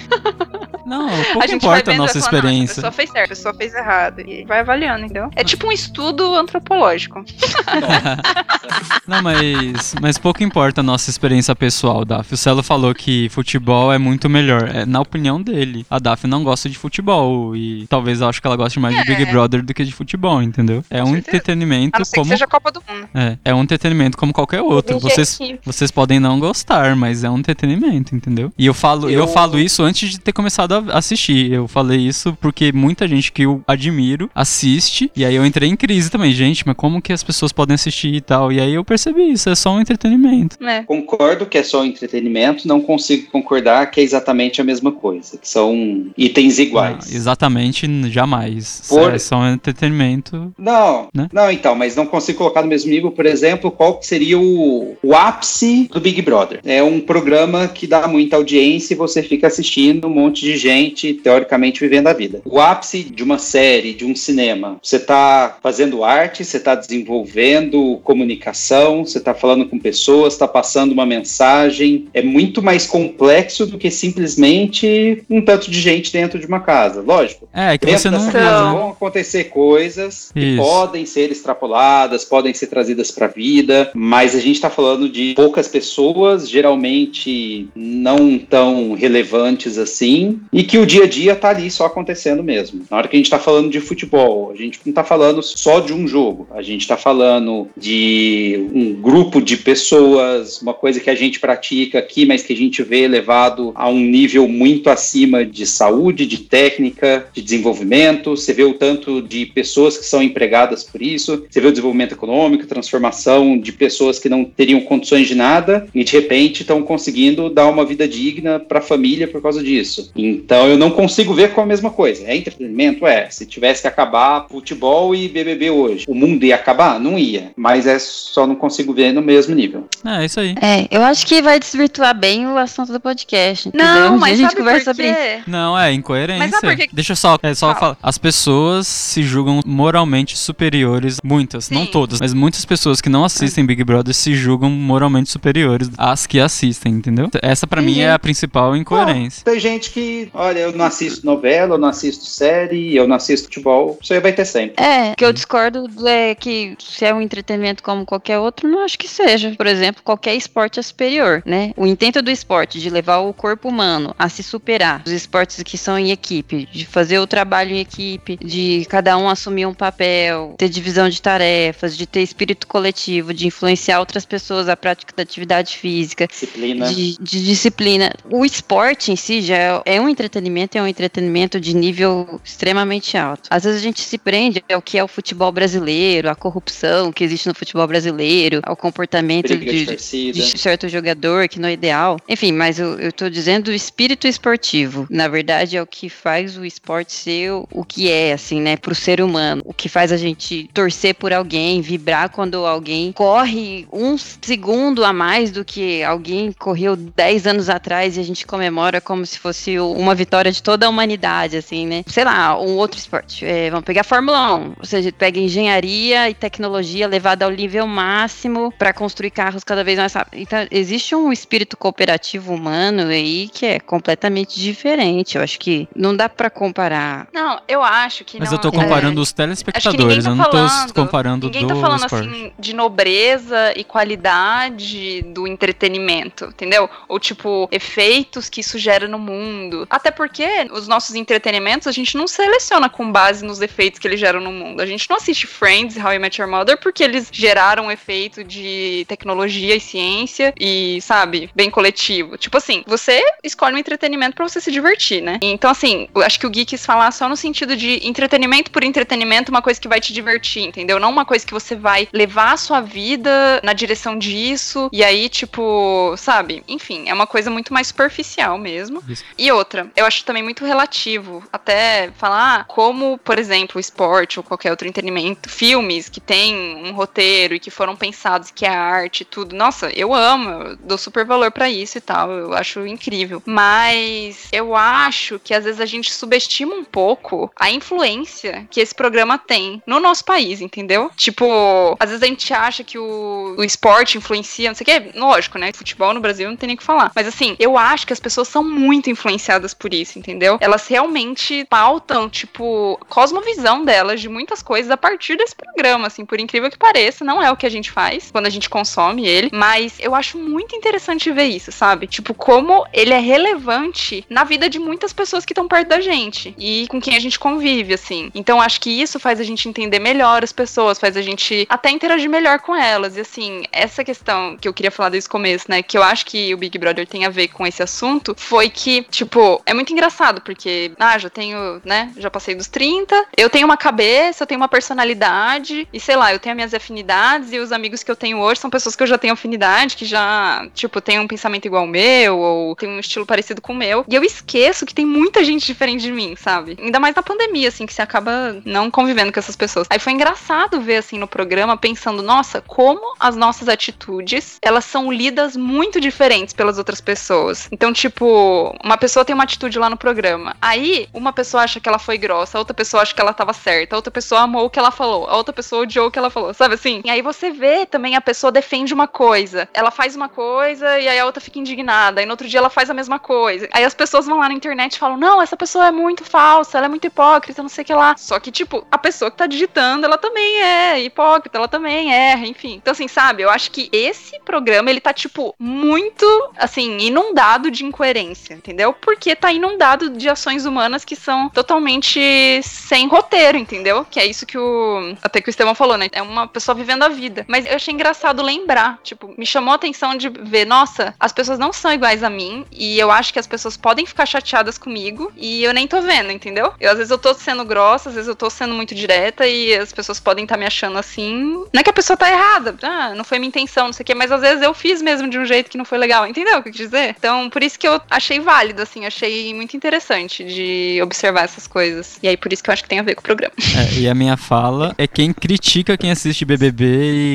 Não, 0.86 1.06
a 1.08 1.32
pouco 1.32 1.48
gente 1.48 1.67
importa 1.76 1.92
a 1.92 1.96
nossa 1.96 2.14
"Não, 2.18 2.24
experiência. 2.24 2.72
A 2.72 2.74
pessoa 2.76 2.92
fez 2.92 3.10
certo, 3.10 3.24
a 3.26 3.28
pessoa 3.28 3.54
fez 3.54 3.74
errado. 3.74 4.20
E 4.20 4.44
vai 4.44 4.60
avaliando, 4.60 5.04
entendeu? 5.04 5.30
É 5.36 5.44
tipo 5.44 5.66
um 5.66 5.72
estudo 5.72 6.34
antropológico. 6.34 7.24
Não, 9.06 9.22
mas, 9.22 9.94
mas 10.00 10.18
pouco 10.18 10.42
importa 10.42 10.80
a 10.80 10.84
nossa 10.84 11.08
experiência 11.10 11.54
pessoal, 11.56 12.04
Daf. 12.04 12.32
O 12.32 12.36
Celo 12.36 12.62
falou 12.62 12.94
que 12.94 13.28
futebol 13.30 13.92
é 13.92 13.98
muito 13.98 14.28
melhor. 14.28 14.68
É 14.68 14.84
na 14.84 15.00
opinião 15.00 15.40
dele. 15.40 15.86
A 15.90 15.98
Daf 15.98 16.26
não 16.26 16.44
gosta 16.44 16.68
de 16.68 16.76
futebol 16.76 17.56
e 17.56 17.86
talvez 17.88 18.20
eu 18.20 18.28
acho 18.28 18.40
que 18.40 18.46
ela 18.46 18.56
goste 18.56 18.78
mais 18.78 18.94
de 18.96 19.04
Big 19.04 19.22
É. 19.22 19.26
Brother 19.26 19.62
do 19.62 19.72
que 19.72 19.84
de 19.84 19.92
futebol, 19.92 20.42
entendeu? 20.42 20.84
É 20.90 21.00
Com 21.02 21.08
um 21.10 21.12
certeza. 21.12 21.36
entretenimento 21.36 21.96
A 21.96 21.98
não 22.00 22.04
ser 22.04 22.16
como 22.16 22.24
que 22.24 22.30
seja 22.30 22.44
a 22.44 22.48
Copa 22.48 22.70
do 22.70 22.82
Mundo. 22.88 23.08
é, 23.14 23.38
é 23.46 23.54
um 23.54 23.62
entretenimento 23.62 24.16
como 24.18 24.32
qualquer 24.32 24.60
outro. 24.60 24.98
Vocês 24.98 25.38
vocês 25.64 25.90
podem 25.90 26.20
não 26.20 26.38
gostar, 26.38 26.94
mas 26.96 27.24
é 27.24 27.30
um 27.30 27.38
entretenimento, 27.38 28.14
entendeu? 28.14 28.52
E 28.58 28.66
eu 28.66 28.74
falo, 28.74 29.08
eu... 29.08 29.20
Eu- 29.20 29.28
falo 29.28 29.58
isso 29.58 29.82
antes 29.82 30.10
de 30.10 30.18
ter 30.18 30.32
começado 30.32 30.72
a 30.90 30.98
assistir. 30.98 31.52
Eu 31.58 31.68
falei 31.68 31.98
isso 31.98 32.36
porque 32.40 32.72
muita 32.72 33.06
gente 33.08 33.32
que 33.32 33.42
eu 33.42 33.62
admiro 33.66 34.30
assiste, 34.34 35.10
e 35.16 35.24
aí 35.24 35.34
eu 35.34 35.44
entrei 35.44 35.68
em 35.68 35.76
crise 35.76 36.10
também, 36.10 36.32
gente, 36.32 36.66
mas 36.66 36.76
como 36.76 37.02
que 37.02 37.12
as 37.12 37.22
pessoas 37.22 37.52
podem 37.52 37.74
assistir 37.74 38.14
e 38.14 38.20
tal? 38.20 38.52
E 38.52 38.60
aí 38.60 38.74
eu 38.74 38.84
percebi 38.84 39.30
isso, 39.32 39.48
é 39.50 39.54
só 39.54 39.72
um 39.74 39.80
entretenimento. 39.80 40.56
né? 40.60 40.84
Concordo 40.86 41.46
que 41.46 41.58
é 41.58 41.62
só 41.62 41.82
um 41.82 41.84
entretenimento, 41.84 42.66
não 42.66 42.80
consigo 42.80 43.30
concordar 43.30 43.90
que 43.90 44.00
é 44.00 44.02
exatamente 44.04 44.60
a 44.60 44.64
mesma 44.64 44.92
coisa, 44.92 45.36
que 45.38 45.48
são 45.48 46.06
itens 46.16 46.58
iguais. 46.58 47.10
Não, 47.10 47.16
exatamente, 47.16 47.86
jamais. 48.10 48.82
Por- 48.88 49.14
É 49.14 49.18
só 49.18 49.36
um 49.38 49.52
entretenimento. 49.52 50.52
Não, 50.58 51.08
Né? 51.14 51.28
não, 51.32 51.50
então, 51.50 51.74
mas 51.74 51.96
não 51.96 52.06
consigo 52.06 52.38
colocar 52.38 52.62
no 52.62 52.68
mesmo 52.68 52.90
nível, 52.90 53.10
por 53.10 53.26
exemplo, 53.26 53.70
qual 53.70 53.98
que 53.98 54.06
seria 54.06 54.38
o, 54.38 54.96
o 55.02 55.14
ápice 55.14 55.88
do 55.92 56.00
Big 56.00 56.20
Brother. 56.22 56.60
É 56.64 56.82
um 56.82 57.00
programa 57.00 57.68
que 57.68 57.86
dá 57.86 58.06
muita 58.06 58.36
audiência 58.36 58.94
e 58.94 58.96
você 58.96 59.22
fica 59.22 59.46
assistindo 59.46 60.06
um 60.06 60.10
monte 60.10 60.42
de 60.42 60.56
gente, 60.56 61.14
teoricamente, 61.14 61.47
vivendo 61.80 62.08
a 62.08 62.12
vida. 62.12 62.42
O 62.44 62.60
ápice 62.60 63.02
de 63.02 63.22
uma 63.22 63.38
série, 63.38 63.94
de 63.94 64.04
um 64.04 64.14
cinema, 64.14 64.78
você 64.82 64.98
tá 64.98 65.56
fazendo 65.62 66.04
arte, 66.04 66.44
você 66.44 66.58
tá 66.58 66.74
desenvolvendo 66.74 67.98
comunicação, 68.04 69.04
você 69.04 69.20
tá 69.20 69.34
falando 69.34 69.66
com 69.66 69.78
pessoas, 69.78 70.36
tá 70.36 70.48
passando 70.48 70.92
uma 70.92 71.06
mensagem. 71.06 72.06
É 72.12 72.22
muito 72.22 72.62
mais 72.62 72.86
complexo 72.86 73.66
do 73.66 73.78
que 73.78 73.90
simplesmente 73.90 75.22
um 75.28 75.40
tanto 75.40 75.70
de 75.70 75.80
gente 75.80 76.12
dentro 76.12 76.38
de 76.38 76.46
uma 76.46 76.60
casa. 76.60 77.00
Lógico, 77.00 77.48
É, 77.52 77.76
que 77.78 77.86
Dentro 77.86 78.02
você 78.02 78.10
não 78.10 78.30
casa 78.30 78.64
né? 78.66 78.78
vão 78.78 78.90
acontecer 78.90 79.44
coisas 79.44 80.30
que 80.32 80.40
Isso. 80.40 80.62
podem 80.62 81.06
ser 81.06 81.30
extrapoladas, 81.30 82.24
podem 82.24 82.52
ser 82.54 82.66
trazidas 82.66 83.10
para 83.10 83.26
a 83.26 83.28
vida, 83.28 83.90
mas 83.94 84.34
a 84.34 84.40
gente 84.40 84.56
está 84.56 84.70
falando 84.70 85.08
de 85.08 85.34
poucas 85.34 85.68
pessoas, 85.68 86.48
geralmente 86.48 87.68
não 87.74 88.38
tão 88.38 88.94
relevantes 88.94 89.78
assim, 89.78 90.40
e 90.52 90.62
que 90.62 90.78
o 90.78 90.86
dia 90.86 91.04
a 91.04 91.08
dia 91.08 91.32
tá 91.38 91.48
ali 91.48 91.70
só 91.70 91.86
acontecendo 91.86 92.42
mesmo. 92.42 92.82
Na 92.90 92.96
hora 92.96 93.08
que 93.08 93.16
a 93.16 93.18
gente 93.18 93.26
está 93.26 93.38
falando 93.38 93.70
de 93.70 93.80
futebol, 93.80 94.50
a 94.50 94.56
gente 94.56 94.80
não 94.84 94.90
está 94.90 95.04
falando 95.04 95.42
só 95.42 95.80
de 95.80 95.92
um 95.92 96.06
jogo, 96.06 96.46
a 96.50 96.62
gente 96.62 96.82
está 96.82 96.96
falando 96.96 97.68
de 97.76 98.68
um 98.72 98.92
grupo 98.94 99.40
de 99.40 99.56
pessoas, 99.56 100.60
uma 100.60 100.74
coisa 100.74 101.00
que 101.00 101.10
a 101.10 101.14
gente 101.14 101.40
pratica 101.40 101.98
aqui, 101.98 102.26
mas 102.26 102.42
que 102.42 102.52
a 102.52 102.56
gente 102.56 102.82
vê 102.82 103.06
levado 103.06 103.72
a 103.74 103.88
um 103.88 103.98
nível 103.98 104.48
muito 104.48 104.90
acima 104.90 105.44
de 105.44 105.66
saúde, 105.66 106.26
de 106.26 106.38
técnica, 106.38 107.26
de 107.32 107.42
desenvolvimento. 107.42 108.36
Você 108.36 108.52
vê 108.52 108.64
o 108.64 108.74
tanto 108.74 109.22
de 109.22 109.46
pessoas 109.46 109.96
que 109.96 110.04
são 110.04 110.22
empregadas 110.22 110.84
por 110.84 111.02
isso, 111.02 111.44
você 111.48 111.60
vê 111.60 111.68
o 111.68 111.72
desenvolvimento 111.72 112.12
econômico, 112.12 112.66
transformação 112.66 113.58
de 113.58 113.72
pessoas 113.72 114.18
que 114.18 114.28
não 114.28 114.44
teriam 114.44 114.80
condições 114.80 115.26
de 115.26 115.34
nada 115.34 115.86
e 115.94 116.04
de 116.04 116.12
repente 116.12 116.62
estão 116.62 116.82
conseguindo 116.82 117.50
dar 117.50 117.66
uma 117.68 117.84
vida 117.84 118.06
digna 118.06 118.58
para 118.58 118.78
a 118.78 118.82
família 118.82 119.28
por 119.28 119.40
causa 119.42 119.62
disso. 119.62 120.10
Então 120.16 120.68
eu 120.68 120.78
não 120.78 120.90
consigo 120.90 121.27
ver 121.34 121.52
com 121.54 121.60
a 121.60 121.66
mesma 121.66 121.90
coisa. 121.90 122.24
É 122.24 122.36
entretenimento? 122.36 123.06
É. 123.06 123.28
Se 123.30 123.46
tivesse 123.46 123.82
que 123.82 123.88
acabar 123.88 124.46
futebol 124.48 125.14
e 125.14 125.28
BBB 125.28 125.70
hoje, 125.70 126.04
o 126.08 126.14
mundo 126.14 126.44
ia 126.44 126.54
acabar? 126.54 126.98
Não 127.00 127.18
ia. 127.18 127.52
Mas 127.56 127.86
é 127.86 127.98
só 127.98 128.46
não 128.46 128.54
consigo 128.56 128.92
ver 128.92 129.12
no 129.12 129.22
mesmo 129.22 129.54
nível. 129.54 129.86
É, 130.04 130.24
isso 130.24 130.40
aí. 130.40 130.54
É, 130.60 130.86
eu 130.90 131.02
acho 131.02 131.26
que 131.26 131.40
vai 131.42 131.58
desvirtuar 131.58 132.16
bem 132.18 132.46
o 132.46 132.56
assunto 132.56 132.92
do 132.92 133.00
podcast. 133.00 133.70
Não, 133.74 134.14
Um 134.14 134.18
mas 134.18 134.32
a 134.32 134.36
gente 134.36 134.50
sabe 134.50 134.56
conversa 134.56 134.94
por 134.94 135.02
sobre 135.04 135.10
isso. 135.10 135.42
Não, 135.46 135.78
é 135.78 135.92
incoerência. 135.92 136.38
Mas 136.38 136.50
sabe 136.50 136.66
por 136.68 136.76
que- 136.76 136.88
Deixa 136.94 137.12
eu 137.12 137.16
só, 137.16 137.38
é 137.42 137.54
só 137.54 137.68
Fala. 137.68 137.78
falar. 137.80 137.96
As 138.02 138.18
pessoas 138.18 138.86
se 138.86 139.22
julgam 139.22 139.60
moralmente 139.66 140.36
superiores, 140.36 141.18
muitas, 141.24 141.70
não 141.70 141.84
Sim. 141.84 141.90
todas, 141.90 142.20
mas 142.20 142.34
muitas 142.34 142.64
pessoas 142.64 143.00
que 143.00 143.08
não 143.08 143.24
assistem 143.24 143.64
Big 143.64 143.82
Brother 143.84 144.14
se 144.14 144.34
julgam 144.34 144.70
moralmente 144.70 145.30
superiores 145.30 145.90
às 145.96 146.26
que 146.26 146.38
assistem, 146.40 146.94
entendeu? 146.94 147.28
Essa 147.42 147.66
pra 147.66 147.80
mim 147.82 148.00
é 148.00 148.12
a 148.12 148.18
principal 148.18 148.76
incoerência. 148.76 149.44
Tem 149.44 149.58
gente 149.60 149.90
que, 149.90 150.28
olha, 150.34 150.60
eu 150.60 150.72
não 150.72 150.84
assisto 150.84 151.17
assisto 151.18 151.26
novela, 151.26 151.74
eu 151.74 151.78
não 151.78 151.88
assisto 151.88 152.24
série, 152.24 152.96
eu 152.96 153.06
não 153.06 153.16
assisto 153.16 153.46
futebol. 153.46 153.98
Isso 154.00 154.12
aí 154.12 154.20
vai 154.20 154.32
ter 154.32 154.44
sempre. 154.44 154.82
É, 154.82 155.12
o 155.12 155.16
que 155.16 155.24
eu 155.24 155.32
discordo 155.32 155.86
é 156.06 156.34
que 156.34 156.76
se 156.78 157.04
é 157.04 157.12
um 157.12 157.20
entretenimento 157.20 157.82
como 157.82 158.04
qualquer 158.04 158.38
outro, 158.38 158.68
não 158.68 158.84
acho 158.84 158.98
que 158.98 159.08
seja. 159.08 159.54
Por 159.56 159.66
exemplo, 159.66 160.02
qualquer 160.02 160.34
esporte 160.34 160.78
é 160.78 160.82
superior, 160.82 161.42
né? 161.44 161.72
O 161.76 161.86
intento 161.86 162.22
do 162.22 162.30
esporte 162.30 162.80
de 162.80 162.90
levar 162.90 163.18
o 163.18 163.32
corpo 163.32 163.68
humano 163.68 164.14
a 164.18 164.28
se 164.28 164.42
superar, 164.42 165.02
os 165.04 165.12
esportes 165.12 165.62
que 165.62 165.76
são 165.76 165.98
em 165.98 166.10
equipe, 166.10 166.68
de 166.70 166.86
fazer 166.86 167.18
o 167.18 167.26
trabalho 167.26 167.72
em 167.72 167.80
equipe, 167.80 168.38
de 168.42 168.86
cada 168.88 169.16
um 169.16 169.28
assumir 169.28 169.66
um 169.66 169.74
papel, 169.74 170.54
ter 170.56 170.68
divisão 170.68 171.08
de 171.08 171.20
tarefas, 171.20 171.96
de 171.96 172.06
ter 172.06 172.22
espírito 172.22 172.66
coletivo, 172.66 173.34
de 173.34 173.46
influenciar 173.46 174.00
outras 174.00 174.24
pessoas 174.24 174.68
à 174.68 174.76
prática 174.76 175.12
da 175.16 175.22
atividade 175.22 175.76
física, 175.76 176.26
Disciplina. 176.26 176.86
de, 176.88 177.16
de 177.20 177.44
disciplina. 177.44 178.12
O 178.30 178.44
esporte 178.44 179.10
em 179.12 179.16
si 179.16 179.40
já 179.40 179.56
é, 179.56 179.82
é 179.96 180.00
um 180.00 180.08
entretenimento, 180.08 180.76
é 180.76 180.82
um 180.82 180.86
entretenimento 180.98 181.60
de 181.60 181.74
nível 181.74 182.40
extremamente 182.44 183.16
alto. 183.16 183.48
Às 183.50 183.64
vezes 183.64 183.80
a 183.80 183.82
gente 183.82 184.00
se 184.00 184.18
prende 184.18 184.62
ao 184.72 184.82
que 184.82 184.98
é 184.98 185.04
o 185.04 185.08
futebol 185.08 185.52
brasileiro, 185.52 186.28
a 186.28 186.34
corrupção 186.34 187.12
que 187.12 187.22
existe 187.22 187.46
no 187.46 187.54
futebol 187.54 187.86
brasileiro, 187.86 188.60
ao 188.64 188.76
comportamento 188.76 189.56
de 189.56 189.86
de, 189.86 190.32
de 190.32 190.58
certo 190.58 190.88
jogador 190.88 191.48
que 191.48 191.60
não 191.60 191.68
é 191.68 191.72
ideal. 191.72 192.18
Enfim, 192.28 192.52
mas 192.52 192.78
eu, 192.78 193.12
tô 193.12 193.28
dizendo 193.28 193.68
o 193.68 193.74
espírito 193.74 194.26
esportivo. 194.26 195.06
Na 195.10 195.28
verdade, 195.28 195.76
é 195.76 195.82
o 195.82 195.86
que 195.86 196.08
faz 196.08 196.56
o 196.56 196.64
esporte 196.64 197.12
ser 197.12 197.52
o, 197.52 197.68
o 197.72 197.84
que 197.84 198.10
é, 198.10 198.32
assim, 198.32 198.60
né, 198.60 198.76
pro 198.76 198.94
ser 198.94 199.20
humano. 199.20 199.62
O 199.64 199.72
que 199.72 199.88
faz 199.88 200.10
a 200.12 200.16
gente 200.16 200.68
torcer 200.74 201.14
por 201.14 201.32
alguém, 201.32 201.80
vibrar 201.80 202.30
quando 202.30 202.66
alguém 202.66 203.12
corre 203.12 203.86
um 203.92 204.16
segundo 204.18 205.04
a 205.04 205.12
mais 205.12 205.50
do 205.50 205.64
que 205.64 206.02
alguém 206.02 206.52
correu 206.52 206.96
10 206.96 207.46
anos 207.46 207.68
atrás 207.68 208.16
e 208.16 208.20
a 208.20 208.24
gente 208.24 208.46
comemora 208.46 209.00
como 209.00 209.24
se 209.24 209.38
fosse 209.38 209.78
o- 209.78 209.92
uma 209.92 210.14
vitória 210.14 210.50
de 210.50 210.62
toda 210.62 210.87
humanidade, 210.88 211.56
assim, 211.56 211.86
né? 211.86 212.04
Sei 212.06 212.24
lá, 212.24 212.58
um 212.60 212.76
outro 212.76 212.98
esporte. 212.98 213.44
É, 213.44 213.70
vamos 213.70 213.84
pegar 213.84 214.02
a 214.02 214.04
Fórmula 214.04 214.54
1. 214.54 214.74
Ou 214.78 214.84
seja, 214.84 215.12
pega 215.12 215.38
engenharia 215.38 216.28
e 216.30 216.34
tecnologia 216.34 217.06
levada 217.06 217.44
ao 217.44 217.50
nível 217.50 217.86
máximo 217.86 218.72
para 218.78 218.92
construir 218.92 219.30
carros 219.30 219.64
cada 219.64 219.82
vez 219.84 219.98
mais 219.98 220.12
rápido. 220.12 220.40
Então, 220.40 220.66
existe 220.70 221.14
um 221.14 221.32
espírito 221.32 221.76
cooperativo 221.76 222.52
humano 222.54 223.02
aí 223.08 223.48
que 223.52 223.66
é 223.66 223.80
completamente 223.80 224.58
diferente. 224.60 225.36
Eu 225.36 225.42
acho 225.42 225.58
que 225.58 225.88
não 225.94 226.14
dá 226.16 226.28
para 226.28 226.50
comparar. 226.50 227.28
Não, 227.32 227.60
eu 227.68 227.82
acho 227.82 228.24
que 228.24 228.38
Mas 228.38 228.50
não. 228.50 228.56
eu 228.56 228.60
tô 228.60 228.68
é- 228.68 228.72
comparando 228.72 229.20
os 229.20 229.28
Acho 229.28 229.34
que 229.34 229.42
ninguém 229.42 229.56
telespectadores, 229.56 230.24
tá 230.24 230.30
eu 230.30 230.34
não 230.34 230.44
tô 230.44 230.50
falando, 230.50 230.94
comparando 230.94 231.46
ninguém 231.46 231.62
do 231.66 231.74
tá 231.74 231.80
falando 231.80 232.00
esporte. 232.04 232.28
assim 232.28 232.52
de 232.58 232.74
nobreza 232.74 233.72
e 233.76 233.84
qualidade 233.84 235.22
do 235.22 235.46
entretenimento, 235.46 236.46
entendeu? 236.46 236.88
Ou 237.08 237.18
tipo 237.18 237.68
efeitos 237.70 238.48
que 238.48 238.60
isso 238.60 238.78
gera 238.78 239.06
no 239.08 239.18
mundo. 239.18 239.86
Até 239.90 240.10
porque 240.10 240.44
os 240.78 240.88
nossos 240.88 241.14
entretenimentos 241.14 241.86
a 241.86 241.92
gente 241.92 242.16
não 242.16 242.26
seleciona 242.26 242.88
com 242.88 243.10
base 243.10 243.44
nos 243.44 243.60
efeitos 243.60 243.98
que 243.98 244.06
eles 244.06 244.20
geram 244.20 244.40
no 244.40 244.52
mundo. 244.52 244.80
A 244.80 244.86
gente 244.86 245.08
não 245.08 245.16
assiste 245.16 245.46
Friends, 245.46 245.96
How 245.96 246.14
I 246.14 246.18
Met 246.18 246.40
Your 246.40 246.50
Mother 246.50 246.78
porque 246.78 247.02
eles 247.02 247.28
geraram 247.32 247.86
um 247.86 247.90
efeito 247.90 248.44
de 248.44 249.04
tecnologia 249.08 249.76
e 249.76 249.80
ciência 249.80 250.54
e, 250.58 251.00
sabe, 251.02 251.50
bem 251.54 251.70
coletivo. 251.70 252.36
Tipo 252.36 252.56
assim, 252.56 252.82
você 252.86 253.22
escolhe 253.42 253.74
um 253.74 253.78
entretenimento 253.78 254.36
pra 254.36 254.48
você 254.48 254.60
se 254.60 254.70
divertir, 254.70 255.22
né? 255.22 255.38
Então 255.42 255.70
assim, 255.70 256.08
eu 256.14 256.22
acho 256.22 256.38
que 256.38 256.46
o 256.46 256.50
Gui 256.50 256.64
quis 256.64 256.84
falar 256.84 257.10
só 257.12 257.28
no 257.28 257.36
sentido 257.36 257.76
de 257.76 258.06
entretenimento 258.06 258.70
por 258.70 258.82
entretenimento, 258.82 259.50
uma 259.50 259.62
coisa 259.62 259.80
que 259.80 259.88
vai 259.88 260.00
te 260.00 260.12
divertir, 260.12 260.64
entendeu? 260.64 260.98
Não 260.98 261.10
uma 261.10 261.24
coisa 261.24 261.46
que 261.46 261.52
você 261.52 261.74
vai 261.74 262.08
levar 262.12 262.52
a 262.52 262.56
sua 262.56 262.80
vida 262.80 263.60
na 263.62 263.72
direção 263.72 264.18
disso, 264.18 264.88
e 264.92 265.02
aí, 265.04 265.28
tipo, 265.28 266.14
sabe? 266.16 266.62
Enfim, 266.68 267.08
é 267.08 267.14
uma 267.14 267.26
coisa 267.26 267.50
muito 267.50 267.72
mais 267.72 267.88
superficial 267.88 268.58
mesmo. 268.58 269.02
Isso. 269.08 269.24
E 269.36 269.50
outra, 269.50 269.90
eu 269.96 270.06
acho 270.06 270.24
também 270.24 270.42
muito 270.42 270.64
relativo. 270.68 271.42
Até 271.52 272.10
falar 272.16 272.66
como, 272.66 273.18
por 273.18 273.38
exemplo, 273.38 273.76
o 273.76 273.80
esporte 273.80 274.38
ou 274.38 274.42
qualquer 274.44 274.70
outro 274.70 274.86
entretenimento, 274.86 275.48
filmes 275.48 276.08
que 276.08 276.20
tem 276.20 276.54
um 276.84 276.92
roteiro 276.92 277.54
e 277.54 277.60
que 277.60 277.70
foram 277.70 277.96
pensados, 277.96 278.50
que 278.50 278.64
é 278.64 278.68
arte 278.68 279.22
e 279.22 279.24
tudo. 279.24 279.56
Nossa, 279.56 279.90
eu 279.90 280.14
amo, 280.14 280.50
eu 280.50 280.76
dou 280.76 280.98
super 280.98 281.24
valor 281.24 281.50
pra 281.50 281.70
isso 281.70 281.98
e 281.98 282.00
tal. 282.00 282.30
Eu 282.30 282.54
acho 282.54 282.86
incrível. 282.86 283.42
Mas 283.44 284.48
eu 284.52 284.76
acho 284.76 285.38
que 285.38 285.54
às 285.54 285.64
vezes 285.64 285.80
a 285.80 285.86
gente 285.86 286.12
subestima 286.12 286.74
um 286.74 286.84
pouco 286.84 287.50
a 287.56 287.70
influência 287.70 288.66
que 288.70 288.80
esse 288.80 288.94
programa 288.94 289.38
tem 289.38 289.82
no 289.86 290.00
nosso 290.00 290.24
país, 290.24 290.60
entendeu? 290.60 291.10
Tipo, 291.16 291.96
às 291.98 292.10
vezes 292.10 292.22
a 292.22 292.26
gente 292.26 292.52
acha 292.52 292.84
que 292.84 292.98
o, 292.98 293.54
o 293.58 293.64
esporte 293.64 294.18
influencia, 294.18 294.68
não 294.68 294.74
sei 294.74 294.84
o 294.84 294.86
quê. 294.86 295.10
Lógico, 295.14 295.58
né? 295.58 295.72
Futebol 295.72 296.12
no 296.12 296.20
Brasil 296.20 296.48
não 296.48 296.56
tem 296.56 296.68
nem 296.68 296.76
o 296.76 296.78
que 296.78 296.84
falar. 296.84 297.10
Mas 297.14 297.26
assim, 297.26 297.56
eu 297.58 297.76
acho 297.76 298.06
que 298.06 298.12
as 298.12 298.20
pessoas 298.20 298.48
são 298.48 298.62
muito 298.62 299.10
influenciadas 299.10 299.74
por 299.74 299.94
isso, 299.94 300.18
entendeu? 300.18 300.57
Elas 300.60 300.86
realmente 300.86 301.64
pautam, 301.66 302.28
tipo, 302.28 302.98
cosmovisão 303.08 303.84
delas 303.84 304.20
de 304.20 304.28
muitas 304.28 304.62
coisas 304.62 304.90
a 304.90 304.96
partir 304.96 305.36
desse 305.36 305.54
programa, 305.54 306.06
assim, 306.06 306.24
por 306.24 306.40
incrível 306.40 306.70
que 306.70 306.78
pareça, 306.78 307.24
não 307.24 307.42
é 307.42 307.50
o 307.50 307.56
que 307.56 307.66
a 307.66 307.70
gente 307.70 307.90
faz 307.90 308.30
quando 308.30 308.46
a 308.46 308.50
gente 308.50 308.68
consome 308.68 309.26
ele, 309.26 309.50
mas 309.52 309.96
eu 310.00 310.14
acho 310.14 310.38
muito 310.38 310.74
interessante 310.74 311.30
ver 311.30 311.44
isso, 311.44 311.70
sabe? 311.72 312.06
Tipo, 312.06 312.34
como 312.34 312.86
ele 312.92 313.12
é 313.12 313.18
relevante 313.18 314.24
na 314.28 314.44
vida 314.44 314.68
de 314.68 314.78
muitas 314.78 315.12
pessoas 315.12 315.44
que 315.44 315.52
estão 315.52 315.68
perto 315.68 315.88
da 315.88 316.00
gente 316.00 316.54
e 316.58 316.86
com 316.88 317.00
quem 317.00 317.16
a 317.16 317.20
gente 317.20 317.38
convive, 317.38 317.94
assim. 317.94 318.30
Então, 318.34 318.60
acho 318.60 318.80
que 318.80 318.90
isso 318.90 319.18
faz 319.18 319.40
a 319.40 319.44
gente 319.44 319.68
entender 319.68 319.98
melhor 319.98 320.42
as 320.42 320.52
pessoas, 320.52 320.98
faz 320.98 321.16
a 321.16 321.22
gente 321.22 321.66
até 321.68 321.90
interagir 321.90 322.30
melhor 322.30 322.60
com 322.60 322.74
elas. 322.74 323.16
E 323.16 323.20
assim, 323.20 323.64
essa 323.72 324.04
questão 324.04 324.56
que 324.56 324.68
eu 324.68 324.74
queria 324.74 324.90
falar 324.90 325.10
desde 325.10 325.28
o 325.28 325.30
começo, 325.30 325.66
né, 325.68 325.82
que 325.82 325.96
eu 325.96 326.02
acho 326.02 326.26
que 326.26 326.54
o 326.54 326.58
Big 326.58 326.76
Brother 326.78 327.06
tem 327.06 327.24
a 327.24 327.30
ver 327.30 327.48
com 327.48 327.66
esse 327.66 327.82
assunto, 327.82 328.34
foi 328.36 328.68
que, 328.68 329.02
tipo, 329.04 329.62
é 329.66 329.74
muito 329.74 329.92
engraçado, 329.92 330.40
porque, 330.48 330.92
ah, 330.98 331.18
já 331.18 331.28
tenho, 331.28 331.78
né, 331.84 332.10
já 332.16 332.30
passei 332.30 332.54
dos 332.54 332.68
30, 332.68 333.26
eu 333.36 333.50
tenho 333.50 333.66
uma 333.66 333.76
cabeça, 333.76 334.42
eu 334.42 334.46
tenho 334.46 334.58
uma 334.58 334.66
personalidade, 334.66 335.86
e 335.92 336.00
sei 336.00 336.16
lá, 336.16 336.32
eu 336.32 336.38
tenho 336.38 336.54
as 336.54 336.56
minhas 336.56 336.72
afinidades, 336.72 337.52
e 337.52 337.58
os 337.58 337.70
amigos 337.70 338.02
que 338.02 338.10
eu 338.10 338.16
tenho 338.16 338.38
hoje 338.38 338.58
são 338.58 338.70
pessoas 338.70 338.96
que 338.96 339.02
eu 339.02 339.06
já 339.06 339.18
tenho 339.18 339.34
afinidade, 339.34 339.94
que 339.94 340.06
já, 340.06 340.66
tipo, 340.74 341.02
têm 341.02 341.20
um 341.20 341.28
pensamento 341.28 341.66
igual 341.66 341.82
ao 341.82 341.86
meu, 341.86 342.38
ou 342.38 342.74
tem 342.74 342.88
um 342.88 342.98
estilo 342.98 343.26
parecido 343.26 343.60
com 343.60 343.74
o 343.74 343.76
meu, 343.76 344.06
e 344.08 344.14
eu 344.14 344.24
esqueço 344.24 344.86
que 344.86 344.94
tem 344.94 345.04
muita 345.04 345.44
gente 345.44 345.66
diferente 345.66 346.00
de 346.00 346.12
mim, 346.12 346.34
sabe? 346.34 346.78
Ainda 346.80 346.98
mais 346.98 347.14
na 347.14 347.22
pandemia, 347.22 347.68
assim, 347.68 347.84
que 347.84 347.92
você 347.92 348.00
acaba 348.00 348.56
não 348.64 348.90
convivendo 348.90 349.30
com 349.30 349.38
essas 349.38 349.54
pessoas. 349.54 349.86
Aí 349.90 349.98
foi 349.98 350.14
engraçado 350.14 350.80
ver, 350.80 350.96
assim, 350.96 351.18
no 351.18 351.28
programa, 351.28 351.76
pensando, 351.76 352.22
nossa, 352.22 352.62
como 352.62 353.14
as 353.20 353.36
nossas 353.36 353.68
atitudes, 353.68 354.56
elas 354.62 354.86
são 354.86 355.12
lidas 355.12 355.58
muito 355.58 356.00
diferentes 356.00 356.54
pelas 356.54 356.78
outras 356.78 357.02
pessoas. 357.02 357.68
Então, 357.70 357.92
tipo, 357.92 358.74
uma 358.82 358.96
pessoa 358.96 359.26
tem 359.26 359.34
uma 359.34 359.44
atitude 359.44 359.78
lá 359.78 359.90
no 359.90 359.96
programa, 359.98 360.37
aí 360.60 361.08
uma 361.12 361.32
pessoa 361.32 361.62
acha 361.62 361.80
que 361.80 361.88
ela 361.88 361.98
foi 361.98 362.18
grossa, 362.18 362.58
a 362.58 362.60
outra 362.60 362.74
pessoa 362.74 363.02
acha 363.02 363.14
que 363.14 363.20
ela 363.20 363.32
tava 363.32 363.52
certa, 363.52 363.94
a 363.94 363.98
outra 363.98 364.10
pessoa 364.10 364.42
amou 364.42 364.66
o 364.66 364.70
que 364.70 364.78
ela 364.78 364.90
falou, 364.90 365.26
a 365.28 365.36
outra 365.36 365.52
pessoa 365.52 365.82
odiou 365.82 366.08
o 366.08 366.10
que 366.10 366.18
ela 366.18 366.30
falou, 366.30 366.52
sabe 366.54 366.74
assim? 366.74 367.02
E 367.04 367.10
aí 367.10 367.22
você 367.22 367.50
vê 367.50 367.86
também 367.86 368.16
a 368.16 368.20
pessoa 368.20 368.52
defende 368.52 368.92
uma 368.92 369.06
coisa, 369.06 369.68
ela 369.72 369.90
faz 369.90 370.14
uma 370.16 370.28
coisa 370.28 370.98
e 370.98 371.08
aí 371.08 371.18
a 371.18 371.26
outra 371.26 371.40
fica 371.40 371.58
indignada, 371.58 372.20
aí 372.20 372.26
no 372.26 372.32
outro 372.32 372.48
dia 372.48 372.58
ela 372.58 372.70
faz 372.70 372.90
a 372.90 372.94
mesma 372.94 373.18
coisa. 373.18 373.68
Aí 373.72 373.84
as 373.84 373.94
pessoas 373.94 374.26
vão 374.26 374.38
lá 374.38 374.48
na 374.48 374.54
internet 374.54 374.94
e 374.94 374.98
falam: 374.98 375.16
Não, 375.16 375.40
essa 375.40 375.56
pessoa 375.56 375.86
é 375.86 375.90
muito 375.90 376.24
falsa, 376.24 376.78
ela 376.78 376.86
é 376.86 376.88
muito 376.88 377.06
hipócrita, 377.06 377.62
não 377.62 377.68
sei 377.68 377.82
o 377.82 377.84
que 377.84 377.94
lá. 377.94 378.16
Só 378.16 378.38
que, 378.38 378.50
tipo, 378.50 378.86
a 378.90 378.98
pessoa 378.98 379.30
que 379.30 379.36
tá 379.36 379.46
digitando, 379.46 380.06
ela 380.06 380.18
também 380.18 380.60
é 380.60 381.00
hipócrita, 381.00 381.58
ela 381.58 381.68
também 381.68 382.12
erra, 382.12 382.46
enfim. 382.46 382.74
Então, 382.74 382.92
assim, 382.92 383.08
sabe, 383.08 383.42
eu 383.42 383.50
acho 383.50 383.70
que 383.70 383.88
esse 383.92 384.38
programa, 384.40 384.90
ele 384.90 385.00
tá, 385.00 385.12
tipo, 385.12 385.54
muito, 385.58 386.26
assim, 386.56 386.98
inundado 386.98 387.70
de 387.70 387.84
incoerência, 387.84 388.54
entendeu? 388.54 388.92
Porque 388.92 389.34
tá 389.34 389.52
inundado 389.52 390.10
de 390.10 390.27
ações 390.28 390.66
humanas 390.66 391.04
que 391.04 391.16
são 391.16 391.48
totalmente 391.48 392.60
sem 392.62 393.08
roteiro, 393.08 393.58
entendeu? 393.58 394.06
Que 394.10 394.20
é 394.20 394.26
isso 394.26 394.46
que 394.46 394.58
o. 394.58 395.14
Até 395.22 395.40
que 395.40 395.48
o 395.48 395.50
Estevão 395.50 395.74
falou, 395.74 395.96
né? 395.96 396.08
É 396.12 396.22
uma 396.22 396.46
pessoa 396.46 396.74
vivendo 396.74 397.02
a 397.02 397.08
vida. 397.08 397.44
Mas 397.48 397.66
eu 397.66 397.74
achei 397.74 397.92
engraçado 397.92 398.42
lembrar, 398.42 398.98
tipo, 399.02 399.34
me 399.36 399.46
chamou 399.46 399.72
a 399.72 399.76
atenção 399.76 400.16
de 400.16 400.28
ver, 400.28 400.66
nossa, 400.66 401.14
as 401.18 401.32
pessoas 401.32 401.58
não 401.58 401.72
são 401.72 401.92
iguais 401.92 402.22
a 402.22 402.30
mim, 402.30 402.64
e 402.72 402.98
eu 402.98 403.10
acho 403.10 403.32
que 403.32 403.38
as 403.38 403.46
pessoas 403.46 403.76
podem 403.76 404.06
ficar 404.06 404.26
chateadas 404.26 404.78
comigo, 404.78 405.32
e 405.36 405.62
eu 405.62 405.72
nem 405.72 405.86
tô 405.86 406.00
vendo, 406.00 406.30
entendeu? 406.30 406.72
Eu, 406.80 406.90
às 406.90 406.98
vezes 406.98 407.10
eu 407.10 407.18
tô 407.18 407.32
sendo 407.34 407.64
grossa, 407.64 408.08
às 408.08 408.14
vezes 408.14 408.28
eu 408.28 408.36
tô 408.36 408.50
sendo 408.50 408.74
muito 408.74 408.94
direta, 408.94 409.46
e 409.46 409.74
as 409.74 409.92
pessoas 409.92 410.20
podem 410.20 410.44
estar 410.44 410.56
me 410.56 410.66
achando 410.66 410.98
assim. 410.98 411.64
Não 411.72 411.80
é 411.80 411.82
que 411.82 411.90
a 411.90 411.94
pessoa 411.94 412.16
tá 412.16 412.30
errada, 412.30 412.76
ah, 412.82 413.14
não 413.14 413.24
foi 413.24 413.38
minha 413.38 413.48
intenção, 413.48 413.86
não 413.86 413.92
sei 413.92 414.02
o 414.02 414.06
quê, 414.06 414.14
mas 414.14 414.32
às 414.32 414.40
vezes 414.40 414.62
eu 414.62 414.74
fiz 414.74 415.00
mesmo 415.02 415.28
de 415.28 415.38
um 415.38 415.44
jeito 415.44 415.70
que 415.70 415.78
não 415.78 415.84
foi 415.84 415.98
legal, 415.98 416.26
entendeu 416.26 416.58
o 416.58 416.62
que 416.62 416.68
eu 416.68 416.72
quis 416.72 416.82
dizer? 416.82 417.14
Então, 417.18 417.48
por 417.50 417.62
isso 417.62 417.78
que 417.78 417.86
eu 417.86 418.00
achei 418.10 418.40
válido, 418.40 418.82
assim, 418.82 419.06
achei 419.06 419.54
muito 419.54 419.76
interessante 419.76 420.17
de 420.26 421.00
observar 421.02 421.44
essas 421.44 421.66
coisas. 421.66 422.18
E 422.22 422.28
aí, 422.28 422.36
por 422.36 422.52
isso 422.52 422.62
que 422.62 422.70
eu 422.70 422.72
acho 422.72 422.82
que 422.82 422.88
tem 422.88 422.98
a 422.98 423.02
ver 423.02 423.14
com 423.14 423.20
o 423.20 423.24
programa. 423.24 423.52
É, 423.78 423.94
e 424.00 424.08
a 424.08 424.14
minha 424.14 424.36
fala 424.36 424.92
é 424.98 425.06
quem 425.06 425.32
critica 425.32 425.96
quem 425.96 426.10
assiste 426.10 426.44
BBB 426.44 426.84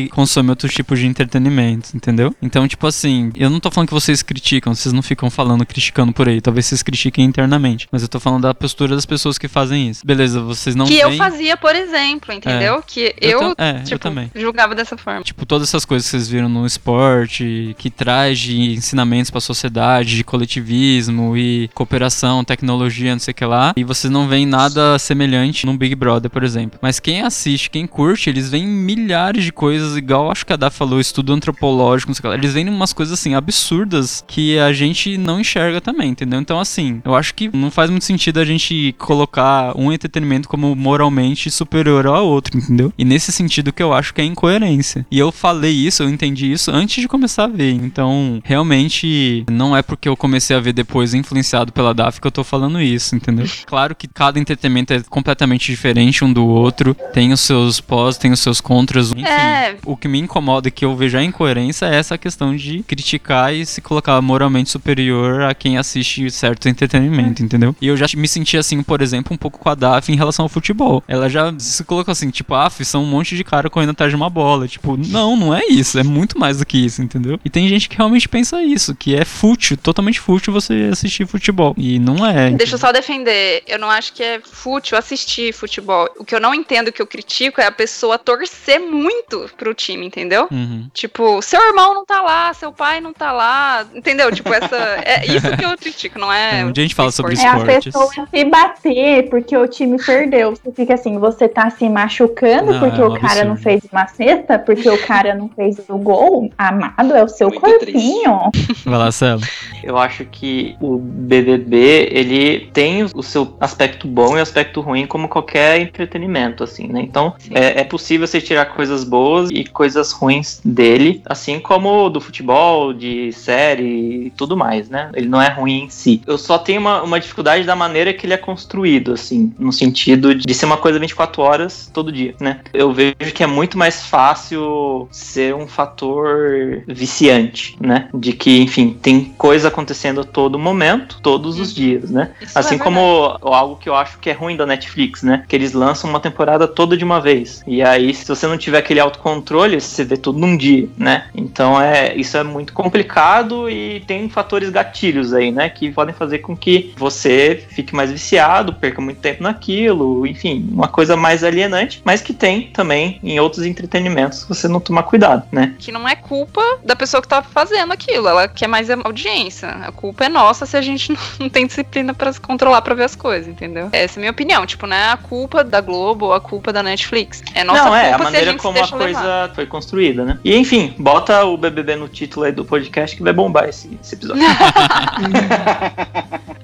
e 0.06 0.10
consome 0.10 0.50
outros 0.50 0.74
tipos 0.74 1.00
de 1.00 1.06
entretenimento, 1.06 1.96
entendeu? 1.96 2.36
Então, 2.42 2.68
tipo 2.68 2.86
assim, 2.88 3.32
eu 3.38 3.50
não 3.50 3.60
tô 3.60 3.72
falando 3.72 3.88
que 3.88 3.94
vocês 3.94 4.22
criticam, 4.22 4.74
vocês 4.76 4.92
não 4.92 5.02
ficam 5.02 5.30
falando, 5.30 5.66
criticando 5.66 6.12
por 6.12 6.28
aí. 6.28 6.42
Talvez 6.42 6.66
vocês 6.66 6.84
critiquem 6.84 7.24
internamente. 7.24 7.88
Mas 7.92 8.02
eu 8.02 8.08
tô 8.10 8.20
falando 8.20 8.42
da 8.44 8.54
postura 8.54 8.94
das 8.96 9.06
pessoas 9.06 9.38
que 9.38 9.48
fazem 9.48 9.90
isso. 9.90 10.06
Beleza, 10.06 10.42
vocês 10.42 10.76
não 10.76 10.86
que 10.86 10.96
eu 10.98 11.10
veem- 11.10 11.18
fazia, 11.18 11.56
por 11.56 11.74
exemplo, 11.76 12.34
entendeu? 12.34 12.84
Que 12.86 13.16
Eu 13.22 13.42
eu, 13.42 13.56
é, 13.58 13.80
eu 13.80 13.84
tipo, 13.84 14.00
também. 14.00 14.30
julgava 14.36 14.76
dessa 14.76 14.98
forma. 14.98 15.22
Tipo, 15.24 15.46
todas 15.46 15.70
essas 15.70 15.86
coisas 15.86 16.06
que 16.06 16.12
vocês 16.12 16.28
viram 16.28 16.50
no 16.50 16.66
esporte, 16.66 17.76
que 17.78 17.90
traz 17.90 18.40
de 18.40 18.60
ensinamentos 18.74 19.30
pra 19.32 19.40
sociedade, 19.40 20.16
de 20.18 20.24
coletivismo 20.24 21.38
e 21.38 21.70
cooperação, 21.74 22.44
tecnologia, 22.44 22.63
não 22.66 23.20
sei 23.20 23.32
o 23.32 23.36
que 23.36 23.46
lá, 23.46 23.74
e 23.76 23.84
vocês 23.84 24.12
não 24.12 24.28
veem 24.28 24.46
nada 24.46 24.98
semelhante 24.98 25.66
num 25.66 25.78
Big 25.78 25.96
Brother, 25.96 26.30
por 26.30 26.44
exemplo. 26.44 26.80
Mas 26.82 27.00
quem 27.00 27.22
assiste, 27.22 27.70
quem 27.70 27.86
curte, 27.86 28.30
eles 28.30 28.50
veem 28.50 28.66
milhares 28.66 29.44
de 29.44 29.52
coisas, 29.52 29.96
igual 29.98 30.32
acho 30.32 30.46
que 30.46 30.54
a 30.54 30.58
Dá 30.58 30.70
falou, 30.70 31.00
estudo 31.00 31.34
antropológico, 31.34 32.10
não 32.10 32.16
sei 32.16 32.20
o 32.20 32.24
que 32.24 32.28
lá. 32.30 32.36
Eles 32.36 32.54
veem 32.54 32.70
umas 32.70 32.94
coisas 32.94 33.20
assim 33.20 33.36
absurdas 33.36 34.24
que 34.28 34.58
a 34.58 34.72
gente 34.72 35.18
não 35.18 35.40
enxerga 35.40 35.82
também, 35.82 36.10
entendeu? 36.10 36.40
Então, 36.40 36.60
assim, 36.60 37.02
eu 37.04 37.16
acho 37.16 37.34
que 37.34 37.50
não 37.56 37.70
faz 37.70 37.90
muito 37.90 38.06
sentido 38.06 38.40
a 38.40 38.46
gente 38.46 38.96
colocar 38.98 39.78
um 39.78 39.92
entretenimento 39.92 40.48
como 40.48 40.76
moralmente 40.76 41.52
superior 41.52 42.08
ao 42.08 42.26
outro, 42.26 42.58
entendeu? 42.58 42.94
E 42.98 43.04
nesse 43.04 43.32
sentido 43.32 43.74
que 43.74 43.84
eu 43.84 43.94
acho 43.94 44.14
que 44.14 44.22
é 44.22 44.26
incoerência. 44.26 45.06
E 45.12 45.20
eu 45.20 45.32
falei 45.32 45.72
isso, 45.72 46.04
eu 46.04 46.10
entendi 46.10 46.52
isso 46.52 46.72
antes 46.72 47.02
de 47.02 47.08
começar 47.08 47.46
a 47.46 47.48
ver. 47.48 47.72
Então, 47.72 48.42
realmente, 48.44 49.44
não 49.52 49.76
é 49.76 49.82
porque 49.82 50.08
eu 50.08 50.16
comecei 50.16 50.56
a 50.56 50.60
ver 50.60 50.74
depois 50.74 51.14
influenciado 51.14 51.72
pela 51.72 51.94
DAF 51.94 52.22
que 52.22 52.28
eu 52.28 52.32
tô 52.32 52.44
falando 52.54 52.80
isso, 52.80 53.16
entendeu? 53.16 53.48
Claro 53.66 53.96
que 53.96 54.08
cada 54.08 54.40
entretenimento 54.40 54.94
é 54.94 55.02
completamente 55.10 55.72
diferente 55.72 56.24
um 56.24 56.32
do 56.32 56.46
outro, 56.46 56.96
tem 57.12 57.34
os 57.34 57.42
seus 57.42 57.82
pós, 57.82 58.16
tem 58.16 58.32
os 58.32 58.42
seus 58.42 58.62
contras, 58.62 59.12
enfim. 59.12 59.26
É. 59.26 59.76
O 59.84 59.98
que 59.98 60.08
me 60.08 60.20
incomoda 60.20 60.68
e 60.68 60.72
que 60.72 60.86
eu 60.86 60.96
vejo 60.96 61.18
a 61.18 61.24
incoerência 61.24 61.88
é 61.88 61.96
essa 61.96 62.16
questão 62.16 62.56
de 62.56 62.84
criticar 62.84 63.56
e 63.56 63.66
se 63.66 63.82
colocar 63.82 64.22
moralmente 64.22 64.70
superior 64.70 65.42
a 65.42 65.56
quem 65.56 65.80
assiste 65.80 66.30
certo 66.30 66.70
entretenimento, 66.70 67.42
entendeu? 67.42 67.76
E 67.82 67.88
eu 67.88 67.98
já 67.98 68.06
me 68.16 68.28
senti 68.28 68.56
assim, 68.56 68.84
por 68.84 69.02
exemplo, 69.02 69.34
um 69.34 69.38
pouco 69.38 69.58
com 69.58 69.70
a 69.70 69.74
DAF 69.74 70.12
em 70.12 70.16
relação 70.16 70.46
ao 70.46 70.50
futebol. 70.50 71.04
Ela 71.08 71.28
já 71.28 71.52
se 71.58 71.84
colocou 71.84 72.12
assim, 72.12 72.30
tipo, 72.30 72.54
ah, 72.54 72.70
são 72.70 73.04
um 73.04 73.08
monte 73.08 73.36
de 73.36 73.44
cara 73.44 73.68
correndo 73.68 73.92
atrás 73.92 74.12
de 74.12 74.16
uma 74.16 74.30
bola. 74.30 74.68
Tipo, 74.68 74.96
não, 74.96 75.36
não 75.36 75.56
é 75.56 75.66
isso, 75.68 75.98
é 75.98 76.04
muito 76.04 76.38
mais 76.38 76.60
do 76.60 76.68
que 76.68 76.78
isso, 76.78 77.02
entendeu? 77.02 77.40
E 77.44 77.50
tem 77.50 77.68
gente 77.68 77.90
que 77.90 77.98
realmente 77.98 78.30
pensa 78.30 78.62
isso, 78.62 78.94
que 78.94 79.16
é 79.16 79.26
fútil, 79.26 79.76
totalmente 79.76 80.20
fútil 80.20 80.54
você 80.54 80.90
assistir 80.92 81.26
futebol. 81.26 81.74
E 81.76 81.98
não 81.98 82.24
é. 82.24 82.43
Deixa 82.52 82.76
eu 82.76 82.80
só 82.80 82.92
defender. 82.92 83.64
Eu 83.68 83.80
não 83.80 83.90
acho 83.90 84.14
que 84.14 84.24
é 84.24 84.40
fútil 84.44 84.98
assistir 84.98 85.54
futebol. 85.54 86.10
O 86.18 86.24
que 86.26 86.36
eu 86.36 86.40
não 86.40 86.54
entendo, 86.54 86.92
que 86.92 87.02
eu 87.02 87.08
critico, 87.08 87.60
é 87.62 87.66
a 87.66 87.72
pessoa 87.72 88.18
torcer 88.18 88.80
muito 88.80 89.50
pro 89.58 89.74
time, 89.74 90.06
entendeu? 90.06 90.48
Uhum. 90.52 90.88
Tipo, 90.94 91.42
seu 91.42 91.62
irmão 91.62 91.94
não 91.94 92.06
tá 92.06 92.22
lá, 92.22 92.54
seu 92.54 92.72
pai 92.72 93.00
não 93.02 93.14
tá 93.14 93.32
lá. 93.32 93.86
Entendeu? 93.94 94.32
Tipo, 94.32 94.54
essa. 94.54 94.74
É 95.06 95.26
isso 95.26 95.58
que 95.58 95.66
eu 95.66 95.78
critico, 95.78 96.18
não 96.20 96.32
é. 96.32 96.62
É, 96.62 96.66
um 96.66 96.72
dia 96.72 96.84
a 96.84 96.88
gente 96.88 96.96
fala 96.96 97.12
sobre 97.12 97.36
É 97.36 97.46
a 97.48 97.58
esportes. 97.58 97.86
pessoa 97.86 98.28
se 98.34 98.46
bater 98.46 99.30
porque 99.30 99.56
o 99.56 99.68
time 99.68 99.98
perdeu. 100.04 100.52
Você 100.56 100.72
fica 100.72 100.94
assim, 100.94 101.18
você 101.20 101.48
tá 101.48 101.70
se 101.70 101.88
machucando 101.90 102.72
Não, 102.74 102.80
porque 102.80 103.02
é 103.02 103.06
um 103.06 103.14
o 103.14 103.20
cara 103.20 103.44
não 103.46 103.54
absurdo. 103.54 103.64
fez 103.64 103.84
uma 103.92 104.08
cesta, 104.08 104.60
porque 104.60 104.90
o 104.90 104.98
cara 105.06 105.36
não 105.36 105.50
fez 105.50 105.78
o 105.90 105.98
gol. 105.98 106.50
Amado, 106.58 107.14
é 107.16 107.24
o 107.24 107.28
seu 107.28 107.50
Muito 107.50 107.62
corpinho. 107.62 108.52
Vai 108.86 108.98
lá, 109.00 109.12
Celo. 109.12 109.42
Eu 109.84 109.98
acho 109.98 110.26
que 110.26 110.76
o 110.80 110.98
BBB, 110.98 112.10
ele 112.12 112.33
tem 112.74 113.04
o 113.04 113.24
seu 113.24 113.56
aspecto 113.60 114.08
bom 114.08 114.38
e 114.38 114.42
aspecto 114.42 114.82
ruim 114.82 115.06
como 115.06 115.28
qualquer 115.28 115.80
entretenimento, 115.80 116.64
assim, 116.64 116.88
né? 116.88 117.02
Então, 117.02 117.36
é, 117.52 117.82
é 117.82 117.84
possível 117.84 118.28
você 118.28 118.42
tirar 118.42 118.66
coisas 118.66 119.04
boas 119.04 119.50
e 119.52 119.64
coisas 119.64 120.12
ruins 120.12 120.62
dele, 120.64 121.22
assim 121.26 121.60
como 121.60 122.10
do 122.10 122.22
futebol, 122.22 122.94
de 122.94 123.32
série 123.32 124.28
e 124.28 124.30
tudo 124.32 124.56
mais, 124.56 124.90
né? 124.90 125.10
Ele 125.14 125.28
não 125.28 125.42
é 125.42 125.50
ruim 125.50 125.84
em 125.84 125.90
si. 125.90 126.22
Eu 126.26 126.38
só 126.38 126.58
tenho 126.58 126.82
uma, 126.82 127.02
uma 127.04 127.20
dificuldade 127.20 127.66
da 127.66 127.76
maneira 127.76 128.14
que 128.14 128.26
ele 128.26 128.34
é 128.34 128.38
construído, 128.38 129.14
assim, 129.14 129.54
no 129.58 129.72
sentido 129.72 130.36
de 130.36 130.54
ser 130.54 130.66
uma 130.66 130.78
coisa 130.78 131.00
24 131.00 131.42
horas 131.42 131.90
todo 131.94 132.12
dia, 132.12 132.36
né? 132.40 132.62
Eu 132.74 132.92
vejo 132.94 133.34
que 133.34 133.44
é 133.44 133.48
muito 133.48 133.78
mais 133.78 134.06
fácil 134.06 135.08
ser 135.12 135.54
um 135.56 135.68
fator 135.68 136.84
viciante, 136.88 137.76
né? 137.80 138.10
De 138.14 138.34
que, 138.34 138.62
enfim, 138.62 138.98
tem 139.02 139.26
coisa 139.38 139.68
acontecendo 139.68 140.22
a 140.22 140.24
todo 140.24 140.60
momento, 140.60 141.20
todos 141.22 141.60
os 141.60 141.74
dias, 141.74 142.10
né? 142.10 142.23
Isso 142.42 142.58
Assim 142.58 142.76
é 142.76 142.78
como 142.78 143.38
algo 143.42 143.76
que 143.76 143.90
eu 143.90 143.96
acho 143.96 144.18
que 144.20 144.30
é 144.30 144.34
ruim 144.34 144.56
da 144.56 144.66
Netflix, 144.66 145.24
né? 145.24 145.44
Que 145.48 145.56
eles 145.56 145.74
lançam 145.74 146.10
uma 146.10 146.20
temporada 146.20 146.68
toda 146.68 146.98
de 146.98 147.04
uma 147.04 147.20
vez. 147.20 147.64
E 147.68 147.82
aí, 147.82 148.14
se 148.14 148.28
você 148.28 148.48
não 148.48 148.58
tiver 148.58 148.80
aquele 148.80 149.00
autocontrole, 149.00 149.80
você 149.80 150.04
vê 150.04 150.18
tudo 150.18 150.40
num 150.40 150.58
dia, 150.58 150.88
né? 150.98 151.28
Então 151.36 151.80
é 151.80 152.16
isso 152.16 152.38
é 152.38 152.44
muito 152.44 152.74
complicado 152.74 153.70
e 153.70 154.02
tem 154.02 154.30
fatores 154.30 154.70
gatilhos 154.70 155.34
aí, 155.34 155.52
né? 155.52 155.70
Que 155.70 155.92
podem 155.92 156.14
fazer 156.14 156.40
com 156.40 156.56
que 156.56 156.94
você 156.98 157.64
fique 157.70 157.96
mais 157.96 158.12
viciado, 158.12 158.74
perca 158.74 159.02
muito 159.02 159.20
tempo 159.20 159.44
naquilo, 159.44 160.26
enfim, 160.26 160.68
uma 160.72 160.88
coisa 160.88 161.16
mais 161.16 161.44
alienante, 161.44 162.02
mas 162.04 162.22
que 162.22 162.34
tem 162.34 162.70
também 162.72 163.20
em 163.24 163.40
outros 163.40 163.66
entretenimentos 163.66 164.40
se 164.40 164.48
você 164.48 164.68
não 164.68 164.80
tomar 164.80 165.04
cuidado, 165.04 165.44
né? 165.52 165.76
que 165.84 165.92
não 165.92 166.08
é 166.08 166.16
culpa 166.16 166.62
da 166.84 166.96
pessoa 166.96 167.22
que 167.22 167.28
tá 167.28 167.42
fazendo 167.42 167.92
aquilo, 167.92 168.28
ela 168.28 168.48
quer 168.48 168.68
mais 168.68 168.90
a 168.90 168.98
audiência. 169.04 169.68
A 169.70 169.92
culpa 169.92 170.26
é 170.26 170.30
nossa 170.30 170.66
se 170.66 170.78
a 170.78 170.82
gente 170.82 171.14
não 171.40 171.50
tem 171.50 171.68
disciplina 171.68 172.13
pra 172.14 172.32
se 172.32 172.40
controlar 172.40 172.82
pra 172.82 172.94
ver 172.96 173.04
as 173.04 173.16
coisas, 173.16 173.48
entendeu? 173.48 173.90
Essa 173.92 174.18
é 174.18 174.20
a 174.20 174.22
minha 174.22 174.32
opinião, 174.32 174.66
tipo, 174.66 174.86
não 174.88 174.96
é 174.96 175.12
a 175.12 175.18
culpa 175.18 175.64
da 175.64 175.82
Globo 175.82 176.28
ou 176.28 176.34
a 176.34 176.40
culpa 176.42 176.72
da 176.74 176.82
Netflix. 176.84 177.42
É 177.54 177.64
nossa 177.64 177.84
não, 177.84 177.96
é 177.96 178.08
a 178.08 178.10
culpa 178.10 178.22
a 178.22 178.24
maneira 178.26 178.52
gente 178.52 178.62
como 178.62 178.78
se 178.78 178.84
a 178.84 178.88
coisa 178.98 179.20
levar. 179.22 179.56
foi 179.56 179.66
construída, 179.66 180.24
né? 180.26 180.38
E 180.44 180.56
enfim, 180.56 180.94
bota 180.98 181.44
o 181.46 181.58
BBB 181.58 181.96
no 181.96 182.08
título 182.08 182.46
aí 182.46 182.52
do 182.52 182.64
podcast 182.66 183.16
que 183.16 183.24
vai 183.24 183.34
bombar 183.34 183.68
esse, 183.70 183.98
esse 184.02 184.16
episódio. 184.16 184.44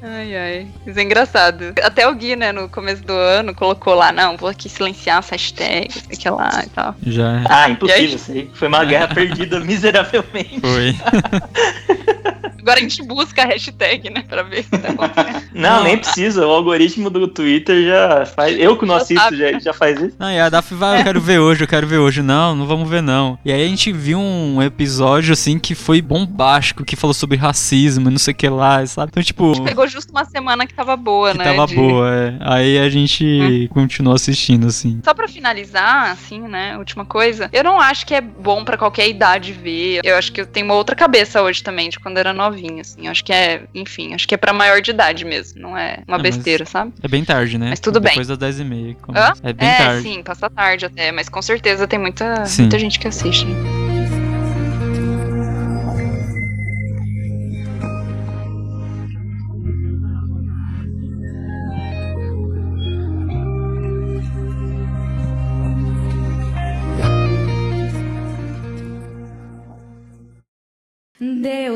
Ai, 0.02 0.36
ai. 0.36 0.68
Isso 0.88 0.98
é 1.00 1.04
engraçado. 1.04 1.74
Até 1.84 2.08
o 2.08 2.16
Gui, 2.16 2.36
né, 2.36 2.52
no 2.52 2.70
começo 2.70 3.04
do 3.04 3.14
ano, 3.14 3.54
colocou 3.54 3.94
lá, 3.94 4.12
não, 4.12 4.38
vou 4.38 4.50
aqui 4.50 4.70
silenciar 4.70 5.18
as 5.20 5.30
hashtags, 5.30 6.04
sei 6.10 6.18
que 6.18 6.30
lá 6.30 6.64
e 6.66 6.70
tal. 6.70 6.96
Já 7.06 7.44
Ah, 7.50 7.70
impossível 7.70 8.02
aí? 8.04 8.16
isso 8.16 8.32
aí. 8.32 8.50
Foi 8.54 8.68
uma 8.68 8.84
guerra 8.86 9.08
perdida 9.14 9.60
miseravelmente. 9.62 10.60
foi. 10.62 10.96
Agora 12.60 12.80
a 12.80 12.82
gente 12.82 13.02
busca 13.04 13.44
a 13.44 13.46
hashtag, 13.46 14.10
né, 14.10 14.24
pra 14.28 14.44
ver 14.44 14.62
o 14.62 14.64
que 14.64 14.78
tá 14.78 14.90
acontecendo. 14.90 15.50
Não, 15.54 15.78
Não, 15.78 15.84
nem 15.84 15.98
precisa. 15.98 16.46
O 16.46 16.52
algoritmo 16.52 17.10
do 17.10 17.28
Twitter 17.28 17.86
já 17.86 18.26
faz. 18.26 18.58
Eu 18.60 18.78
que 18.78 18.86
não 18.86 18.96
Já 18.96 19.02
assisto 19.02 19.36
já, 19.36 19.60
já 19.60 19.74
faz 19.74 20.00
isso. 20.00 20.16
Não, 20.20 20.32
e 20.32 20.40
a 20.40 20.48
Daf 20.50 20.74
vai, 20.74 21.00
eu 21.00 21.04
quero 21.04 21.20
ver 21.22 21.40
hoje, 21.40 21.64
eu 21.64 21.68
quero 21.68 21.88
ver 21.88 21.98
hoje. 21.98 22.22
Não, 22.22 22.56
não 22.56 22.66
vamos 22.66 22.88
ver 22.90 23.02
não. 23.02 23.38
E 23.44 23.52
aí 23.52 23.64
a 23.64 23.68
gente 23.68 23.92
viu 23.92 24.20
um 24.20 24.62
episódio, 24.62 25.34
assim, 25.34 25.58
que 25.60 25.74
foi 25.76 26.02
bombástico, 26.02 26.86
que 26.86 26.96
falou 26.96 27.14
sobre 27.14 27.36
racismo 27.38 28.08
e 28.10 28.12
não 28.12 28.18
sei 28.20 28.34
o 28.34 28.38
que 28.38 28.48
lá, 28.48 28.86
sabe? 28.86 29.10
Então, 29.12 29.24
tipo, 29.24 29.62
Pegou 29.64 29.88
justo 29.88 30.12
uma 30.12 30.24
semana 30.26 30.66
que 30.68 30.74
tava 30.74 30.96
boa, 30.96 31.32
que 31.32 31.38
né? 31.40 31.44
tava 31.46 31.68
de- 31.68 31.76
boa, 31.76 32.10
é. 32.14 32.38
Aí 32.42 32.78
a 32.80 32.90
gente 32.90 33.70
continuou 33.74 34.16
assistindo, 34.16 34.68
assim. 34.68 35.02
Só 35.04 35.14
pra 35.14 35.28
finalizar, 35.28 36.12
assim, 36.12 36.40
né, 36.42 36.78
última 36.78 37.06
coisa, 37.06 37.50
eu 37.52 37.64
não 37.64 37.80
acho 37.80 38.06
que 38.06 38.14
é 38.14 38.22
bom 38.22 38.64
pra 38.64 38.78
qualquer 38.78 39.10
idade 39.10 39.52
ver. 39.52 40.00
Eu 40.04 40.16
acho 40.16 40.32
que 40.32 40.40
eu 40.42 40.46
tenho 40.46 40.66
uma 40.66 40.76
outra 40.76 40.96
cabeça 40.96 41.42
hoje 41.42 41.64
também, 41.64 41.90
de 41.90 42.00
quando 42.00 42.18
eu 42.18 42.22
era 42.22 42.34
novinha, 42.50 42.82
assim. 42.82 43.08
Acho 43.08 43.24
que 43.24 43.34
é, 43.34 43.64
enfim, 43.74 44.14
acho 44.14 44.28
que 44.28 44.36
é 44.36 44.38
pra 44.38 44.54
maior 44.54 44.82
de 44.82 44.92
idade 44.92 45.26
mesmo, 45.26 45.62
não 45.62 45.78
é 45.78 46.04
uma 46.08 46.18
É, 46.18 46.22
bem 46.22 46.66
sabe? 46.66 46.94
É 47.02 47.08
bem 47.08 47.24
tarde, 47.24 47.58
né? 47.58 47.70
Mas 47.70 47.80
tudo 47.80 48.00
bem. 48.00 48.12
Depois 48.12 48.28
das 48.28 48.38
10 48.38 48.60
e 48.60 48.64
meia. 48.64 48.98
Hã? 49.16 49.34
É 49.44 49.54
bem 49.54 49.68
é, 49.68 49.78
tarde. 49.78 50.02
sim, 50.04 50.24
passa 50.24 50.50
tarde 50.50 50.86
até, 50.86 51.12
mas 51.12 51.30
com 51.30 51.42
certeza 51.42 51.88
tem 51.88 52.00
muita, 52.00 52.46
Sim. 52.46 52.64
muita 52.64 52.80
gente 52.80 53.00
que 53.00 53.08
assiste. 53.08 53.48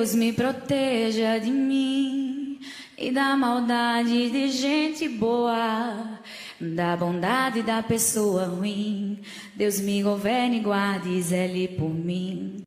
Deus 0.03 0.15
me 0.15 0.33
proteja 0.33 1.39
de 1.39 1.49
mim 1.49 2.59
e 2.97 3.09
da 3.09 3.37
maldade 3.37 4.29
de 4.29 4.49
gente 4.49 5.07
boa, 5.07 6.19
da 6.59 6.97
bondade 6.97 7.61
da 7.61 7.81
pessoa 7.81 8.47
ruim. 8.47 9.21
Deus 9.55 9.79
me 9.79 10.03
governe 10.03 10.57
e 10.57 10.59
guarde, 10.59 11.21
zele 11.21 11.69
por 11.69 11.89
mim. 11.89 12.63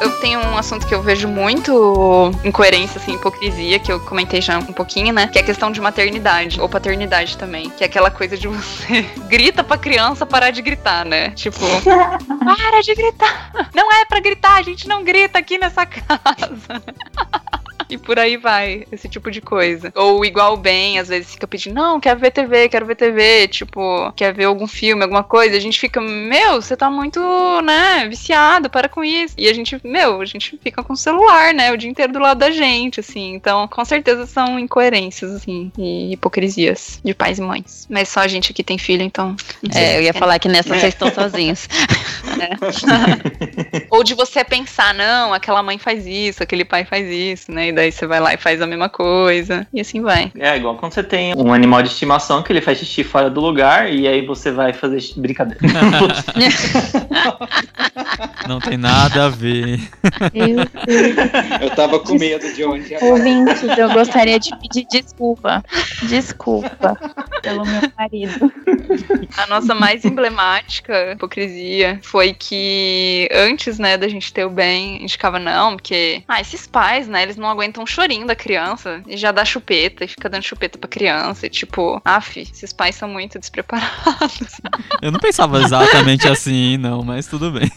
Eu 0.00 0.18
tenho 0.20 0.40
um 0.40 0.56
assunto 0.56 0.86
que 0.86 0.94
eu 0.94 1.02
vejo 1.02 1.28
muito 1.28 2.32
incoerência, 2.44 3.00
assim, 3.00 3.14
hipocrisia, 3.14 3.78
que 3.78 3.90
eu 3.90 4.00
comentei 4.00 4.40
já 4.40 4.58
um 4.58 4.72
pouquinho, 4.72 5.12
né? 5.12 5.26
Que 5.28 5.38
é 5.38 5.42
a 5.42 5.44
questão 5.44 5.70
de 5.70 5.80
maternidade, 5.80 6.60
ou 6.60 6.68
paternidade 6.68 7.36
também. 7.36 7.70
Que 7.70 7.84
é 7.84 7.86
aquela 7.86 8.10
coisa 8.10 8.36
de 8.36 8.48
você 8.48 9.02
grita 9.28 9.62
pra 9.62 9.78
criança 9.78 10.26
parar 10.26 10.50
de 10.50 10.62
gritar, 10.62 11.04
né? 11.04 11.30
Tipo, 11.30 11.60
para 12.44 12.80
de 12.82 12.94
gritar! 12.94 13.70
Não 13.74 13.92
é 13.92 14.04
pra 14.04 14.20
gritar, 14.20 14.56
a 14.56 14.62
gente 14.62 14.88
não 14.88 15.04
grita 15.04 15.38
aqui 15.38 15.58
nessa 15.58 15.84
casa. 15.86 16.82
e 17.90 17.98
por 17.98 18.18
aí 18.18 18.36
vai, 18.36 18.86
esse 18.90 19.08
tipo 19.08 19.30
de 19.30 19.40
coisa. 19.40 19.92
Ou 19.94 20.24
igual 20.24 20.56
bem, 20.56 20.98
às 20.98 21.08
vezes 21.08 21.32
fica 21.32 21.46
pedindo, 21.46 21.74
não, 21.74 22.00
quero 22.00 22.18
ver 22.18 22.30
TV, 22.30 22.68
quero 22.68 22.86
ver 22.86 22.96
TV, 22.96 23.48
tipo, 23.48 24.12
quer 24.12 24.32
ver 24.32 24.44
algum 24.44 24.66
filme, 24.66 25.02
alguma 25.02 25.22
coisa, 25.22 25.56
a 25.56 25.60
gente 25.60 25.78
fica, 25.78 26.00
meu, 26.00 26.60
você 26.60 26.76
tá 26.76 26.90
muito, 26.90 27.20
né, 27.62 28.06
viciado, 28.08 28.70
para 28.70 28.88
com 28.88 29.04
isso. 29.04 29.34
E 29.36 29.48
a 29.48 29.52
gente, 29.52 29.78
meu, 29.84 30.20
a 30.20 30.24
gente 30.24 30.58
fica 30.62 30.82
com 30.82 30.92
o 30.92 30.96
celular, 30.96 31.54
né, 31.54 31.72
o 31.72 31.76
dia 31.76 31.90
inteiro 31.90 32.12
do 32.12 32.18
lado 32.18 32.38
da 32.38 32.50
gente, 32.50 33.00
assim. 33.00 33.34
Então, 33.34 33.68
com 33.68 33.84
certeza 33.84 34.26
são 34.26 34.58
incoerências, 34.58 35.32
assim, 35.32 35.70
e 35.78 36.12
hipocrisias 36.12 37.00
de 37.04 37.14
pais 37.14 37.38
e 37.38 37.42
mães. 37.42 37.86
Mas 37.90 38.08
só 38.08 38.20
a 38.20 38.28
gente 38.28 38.52
aqui 38.52 38.62
tem 38.62 38.78
filho, 38.78 39.02
então. 39.02 39.36
É, 39.74 39.98
eu 39.98 40.02
ia 40.02 40.14
falar 40.14 40.38
que 40.38 40.48
nessa 40.48 40.68
vocês 40.68 40.94
estão 40.94 41.12
sozinhos. 41.12 41.68
Ou 43.90 44.02
de 44.02 44.14
você 44.14 44.44
pensar, 44.44 44.94
não, 44.94 45.32
aquela 45.32 45.62
mãe 45.62 45.78
faz 45.78 46.06
isso, 46.06 46.42
aquele 46.42 46.64
pai 46.64 46.84
faz 46.84 47.06
isso, 47.08 47.50
né? 47.50 47.68
E 47.76 47.78
daí 47.78 47.92
você 47.92 48.06
vai 48.06 48.18
lá 48.20 48.32
e 48.32 48.38
faz 48.38 48.62
a 48.62 48.66
mesma 48.66 48.88
coisa. 48.88 49.66
E 49.70 49.82
assim 49.82 50.00
vai. 50.00 50.32
É 50.38 50.56
igual 50.56 50.76
quando 50.76 50.94
você 50.94 51.02
tem 51.02 51.34
um 51.36 51.52
animal 51.52 51.82
de 51.82 51.90
estimação 51.90 52.42
que 52.42 52.50
ele 52.50 52.62
faz 52.62 52.78
xixi 52.78 53.04
fora 53.04 53.28
do 53.28 53.38
lugar 53.38 53.92
e 53.92 54.08
aí 54.08 54.24
você 54.24 54.50
vai 54.50 54.72
fazer 54.72 54.98
xixi- 54.98 55.20
brincadeira. 55.20 55.60
Não 58.48 58.60
tem 58.60 58.78
nada 58.78 59.26
a 59.26 59.28
ver. 59.28 59.78
Eu, 60.32 61.60
Eu 61.60 61.70
tava 61.74 61.98
com 61.98 62.14
medo 62.14 62.50
de 62.54 62.64
onde 62.64 62.92
ia 62.92 63.04
ouvintes, 63.04 63.62
eu 63.76 63.90
gostaria 63.90 64.38
de 64.38 64.56
pedir 64.58 64.86
desculpa. 64.90 65.62
Desculpa 66.04 66.96
pelo 67.42 67.64
meu 67.66 67.82
marido. 67.98 68.50
A 69.36 69.46
nossa 69.48 69.74
mais 69.74 70.02
emblemática 70.04 71.12
hipocrisia 71.12 71.98
foi 72.02 72.32
que 72.32 73.28
antes, 73.32 73.78
né, 73.78 73.96
da 73.98 74.08
gente 74.08 74.32
ter 74.32 74.44
o 74.46 74.50
bem, 74.50 74.96
a 74.96 75.00
gente 75.00 75.12
ficava, 75.12 75.38
não, 75.38 75.76
porque, 75.76 76.22
ah, 76.28 76.40
esses 76.40 76.66
pais, 76.66 77.08
né, 77.08 77.22
eles 77.22 77.36
não 77.36 77.48
aguentam 77.48 77.65
o 77.82 77.86
chorinho 77.86 78.26
da 78.26 78.34
criança 78.34 79.02
e 79.06 79.16
já 79.16 79.32
dá 79.32 79.44
chupeta 79.44 80.04
e 80.04 80.08
fica 80.08 80.28
dando 80.28 80.42
chupeta 80.42 80.78
pra 80.78 80.88
criança. 80.88 81.46
E 81.46 81.50
tipo, 81.50 82.00
af, 82.04 82.38
esses 82.40 82.72
pais 82.72 82.94
são 82.94 83.08
muito 83.08 83.38
despreparados. 83.38 84.60
Eu 85.02 85.12
não 85.12 85.20
pensava 85.20 85.60
exatamente 85.62 86.28
assim, 86.28 86.76
não, 86.76 87.02
mas 87.02 87.26
tudo 87.26 87.50
bem. 87.50 87.70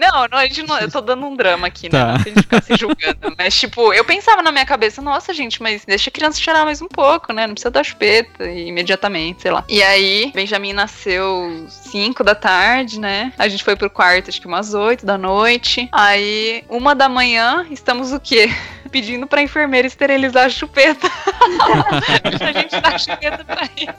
Não, 0.00 0.26
não, 0.28 0.38
a 0.38 0.46
gente 0.46 0.62
não, 0.62 0.78
eu 0.78 0.90
tô 0.90 1.02
dando 1.02 1.26
um 1.26 1.36
drama 1.36 1.66
aqui, 1.66 1.92
né? 1.92 1.98
Tá. 1.98 2.12
Não 2.12 2.18
gente 2.20 2.40
ficar 2.40 2.62
se 2.62 2.74
julgando. 2.74 3.34
Mas, 3.36 3.60
tipo, 3.60 3.92
eu 3.92 4.02
pensava 4.02 4.40
na 4.40 4.50
minha 4.50 4.64
cabeça, 4.64 5.02
nossa, 5.02 5.34
gente, 5.34 5.62
mas 5.62 5.84
deixa 5.84 6.08
a 6.08 6.12
criança 6.12 6.40
chorar 6.40 6.64
mais 6.64 6.80
um 6.80 6.88
pouco, 6.88 7.34
né? 7.34 7.46
Não 7.46 7.52
precisa 7.52 7.70
dar 7.70 7.84
chupeta 7.84 8.48
e 8.48 8.68
imediatamente, 8.68 9.42
sei 9.42 9.50
lá. 9.50 9.62
E 9.68 9.82
aí, 9.82 10.32
Benjamin 10.34 10.72
nasceu 10.72 11.66
5 11.68 12.24
da 12.24 12.34
tarde, 12.34 12.98
né? 12.98 13.30
A 13.36 13.46
gente 13.46 13.62
foi 13.62 13.76
pro 13.76 13.90
quarto, 13.90 14.30
acho 14.30 14.40
que 14.40 14.46
umas 14.46 14.72
8 14.72 15.04
da 15.04 15.18
noite. 15.18 15.86
Aí, 15.92 16.64
uma 16.70 16.94
da 16.94 17.08
manhã, 17.08 17.66
estamos 17.70 18.10
o 18.10 18.18
quê? 18.18 18.48
Pedindo 18.90 19.09
pra 19.26 19.42
enfermeira 19.42 19.86
esterilizar 19.86 20.46
a 20.46 20.50
chupeta. 20.50 21.08
a 22.40 22.52
gente 22.52 22.80
dá 22.80 22.88
a 22.94 22.98
chupeta 22.98 23.44
pra 23.44 23.68
ele. 23.76 23.90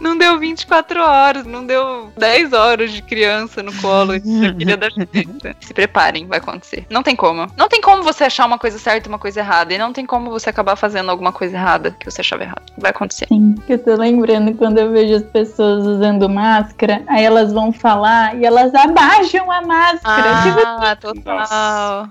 Não 0.00 0.18
deu 0.18 0.38
24 0.38 1.00
horas, 1.00 1.46
não 1.46 1.64
deu 1.64 2.12
10 2.16 2.52
horas 2.52 2.92
de 2.92 3.00
criança 3.02 3.62
no 3.62 3.72
colo. 3.74 4.14
Eu 4.14 4.20
queria 4.58 4.76
dar 4.76 4.90
chupeta. 4.90 5.54
Se 5.60 5.72
preparem, 5.72 6.26
vai 6.26 6.38
acontecer. 6.38 6.84
Não 6.90 7.02
tem 7.02 7.14
como. 7.14 7.46
Não 7.56 7.68
tem 7.68 7.80
como 7.80 8.02
você 8.02 8.24
achar 8.24 8.46
uma 8.46 8.58
coisa 8.58 8.78
certa 8.78 9.08
e 9.08 9.10
uma 9.10 9.18
coisa 9.18 9.40
errada. 9.40 9.72
E 9.72 9.78
não 9.78 9.92
tem 9.92 10.04
como 10.04 10.30
você 10.30 10.50
acabar 10.50 10.76
fazendo 10.76 11.10
alguma 11.10 11.32
coisa 11.32 11.56
errada 11.56 11.92
que 11.92 12.10
você 12.10 12.20
achava 12.20 12.42
errado. 12.42 12.62
Vai 12.76 12.90
acontecer. 12.90 13.26
Sim, 13.28 13.54
eu 13.68 13.78
tô 13.78 13.94
lembrando 13.94 14.52
quando 14.54 14.78
eu 14.78 14.90
vejo 14.90 15.14
as 15.14 15.22
pessoas 15.22 15.86
usando 15.86 16.28
máscara, 16.28 17.02
aí 17.08 17.24
elas 17.24 17.52
vão 17.52 17.72
falar 17.72 18.36
e 18.36 18.44
elas 18.44 18.74
abaixam 18.74 19.50
a 19.50 19.62
máscara. 19.62 20.42
Tipo, 20.42 20.66
Ah, 20.66 20.96
total. 20.96 22.08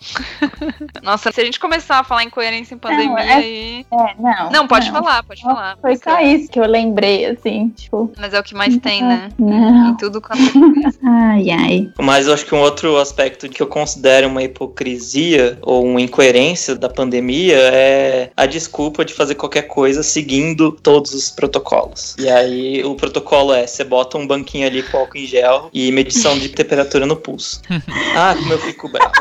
Nossa, 1.03 1.31
se 1.31 1.41
a 1.41 1.45
gente 1.45 1.59
começar 1.59 1.99
a 1.99 2.03
falar 2.07 2.23
em 2.23 2.29
coerência 2.29 2.73
em 2.73 2.77
pandemia 2.77 3.07
Não, 3.09 3.17
é- 3.19 3.33
aí. 3.33 3.85
é, 3.91 4.15
não. 4.19 4.51
Não, 4.51 4.67
pode 4.67 4.89
falar, 4.91 5.23
pode 5.23 5.41
falar. 5.41 5.77
Foi 5.81 5.95
só 5.97 6.19
isso 6.21 6.49
que 6.49 6.59
eu 6.59 6.65
lembrei, 6.65 7.25
assim, 7.25 7.69
tipo. 7.69 8.11
Mas 8.17 8.33
é 8.33 8.39
o 8.39 8.43
que 8.43 8.55
mais 8.55 8.77
tem, 8.77 9.01
né? 9.03 9.29
Não. 9.37 9.89
Em 9.89 9.97
tudo 9.97 10.21
quanto 10.21 10.41
é. 11.03 11.07
Ai, 11.07 11.49
ai. 11.51 11.89
Mas 11.99 12.27
eu 12.27 12.33
acho 12.33 12.45
que 12.45 12.55
um 12.55 12.59
outro 12.61 12.97
aspecto 12.97 13.47
que 13.49 13.61
eu 13.61 13.67
considero 13.67 14.27
uma 14.27 14.43
hipocrisia 14.43 15.57
ou 15.61 15.85
uma 15.85 16.01
incoerência 16.01 16.75
da 16.75 16.89
pandemia 16.89 17.57
é 17.57 18.29
a 18.35 18.45
desculpa 18.45 19.03
de 19.03 19.13
fazer 19.13 19.35
qualquer 19.35 19.63
coisa 19.63 20.01
seguindo 20.03 20.71
todos 20.71 21.13
os 21.13 21.29
protocolos. 21.29 22.15
E 22.17 22.29
aí 22.29 22.83
o 22.83 22.95
protocolo 22.95 23.53
é: 23.53 23.67
você 23.67 23.83
bota 23.83 24.17
um 24.17 24.25
banquinho 24.25 24.65
ali 24.67 24.81
com 24.83 24.97
álcool 24.97 25.17
em 25.17 25.25
gel 25.25 25.69
e 25.73 25.91
medição 25.91 26.37
de 26.37 26.49
temperatura 26.49 27.05
no 27.05 27.15
pulso. 27.15 27.61
Ah, 28.19 28.33
como 28.35 28.51
eu 28.51 28.57
fico 28.59 28.89
bravo. 28.89 29.11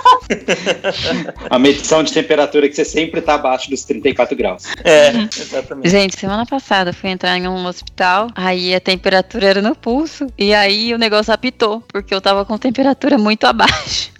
A 1.50 1.58
medição 1.58 2.02
de 2.02 2.12
temperatura 2.12 2.68
que 2.68 2.74
você 2.76 2.84
sempre 2.84 3.20
tá 3.20 3.34
abaixo 3.34 3.70
dos 3.70 3.84
34 3.84 4.36
graus. 4.36 4.64
É, 4.84 5.10
exatamente. 5.10 5.88
Gente, 5.88 6.18
semana 6.18 6.44
passada 6.44 6.90
eu 6.90 6.94
fui 6.94 7.10
entrar 7.10 7.36
em 7.36 7.48
um 7.48 7.66
hospital, 7.66 8.28
aí 8.34 8.74
a 8.74 8.80
temperatura 8.80 9.46
era 9.46 9.62
no 9.62 9.74
pulso, 9.74 10.26
e 10.36 10.54
aí 10.54 10.92
o 10.92 10.98
negócio 10.98 11.32
apitou, 11.32 11.80
porque 11.88 12.14
eu 12.14 12.20
tava 12.20 12.44
com 12.44 12.58
temperatura 12.58 13.16
muito 13.16 13.46
abaixo. 13.46 14.14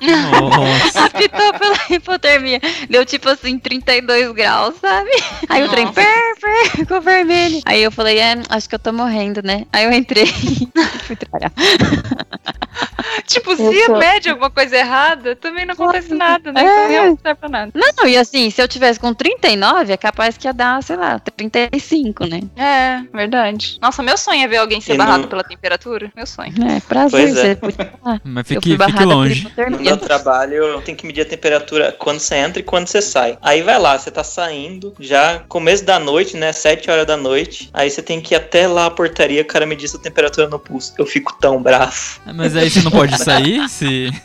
Nossa. 0.00 1.04
Apitou 1.06 1.52
pela 1.54 1.76
hipotermia. 1.90 2.60
Deu 2.88 3.04
tipo 3.04 3.28
assim, 3.28 3.58
32 3.58 4.32
graus, 4.32 4.74
sabe? 4.80 5.10
Aí 5.48 5.62
o 5.62 5.68
trem 5.68 5.92
per, 5.92 6.04
per, 6.40 6.70
ficou 6.70 7.00
vermelho. 7.00 7.60
Aí 7.64 7.82
eu 7.82 7.90
falei, 7.90 8.18
é, 8.18 8.36
acho 8.48 8.68
que 8.68 8.74
eu 8.74 8.78
tô 8.78 8.92
morrendo, 8.92 9.42
né? 9.42 9.66
Aí 9.72 9.84
eu 9.84 9.92
entrei 9.92 10.24
e 10.26 10.98
fui 11.04 11.16
trabalhar. 11.16 11.52
Tipo, 13.26 13.54
se 13.56 13.62
Eu 13.62 13.86
tô- 13.86 13.98
mede 13.98 14.28
alguma 14.28 14.50
coisa 14.50 14.76
errada, 14.76 15.34
também 15.36 15.64
não 15.66 15.74
acontece 15.74 16.14
nada, 16.14 16.52
né? 16.52 16.60
É. 16.62 16.64
Então 16.64 16.88
realmente 16.90 17.10
não 17.10 17.18
serve 17.22 17.40
pra 17.40 17.48
nada. 17.48 17.72
Não, 17.74 18.06
e 18.06 18.16
assim, 18.16 18.50
se 18.50 18.60
eu 18.62 18.68
tivesse 18.68 18.98
com 19.00 19.12
39, 19.14 19.92
é 19.92 19.96
capaz 19.96 20.36
que 20.36 20.46
ia 20.46 20.52
dar, 20.52 20.82
sei 20.82 20.96
lá, 20.96 21.18
35, 21.18 22.26
né? 22.26 22.40
É, 22.56 23.02
verdade. 23.14 23.78
Nossa, 23.80 24.02
meu 24.02 24.16
sonho 24.16 24.42
é 24.44 24.48
ver 24.48 24.56
alguém 24.58 24.80
ser 24.80 24.94
E 24.94 24.96
barrado 24.98 25.22
não- 25.22 25.28
pela 25.28 25.42
temperatura. 25.44 26.10
Meu 26.14 26.26
sonho. 26.26 26.52
É, 26.68 26.80
prazer, 26.80 27.10
Pois 27.10 27.36
é. 27.36 27.42
você 27.42 27.56
podia 27.56 27.92
falar. 28.02 28.20
Mas 28.24 28.50
Eu 28.50 28.60
fique, 28.60 28.76
fui 28.76 28.86
fique 28.86 29.04
longe. 29.04 29.52
No 29.70 29.78
meu 29.78 29.96
trabalho, 29.96 30.54
eu 30.54 30.80
tenho 30.82 30.96
que 30.96 31.06
medir 31.06 31.22
a 31.22 31.26
temperatura 31.26 31.92
quando 31.98 32.18
você 32.20 32.36
entra 32.36 32.60
e 32.60 32.62
quando 32.62 32.86
você 32.86 33.00
sai. 33.02 33.38
Aí 33.42 33.62
vai 33.62 33.78
lá, 33.78 33.98
você 33.98 34.10
tá 34.10 34.24
saindo, 34.24 34.94
já 35.00 35.40
começo 35.48 35.84
da 35.84 35.98
noite, 35.98 36.36
né? 36.36 36.52
7 36.52 36.90
horas 36.90 37.06
da 37.06 37.16
noite. 37.16 37.70
Aí 37.72 37.90
você 37.90 38.02
tem 38.02 38.20
que 38.20 38.34
ir 38.34 38.36
até 38.36 38.66
lá 38.66 38.86
a 38.86 38.90
portaria, 38.90 39.42
o 39.42 39.44
cara 39.44 39.66
medir 39.66 39.88
sua 39.88 40.00
temperatura 40.00 40.48
no 40.48 40.58
pulso. 40.58 40.94
Eu 40.98 41.06
fico 41.06 41.32
tão 41.40 41.60
bravo. 41.62 42.20
Mas 42.34 42.56
aí 42.56 42.70
você 42.70 42.82
não 42.82 42.90
pode 42.92 43.18
sair? 43.18 43.68
Se... 43.68 44.10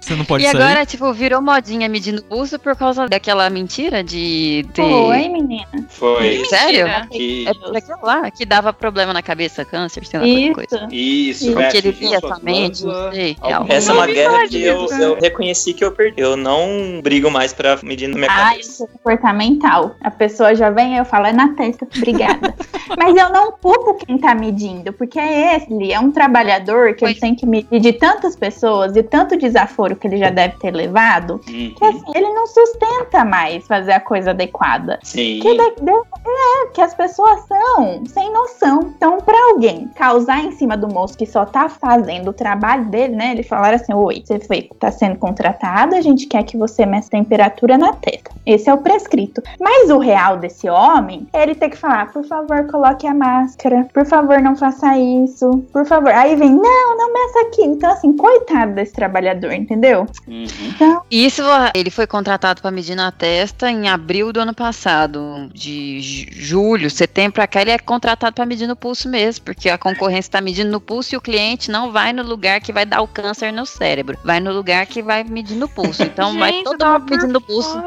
Você 0.00 0.14
não 0.16 0.24
pode 0.24 0.42
E 0.42 0.46
sair? 0.50 0.56
agora, 0.62 0.86
tipo, 0.86 1.12
virou 1.12 1.42
modinha 1.42 1.86
medindo 1.88 2.22
pulso 2.22 2.58
por 2.58 2.74
causa 2.74 3.06
daquela 3.06 3.50
mentira 3.50 4.02
de 4.02 4.66
ter. 4.72 4.80
Oi, 4.82 5.28
menina. 5.28 5.66
Foi. 5.90 6.42
Sério? 6.46 6.86
Que... 7.10 7.46
É 7.46 7.52
por 7.52 7.76
aquilo 7.76 7.98
lá 8.02 8.30
que 8.30 8.46
dava 8.46 8.72
problema 8.72 9.12
na 9.12 9.22
cabeça, 9.22 9.62
câncer, 9.62 10.06
sei 10.06 10.18
lá, 10.20 10.26
qualquer 10.26 10.68
coisa. 10.70 10.88
Isso, 10.90 11.44
Isso. 11.44 11.52
Porque 11.52 11.76
ele 11.76 11.92
via 11.92 12.18
sua 12.18 12.38
mente, 12.42 12.82
não 12.82 12.90
glândulas. 12.92 13.14
sei. 13.14 13.36
Essa 13.68 13.92
é 13.92 13.94
uma 13.94 14.06
guerra 14.06 14.48
que 14.48 14.62
eu, 14.62 14.86
eu 14.86 15.20
reconheci 15.20 15.74
que 15.74 15.84
eu 15.84 15.92
perdi. 15.92 16.20
Eu 16.22 16.34
não 16.36 17.00
brigo 17.02 17.30
mais 17.30 17.52
pra 17.52 17.78
medir 17.82 18.08
na 18.08 18.16
minha 18.16 18.30
Ah, 18.30 18.50
cabeça. 18.50 18.60
isso 18.70 18.84
é 18.84 18.86
comportamental. 18.86 19.94
A 20.02 20.10
pessoa 20.10 20.54
já 20.54 20.70
vem 20.70 20.94
e 20.94 20.98
eu 20.98 21.04
falo, 21.04 21.26
é 21.26 21.32
na 21.32 21.54
testa, 21.54 21.86
obrigada. 21.94 22.54
Mas 22.98 23.14
eu 23.16 23.30
não 23.30 23.52
culpo 23.52 23.94
quem 23.94 24.18
tá 24.18 24.34
medindo, 24.34 24.92
porque 24.92 25.18
é 25.18 25.56
ele, 25.68 25.92
é 25.92 25.98
um 26.00 26.10
trabalhador 26.10 26.94
que 26.94 27.04
ele 27.04 27.12
Pois. 27.14 27.18
tem 27.20 27.34
que 27.34 27.46
medir 27.46 27.80
de 27.80 27.92
tantas 27.92 28.34
pessoas 28.36 28.96
e 28.96 29.02
tanto 29.02 29.36
desaforo 29.36 29.96
que 29.96 30.06
ele 30.06 30.16
já 30.18 30.30
deve 30.30 30.56
ter 30.58 30.70
levado, 30.70 31.38
que 31.40 31.74
Uhum. 31.82 31.88
assim, 31.90 32.02
ele 32.14 32.28
não 32.32 32.46
sustenta 32.46 33.24
mais 33.24 33.66
fazer 33.66 33.92
a 33.92 34.00
coisa 34.00 34.30
adequada. 34.30 34.98
Sim. 35.02 35.40
Que, 35.40 35.56
de- 35.56 35.82
de- 35.84 35.90
é, 35.92 36.66
que 36.74 36.80
as 36.80 36.94
pessoas 36.94 37.40
são 37.46 38.04
sem 38.06 38.32
noção. 38.32 38.92
Então, 38.96 39.18
pra 39.18 39.36
alguém 39.52 39.88
causar 39.96 40.44
em 40.44 40.52
cima 40.52 40.76
do 40.76 40.88
moço 40.88 41.16
que 41.16 41.26
só 41.26 41.44
tá 41.44 41.68
fazendo 41.68 42.28
o 42.28 42.32
trabalho 42.32 42.86
dele, 42.86 43.14
né? 43.16 43.32
Ele 43.32 43.42
falar 43.42 43.74
assim: 43.74 43.92
Oi, 43.94 44.22
você 44.24 44.38
foi, 44.40 44.68
tá 44.78 44.90
sendo 44.90 45.16
contratado, 45.16 45.94
a 45.94 46.00
gente 46.00 46.26
quer 46.26 46.42
que 46.44 46.56
você 46.56 46.84
meça 46.86 47.10
temperatura 47.10 47.76
na 47.78 47.92
testa. 47.92 48.30
Esse 48.46 48.68
é 48.70 48.74
o 48.74 48.78
prescrito. 48.78 49.42
Mas 49.60 49.90
o 49.90 49.98
real 49.98 50.36
desse 50.36 50.68
homem 50.68 51.26
é 51.32 51.42
ele 51.42 51.54
ter 51.54 51.68
que 51.70 51.76
falar: 51.76 52.12
Por 52.12 52.24
favor, 52.24 52.66
coloque 52.80 53.06
a 53.06 53.14
máscara. 53.14 53.86
Por 53.92 54.06
favor, 54.06 54.40
não 54.40 54.56
faça 54.56 54.96
isso. 54.98 55.48
Por 55.72 55.84
favor. 55.86 56.10
Aí 56.12 56.34
vem: 56.36 56.50
Não, 56.54 56.96
não 56.96 57.12
meça 57.12 57.40
aqui. 57.46 57.62
Então, 57.62 57.90
assim, 57.92 58.16
coitado 58.16 58.72
desse 58.74 58.92
trabalhador, 58.92 59.52
entendeu? 59.52 60.06
Uhum. 60.26 61.00
Isso, 61.10 61.42
ele 61.74 61.90
foi 61.90 62.06
contratado 62.06 62.62
para 62.62 62.70
medir 62.70 62.94
na 62.94 63.12
testa 63.12 63.70
em 63.70 63.88
abril 63.88 64.32
do 64.32 64.40
ano 64.40 64.54
passado, 64.54 65.48
de 65.52 66.00
ju- 66.00 66.26
julho, 66.32 66.90
setembro 66.90 67.32
pra 67.34 67.46
cá, 67.46 67.60
ele 67.60 67.70
é 67.70 67.78
contratado 67.78 68.34
pra 68.34 68.46
medir 68.46 68.66
no 68.66 68.76
pulso 68.76 69.08
mesmo, 69.08 69.44
porque 69.44 69.68
a 69.68 69.76
concorrência 69.78 70.30
tá 70.32 70.40
medindo 70.40 70.70
no 70.70 70.80
pulso 70.80 71.14
e 71.14 71.18
o 71.18 71.20
cliente 71.20 71.70
não 71.70 71.92
vai 71.92 72.12
no 72.12 72.22
lugar 72.22 72.60
que 72.60 72.72
vai 72.72 72.86
dar 72.86 73.02
o 73.02 73.08
câncer 73.08 73.52
no 73.52 73.66
cérebro, 73.66 74.18
vai 74.24 74.40
no 74.40 74.52
lugar 74.52 74.86
que 74.86 75.02
vai 75.02 75.22
medir 75.24 75.56
no 75.56 75.68
pulso. 75.68 76.00
Então 76.10 76.36
vai 76.38 76.52
Gente, 76.52 76.66
eu 76.66 76.76
todo 76.76 76.90
mundo 76.92 77.10
medindo 77.10 77.32
no 77.32 77.40
pulso. 77.40 77.82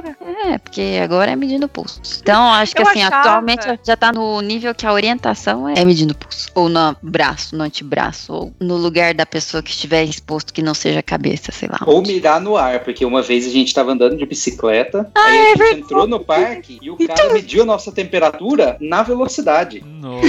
É, 0.47 0.57
porque 0.57 0.99
agora 1.03 1.31
é 1.31 1.35
medindo 1.35 1.67
pulso. 1.67 1.99
Então, 2.21 2.51
acho 2.53 2.73
que 2.75 2.81
Eu 2.81 2.87
assim, 2.87 3.01
achava. 3.03 3.21
atualmente 3.29 3.79
já 3.83 3.97
tá 3.97 4.11
no 4.11 4.39
nível 4.41 4.73
que 4.73 4.82
a 4.85 4.93
orientação 4.93 5.67
é 5.67 5.83
medindo 5.83 6.15
pulso. 6.15 6.49
Ou 6.55 6.69
no 6.69 6.95
braço, 7.01 7.55
no 7.55 7.63
antebraço, 7.63 8.33
ou 8.33 8.53
no 8.59 8.75
lugar 8.75 9.13
da 9.13 9.25
pessoa 9.25 9.63
que 9.63 9.71
estiver 9.71 10.03
exposto 10.03 10.53
que 10.53 10.61
não 10.61 10.73
seja 10.73 10.99
a 10.99 11.03
cabeça, 11.03 11.51
sei 11.51 11.69
lá. 11.69 11.79
Ou 11.85 11.99
onde. 11.99 12.13
mirar 12.13 12.39
no 12.39 12.55
ar, 12.55 12.81
porque 12.81 13.05
uma 13.05 13.21
vez 13.21 13.45
a 13.45 13.49
gente 13.49 13.73
tava 13.73 13.91
andando 13.91 14.17
de 14.17 14.25
bicicleta, 14.25 15.09
aí 15.15 15.53
a 15.53 15.55
gente 15.55 15.81
entrou 15.81 16.07
no 16.07 16.19
parque 16.19 16.79
e 16.81 16.89
o 16.89 16.97
cara 16.97 17.33
mediu 17.33 17.63
a 17.63 17.65
nossa 17.65 17.91
temperatura 17.91 18.77
na 18.79 19.03
velocidade. 19.03 19.83
Nossa. 19.85 20.27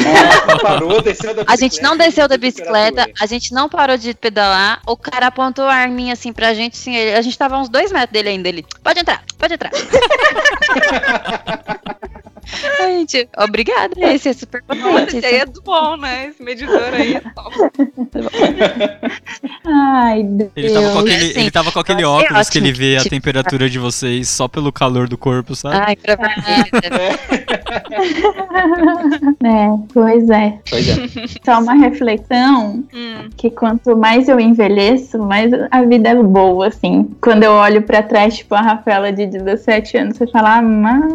Parou, 0.63 1.03
desceu 1.03 1.35
da 1.35 1.45
bicicleta. 1.45 1.53
A 1.53 1.57
gente 1.57 1.83
não 1.83 1.97
desceu 1.97 2.29
da 2.29 2.37
bicicleta, 2.37 2.91
temperatura. 2.91 3.15
a 3.21 3.27
gente 3.27 3.53
não 3.53 3.69
parou 3.69 3.97
de 3.97 4.15
pedalar. 4.15 4.81
O 4.87 4.97
cara 4.97 5.29
apontou 5.29 5.65
a 5.65 5.75
arminha 5.75 6.13
assim 6.13 6.33
pra 6.33 6.55
gente, 6.55 6.75
assim, 6.75 6.97
a 6.97 7.23
gente 7.23 7.37
tava 7.37 7.59
uns 7.59 7.69
dois 7.69 7.93
metros 7.93 8.13
dele 8.13 8.31
ainda. 8.31 8.49
Ele, 8.49 8.65
pode 8.83 9.01
entrar, 9.01 9.25
pode 9.39 9.55
entrar. 9.55 9.71
a 12.81 12.87
gente, 12.89 13.29
obrigada, 13.39 13.95
esse 14.13 14.29
é 14.29 14.33
super 14.33 14.63
Nossa, 14.69 14.83
potente. 14.83 15.17
esse 15.19 15.27
aí 15.27 15.37
é 15.37 15.47
do 15.47 15.63
bom, 15.63 15.97
né? 15.97 16.27
Esse 16.29 16.43
medidor 16.43 16.93
aí 16.95 17.15
é 17.17 17.21
top. 17.21 17.55
Ai, 19.67 20.23
Deus. 20.23 20.51
Ele 20.57 20.71
tava 20.73 20.93
com 20.93 20.99
aquele, 20.99 21.31
Assim, 21.31 21.41
ele 21.41 21.51
tava 21.51 21.73
com 21.73 21.79
aquele 21.81 22.05
óculos 22.05 22.41
acho 22.41 22.53
que 22.53 22.59
ele 22.59 22.73
vê 22.73 22.97
a 22.97 23.03
que- 23.03 23.11
temperatura 23.11 23.69
de 23.71 23.79
vocês 23.79 24.29
só 24.29 24.49
pelo 24.49 24.73
calor 24.73 25.09
do 25.09 25.17
corpo, 25.19 25.55
sabe? 25.55 25.77
Ai, 25.77 25.97
pra 25.97 26.17
ver. 26.17 27.44
É, 29.45 29.69
pois 29.93 30.29
é. 30.31 30.59
Pois 30.69 30.89
é. 30.89 30.95
Só 31.45 31.61
uma 31.61 31.75
reflexão 31.75 32.85
Hum. 32.95 33.29
que 33.37 33.51
quanto 33.51 33.97
mais 33.97 34.29
eu 34.29 34.39
envelheço, 34.41 35.19
mais 35.19 35.51
a 35.71 35.83
vida 35.83 36.11
é 36.11 36.15
boa, 36.23 36.69
assim. 36.69 37.09
Quando 37.21 37.43
eu 37.43 37.53
olho 37.53 37.83
pra 37.83 38.03
trás, 38.03 38.37
tipo, 38.37 38.55
a 38.55 38.61
Rafaela 38.61 39.13
de 39.13 39.27
17 39.27 39.97
anos, 39.97 40.17
você 40.17 40.27
fala, 40.27 40.57
amada. 40.59 41.15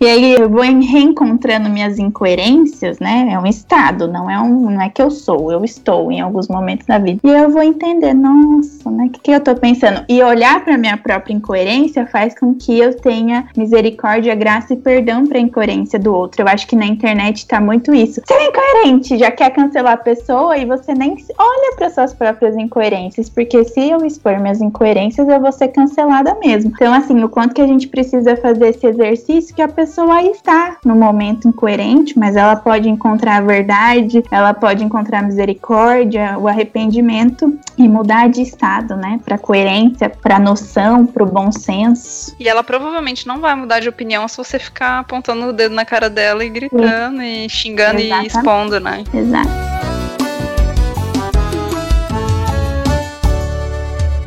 E 0.00 0.06
aí 0.06 0.34
eu 0.34 0.48
vou 0.48 0.62
reencontrando 0.62 1.68
minhas 1.68 1.98
incoerências, 1.98 2.98
né? 2.98 3.28
É 3.30 3.38
um 3.38 3.46
estado, 3.46 4.08
não 4.08 4.30
é, 4.30 4.38
um, 4.40 4.70
não 4.70 4.80
é 4.80 4.88
que 4.88 5.02
eu 5.02 5.10
sou, 5.10 5.52
eu 5.52 5.64
estou 5.64 6.10
em 6.10 6.20
alguns 6.20 6.48
momentos 6.48 6.86
da 6.86 6.98
vida. 6.98 7.20
E 7.22 7.28
eu 7.28 7.50
vou 7.50 7.62
entender, 7.62 8.14
nossa, 8.14 8.90
né? 8.90 9.06
O 9.06 9.10
que, 9.10 9.20
que 9.20 9.30
eu 9.30 9.40
tô 9.40 9.54
pensando? 9.54 10.04
E 10.08 10.22
olhar 10.22 10.64
pra 10.64 10.78
minha 10.78 10.96
própria 10.96 11.34
incoerência 11.34 12.06
faz 12.06 12.38
com 12.38 12.54
que 12.54 12.78
eu 12.78 12.94
tenha 12.96 13.46
misericórdia, 13.56 14.34
graça 14.34 14.72
e 14.72 14.76
perdão 14.76 15.26
pra 15.26 15.38
incoerência 15.46 15.98
do 15.98 16.14
outro. 16.14 16.42
Eu 16.42 16.48
acho 16.48 16.66
que 16.66 16.76
na 16.76 16.86
internet 16.86 17.46
tá 17.46 17.60
muito 17.60 17.94
isso. 17.94 18.20
Você 18.24 18.34
é 18.34 18.48
incoerente, 18.48 19.18
já 19.18 19.30
quer 19.30 19.50
cancelar 19.50 19.94
a 19.94 19.96
pessoa 19.96 20.56
e 20.56 20.64
você 20.64 20.94
nem 20.94 21.16
olha 21.38 21.76
para 21.76 21.90
suas 21.90 22.12
próprias 22.12 22.56
incoerências, 22.56 23.28
porque 23.28 23.64
se 23.64 23.88
eu 23.88 24.04
expor 24.04 24.38
minhas 24.38 24.60
incoerências, 24.60 25.28
eu 25.28 25.40
vou 25.40 25.52
ser 25.52 25.68
cancelada 25.68 26.34
mesmo. 26.34 26.72
Então, 26.74 26.92
assim, 26.92 27.22
o 27.22 27.28
quanto 27.28 27.54
que 27.54 27.62
a 27.62 27.66
gente 27.66 27.88
precisa 27.88 28.36
fazer 28.36 28.68
esse 28.68 28.86
exercício 28.86 29.54
que 29.54 29.62
a 29.62 29.68
pessoa 29.68 30.22
está 30.22 30.76
no 30.84 30.94
momento 30.94 31.48
incoerente, 31.48 32.18
mas 32.18 32.36
ela 32.36 32.56
pode 32.56 32.88
encontrar 32.88 33.36
a 33.36 33.40
verdade, 33.40 34.22
ela 34.30 34.52
pode 34.54 34.84
encontrar 34.84 35.20
a 35.20 35.22
misericórdia, 35.22 36.38
o 36.38 36.48
arrependimento 36.48 37.58
e 37.76 37.88
mudar 37.88 38.28
de 38.28 38.42
estado, 38.42 38.96
né? 38.96 39.20
Para 39.24 39.38
coerência, 39.38 40.08
para 40.08 40.38
noção, 40.38 41.06
para 41.06 41.22
o 41.22 41.26
bom 41.26 41.52
senso. 41.52 42.34
E 42.38 42.48
ela 42.48 42.62
provavelmente 42.62 43.26
não 43.26 43.40
vai 43.40 43.54
mudar 43.54 43.80
de 43.80 43.88
opinião 43.88 44.26
se 44.28 44.36
você 44.36 44.58
ficar 44.58 45.00
apontando 45.00 45.35
o 45.44 45.52
dedo 45.52 45.74
na 45.74 45.84
cara 45.84 46.08
dela 46.08 46.44
e 46.44 46.48
gritando 46.48 47.22
e 47.22 47.48
xingando 47.48 48.00
Exatamente. 48.00 48.24
e 48.24 48.38
expondo, 48.38 48.80
né? 48.80 49.04
Exato. 49.12 49.95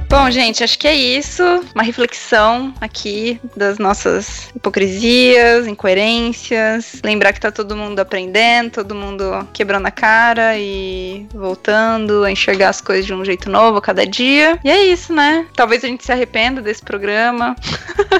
Bom, 0.10 0.32
gente, 0.32 0.64
acho 0.64 0.80
que 0.80 0.88
é 0.88 0.96
isso. 0.96 1.44
Uma 1.76 1.84
reflexão 1.84 2.74
aqui 2.82 3.40
das 3.56 3.78
nossas 3.78 4.50
hipocrisias, 4.56 5.68
incoerências. 5.68 7.00
Lembrar 7.04 7.32
que 7.32 7.40
tá 7.40 7.52
todo 7.52 7.76
mundo 7.76 8.00
aprendendo, 8.00 8.72
todo 8.72 8.96
mundo 8.96 9.48
quebrando 9.54 9.86
a 9.86 9.92
cara 9.92 10.58
e 10.58 11.28
voltando 11.32 12.24
a 12.24 12.32
enxergar 12.32 12.70
as 12.70 12.82
coisas 12.82 13.06
de 13.06 13.14
um 13.14 13.24
jeito 13.24 13.52
novo 13.52 13.78
a 13.78 13.82
cada 13.82 14.04
dia. 14.04 14.60
E 14.64 14.72
é 14.72 14.84
isso, 14.84 15.14
né? 15.14 15.46
Talvez 15.56 15.84
a 15.84 15.88
gente 15.88 16.04
se 16.04 16.12
arrependa 16.12 16.60
desse 16.60 16.82
programa 16.82 17.56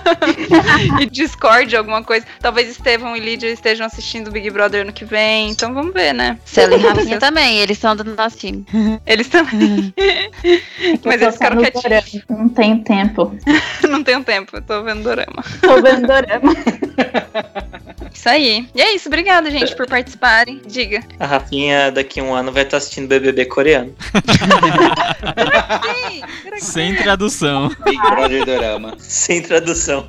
e 1.02 1.08
discorde 1.08 1.76
alguma 1.76 2.04
coisa. 2.04 2.24
Talvez 2.40 2.70
Estevão 2.70 3.18
e 3.18 3.20
Lídia 3.20 3.48
estejam 3.48 3.88
assistindo 3.88 4.28
o 4.28 4.32
Big 4.32 4.52
Brother 4.52 4.84
ano 4.84 4.94
que 4.94 5.06
vem. 5.06 5.50
Então 5.50 5.74
vamos 5.74 5.92
ver, 5.92 6.14
né? 6.14 6.38
Celo 6.46 6.76
e 6.76 6.78
Rafinha 6.78 7.18
também, 7.18 7.58
eles 7.58 7.80
são 7.80 7.96
do 7.96 8.04
nosso 8.04 8.38
time. 8.38 8.64
Eles 9.08 9.28
também. 9.28 9.92
Mas 11.04 11.20
Eu 11.20 11.28
eles 11.28 11.34
ficaram 11.34 11.58
quietinhos. 11.58 11.79
Dorama, 11.82 12.04
Não 12.30 12.50
tenho 12.50 12.84
tempo. 12.84 13.36
Não 13.90 14.04
tenho 14.04 14.24
tempo, 14.24 14.56
eu 14.56 14.62
tô 14.62 14.84
vendo 14.84 15.04
dorama. 15.04 15.44
Tô 15.62 15.82
vendo 15.82 16.08
dorama. 16.08 16.54
Isso 18.14 18.28
aí. 18.28 18.68
E 18.76 18.82
é 18.82 18.96
isso, 18.96 19.08
obrigada, 19.08 19.50
gente, 19.50 19.74
por 19.76 19.88
participarem. 19.88 20.62
Diga. 20.66 21.02
A 21.20 21.26
Rafinha 21.26 21.92
daqui 21.92 22.20
a 22.20 22.24
um 22.24 22.34
ano 22.34 22.52
vai 22.52 22.64
estar 22.64 22.78
assistindo 22.78 23.08
BBB 23.08 23.46
coreano. 23.46 23.96
Sem 26.58 26.96
tradução. 26.96 27.70
Big 27.86 28.02
Brother 28.02 28.46
Dorama. 28.46 28.96
Sem 28.98 29.42
tradução. 29.42 30.06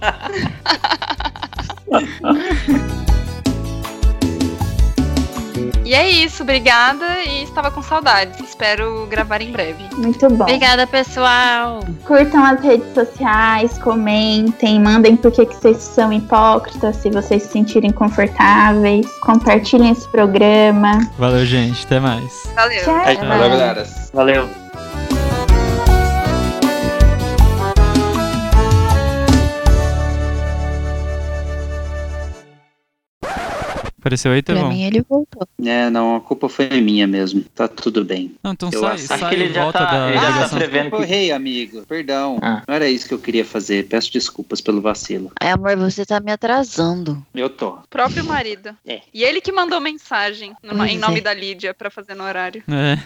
E 5.90 5.94
é 5.94 6.08
isso, 6.08 6.44
obrigada 6.44 7.04
e 7.24 7.42
estava 7.42 7.68
com 7.68 7.82
saudades. 7.82 8.38
Espero 8.38 9.08
gravar 9.10 9.42
em 9.42 9.50
breve. 9.50 9.88
Muito 9.96 10.30
bom. 10.30 10.44
Obrigada, 10.44 10.86
pessoal. 10.86 11.80
Curtam 12.06 12.44
as 12.44 12.60
redes 12.60 12.94
sociais, 12.94 13.76
comentem, 13.78 14.78
mandem 14.78 15.16
por 15.16 15.32
que 15.32 15.44
vocês 15.46 15.78
são 15.78 16.12
hipócritas, 16.12 16.94
se 16.94 17.10
vocês 17.10 17.42
se 17.42 17.48
sentirem 17.48 17.90
confortáveis. 17.90 19.04
Compartilhem 19.18 19.90
esse 19.90 20.08
programa. 20.10 21.10
Valeu, 21.18 21.44
gente. 21.44 21.84
Até 21.84 21.98
mais. 21.98 22.40
Valeu. 22.54 22.84
Tchau. 22.84 22.94
Valeu, 22.94 23.50
galera. 23.50 23.84
Valeu. 24.14 24.59
Apareceu 34.10 34.32
aí, 34.32 34.42
Pra 34.42 34.56
Tevão? 34.56 34.70
mim, 34.70 34.82
ele 34.82 35.04
voltou. 35.08 35.46
É, 35.64 35.88
não, 35.88 36.16
a 36.16 36.20
culpa 36.20 36.48
foi 36.48 36.68
minha 36.80 37.06
mesmo. 37.06 37.44
Tá 37.54 37.68
tudo 37.68 38.04
bem. 38.04 38.34
Não, 38.42 38.52
então 38.52 38.68
Eu 38.72 38.80
sai, 38.80 38.94
acho 38.94 39.06
sai 39.06 39.18
que 39.28 39.34
ele 39.36 39.44
e 39.44 39.52
já 39.52 39.62
volta 39.62 39.78
tá- 39.78 39.84
da 39.90 40.08
ele 40.10 40.18
já 40.18 40.48
tá 40.48 40.56
prevendo 40.56 40.96
que- 40.96 41.02
Errei, 41.02 41.30
amigo. 41.30 41.86
Perdão. 41.86 42.38
Ah. 42.42 42.62
Não 42.66 42.74
era 42.74 42.88
isso 42.88 43.06
que 43.06 43.14
eu 43.14 43.20
queria 43.20 43.44
fazer. 43.44 43.86
Peço 43.86 44.12
desculpas 44.12 44.60
pelo 44.60 44.80
vacilo. 44.80 45.30
Ai, 45.40 45.50
amor, 45.52 45.76
você 45.76 46.04
tá 46.04 46.18
me 46.18 46.32
atrasando. 46.32 47.24
Eu 47.32 47.48
tô. 47.48 47.78
Próprio 47.88 48.24
marido. 48.24 48.76
É. 48.84 49.00
E 49.14 49.22
ele 49.22 49.40
que 49.40 49.52
mandou 49.52 49.80
mensagem 49.80 50.52
em 50.64 50.98
nome 50.98 51.18
é. 51.18 51.22
da 51.22 51.32
Lídia 51.32 51.72
pra 51.72 51.88
fazer 51.88 52.14
no 52.14 52.24
horário. 52.24 52.64
É. 52.68 52.98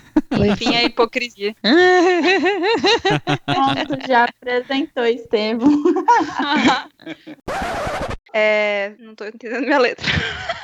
Enfim, 0.53 0.75
é 0.75 0.85
hipocrisia. 0.87 1.55
Pronto, 3.45 4.09
já 4.09 4.25
apresentou, 4.25 5.05
Estevam. 5.05 5.71
É, 8.37 8.95
não 8.99 9.15
tô 9.15 9.25
entendendo 9.25 9.63
minha 9.65 9.79
letra. 9.79 10.05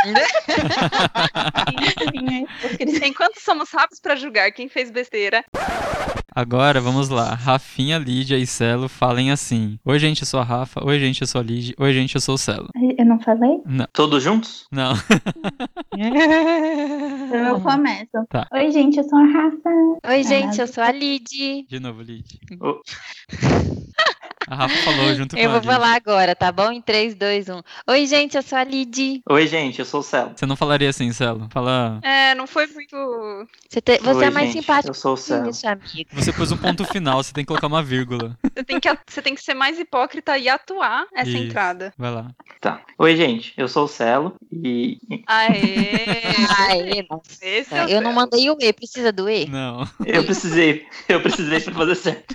Enquanto 3.07 3.39
somos 3.39 3.71
rápidos 3.71 4.01
pra 4.01 4.17
julgar 4.17 4.51
quem 4.51 4.69
fez 4.69 4.91
besteira, 4.91 5.45
Agora, 6.35 6.81
vamos 6.81 7.09
lá. 7.09 7.35
Rafinha, 7.35 7.99
Lídia 7.99 8.39
e 8.39 8.47
Celo 8.47 8.89
falem 8.89 9.33
assim. 9.33 9.79
Oi, 9.85 9.99
gente, 9.99 10.21
eu 10.23 10.27
sou 10.27 10.39
a 10.39 10.45
Rafa. 10.45 10.81
Oi, 10.85 10.99
gente, 11.01 11.21
eu 11.21 11.27
sou 11.27 11.41
a 11.41 11.45
Lídia. 11.45 11.75
Oi, 11.77 11.93
gente, 11.93 12.15
eu 12.15 12.21
sou 12.21 12.37
o 12.37 12.39
Celo. 12.39 12.69
Eu 12.97 13.05
não 13.05 13.19
falei? 13.19 13.59
Não, 13.67 13.85
Todos 13.93 14.23
juntos? 14.23 14.65
não. 14.71 14.93
Então 15.93 17.37
eu 17.49 17.61
começo. 17.61 18.27
Tá. 18.29 18.47
Oi, 18.53 18.71
gente, 18.71 18.99
eu 18.99 19.05
sou 19.05 19.19
a 19.19 19.25
Rafa. 19.25 19.71
Oi, 20.09 20.23
gente, 20.23 20.61
eu 20.61 20.69
sou 20.69 20.85
a 20.85 20.93
Lid. 20.93 21.67
De 21.69 21.81
novo, 21.81 22.01
Lídia. 22.03 22.39
Oh. 22.63 22.81
A 24.51 24.57
Rafa 24.57 24.77
falou 24.83 25.15
junto 25.15 25.37
com 25.37 25.41
Eu 25.41 25.49
vou 25.49 25.63
falar 25.63 25.95
agora, 25.95 26.35
tá 26.35 26.51
bom? 26.51 26.73
Em 26.73 26.83
3, 26.83 27.15
2, 27.15 27.49
1. 27.49 27.63
Oi, 27.87 28.07
gente, 28.07 28.37
eu 28.37 28.43
sou 28.43 28.59
a 28.59 28.65
Lid. 28.65 29.23
Oi, 29.31 29.47
gente, 29.47 29.79
eu 29.79 29.85
sou 29.85 30.01
o 30.01 30.03
Celo. 30.03 30.33
Você 30.35 30.45
não 30.45 30.57
falaria 30.57 30.91
assim, 30.91 31.13
Celo. 31.13 31.49
Fala. 31.53 32.01
é, 32.03 32.35
não 32.35 32.49
foi 32.49 32.67
muito. 32.67 32.97
Você, 33.69 33.81
te- 33.81 33.99
você 33.99 34.19
Oi, 34.19 34.25
é 34.25 34.31
mais 34.31 34.47
gente, 34.49 34.61
simpático 34.63 34.91
Eu 34.91 34.95
sou 34.95 35.13
o 35.15 35.17
Celo. 35.17 35.53
Você 35.53 36.33
pôs 36.33 36.51
um 36.51 36.57
ponto 36.57 36.85
final, 36.85 37.23
você 37.23 37.33
tem 37.33 37.45
que 37.45 37.49
colocar 37.49 37.69
uma 37.69 37.81
vírgula. 37.81 38.37
Você 38.43 38.65
tem 38.65 38.81
que, 38.81 38.89
você 39.07 39.23
tem 39.23 39.37
que 39.37 39.43
ser 39.43 39.55
mais 39.55 39.79
hipócrita 39.79 40.37
e 40.37 40.49
atuar 40.49 41.07
essa 41.15 41.31
Isso. 41.31 41.39
entrada. 41.45 41.95
Vai 41.97 42.11
lá. 42.11 42.27
Tá. 42.61 42.81
Oi, 42.99 43.17
gente, 43.17 43.55
eu 43.57 43.69
sou 43.69 43.85
o 43.85 43.89
Celo 43.89 44.35
e. 44.53 44.99
Aê! 45.29 46.21
Aê, 46.69 47.07
nossa. 47.09 47.23
Esse 47.41 47.73
é 47.73 47.85
o 47.85 47.89
Eu 47.89 48.01
não 48.01 48.13
mandei 48.13 48.51
o 48.51 48.57
E, 48.61 48.73
precisa 48.73 49.13
do 49.13 49.31
E? 49.31 49.47
Não. 49.47 49.89
Eu 50.05 50.25
precisei. 50.25 50.87
Eu 51.09 51.21
precisei 51.23 51.61
pra 51.61 51.73
fazer 51.75 51.95
certo. 51.95 52.35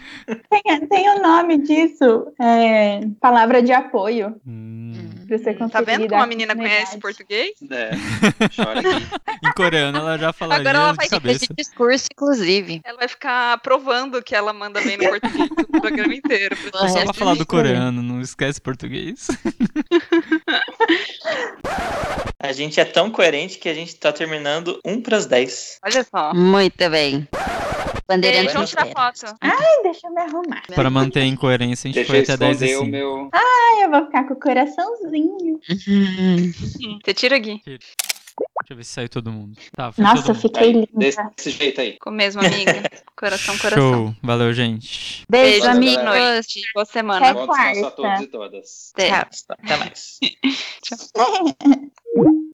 Tem, 0.50 0.88
tem 0.88 1.10
o 1.10 1.22
nome 1.22 1.58
disso. 1.58 2.05
É, 2.40 3.02
palavra 3.20 3.62
de 3.62 3.72
apoio. 3.72 4.36
Hum. 4.46 4.94
Hum. 4.96 5.26
Pra 5.28 5.38
você 5.40 5.54
conseguir 5.56 5.72
Tá 5.72 5.82
vendo 5.82 6.08
como 6.08 6.22
a 6.22 6.28
menina 6.28 6.56
conhece 6.56 7.00
português? 7.00 7.54
É, 7.72 7.90
chora 8.56 8.80
aqui. 8.80 9.08
Em 9.44 9.52
coreano 9.54 9.98
ela 9.98 10.18
já 10.18 10.32
falaria 10.32 10.62
Agora 10.62 10.78
ela 10.86 10.94
vai 10.94 11.08
ter 11.08 11.16
cabeça. 11.16 11.48
discurso, 11.58 12.06
inclusive. 12.14 12.82
Ela 12.84 13.00
vai 13.00 13.08
ficar 13.08 13.58
provando 13.60 14.22
que 14.22 14.36
ela 14.36 14.54
manda 14.54 14.80
bem 14.82 14.98
no 14.98 15.04
português 15.10 15.50
o 15.50 15.82
programa 15.82 16.14
inteiro. 16.14 16.56
Só 16.72 17.04
pra 17.04 17.14
falar 17.14 17.36
do 17.36 17.46
coreano, 17.46 18.04
não 18.04 18.22
esquece 18.22 18.62
português. 18.62 19.28
A 22.40 22.52
gente 22.52 22.80
é 22.80 22.86
tão 22.86 23.10
coerente 23.10 23.58
que 23.58 23.68
a 23.68 23.74
gente 23.74 23.96
tá 23.96 24.12
terminando 24.14 24.80
um 24.86 25.02
pras 25.02 25.26
10. 25.26 25.80
Olha 25.84 26.04
só. 26.04 26.32
Muito 26.34 26.90
bem. 26.92 27.28
Bandeirante 28.08 28.44
Beijo, 28.44 28.54
vamos 28.54 28.70
tirar 28.70 28.86
foto. 28.88 29.36
Ai, 29.42 29.84
deixa 29.84 30.08
eu 30.08 30.14
me 30.14 30.22
arrumar. 30.22 30.64
Para 30.74 30.90
manter 30.90 31.22
a 31.22 31.26
incoerência, 31.26 31.88
a 31.88 31.92
gente 31.92 31.96
Deixa 31.96 32.10
foi 32.10 32.20
eu 32.20 32.24
até 32.24 32.38
10 32.38 32.62
e 32.62 32.66
esconder 32.66 32.78
o 32.78 32.86
5. 32.86 32.92
meu. 32.92 33.30
Ai, 33.34 33.84
eu 33.84 33.90
vou 33.90 34.06
ficar 34.06 34.28
com 34.28 34.34
o 34.36 34.40
coraçãozinho. 34.40 35.60
Uhum. 35.88 37.00
Você 37.04 37.14
tira 37.14 37.38
aqui. 37.38 37.62
Deixa 37.66 38.74
eu 38.74 38.78
ver 38.78 38.84
se 38.84 38.92
saiu 38.92 39.10
todo 39.10 39.32
mundo. 39.32 39.58
Tá, 39.76 39.92
foi 39.92 40.04
Nossa, 40.04 40.18
todo 40.18 40.30
eu 40.30 40.36
mundo. 40.36 40.42
fiquei 40.42 40.72
linda. 40.72 40.88
Desse, 41.36 41.50
jeito 41.52 41.82
aí. 41.82 41.98
Com 42.00 42.12
mesmo, 42.12 42.42
amiga. 42.46 42.84
Coração, 43.16 43.58
coração. 43.58 43.92
Show. 43.94 44.16
Valeu, 44.22 44.54
gente. 44.54 45.24
Beijo, 45.30 45.66
Beijo, 45.66 45.68
amigos. 45.70 46.48
Boa 46.74 46.86
semana. 46.86 47.26
É 47.26 47.34
Bom 47.34 47.48
descanso 47.48 47.86
a 47.86 47.92
quarta. 47.92 47.96
todos 47.96 48.22
e 48.22 48.28
todas. 48.28 48.92
Até. 48.94 49.12
Até 49.12 49.78
mais. 49.78 50.20
Tchau. 50.84 50.98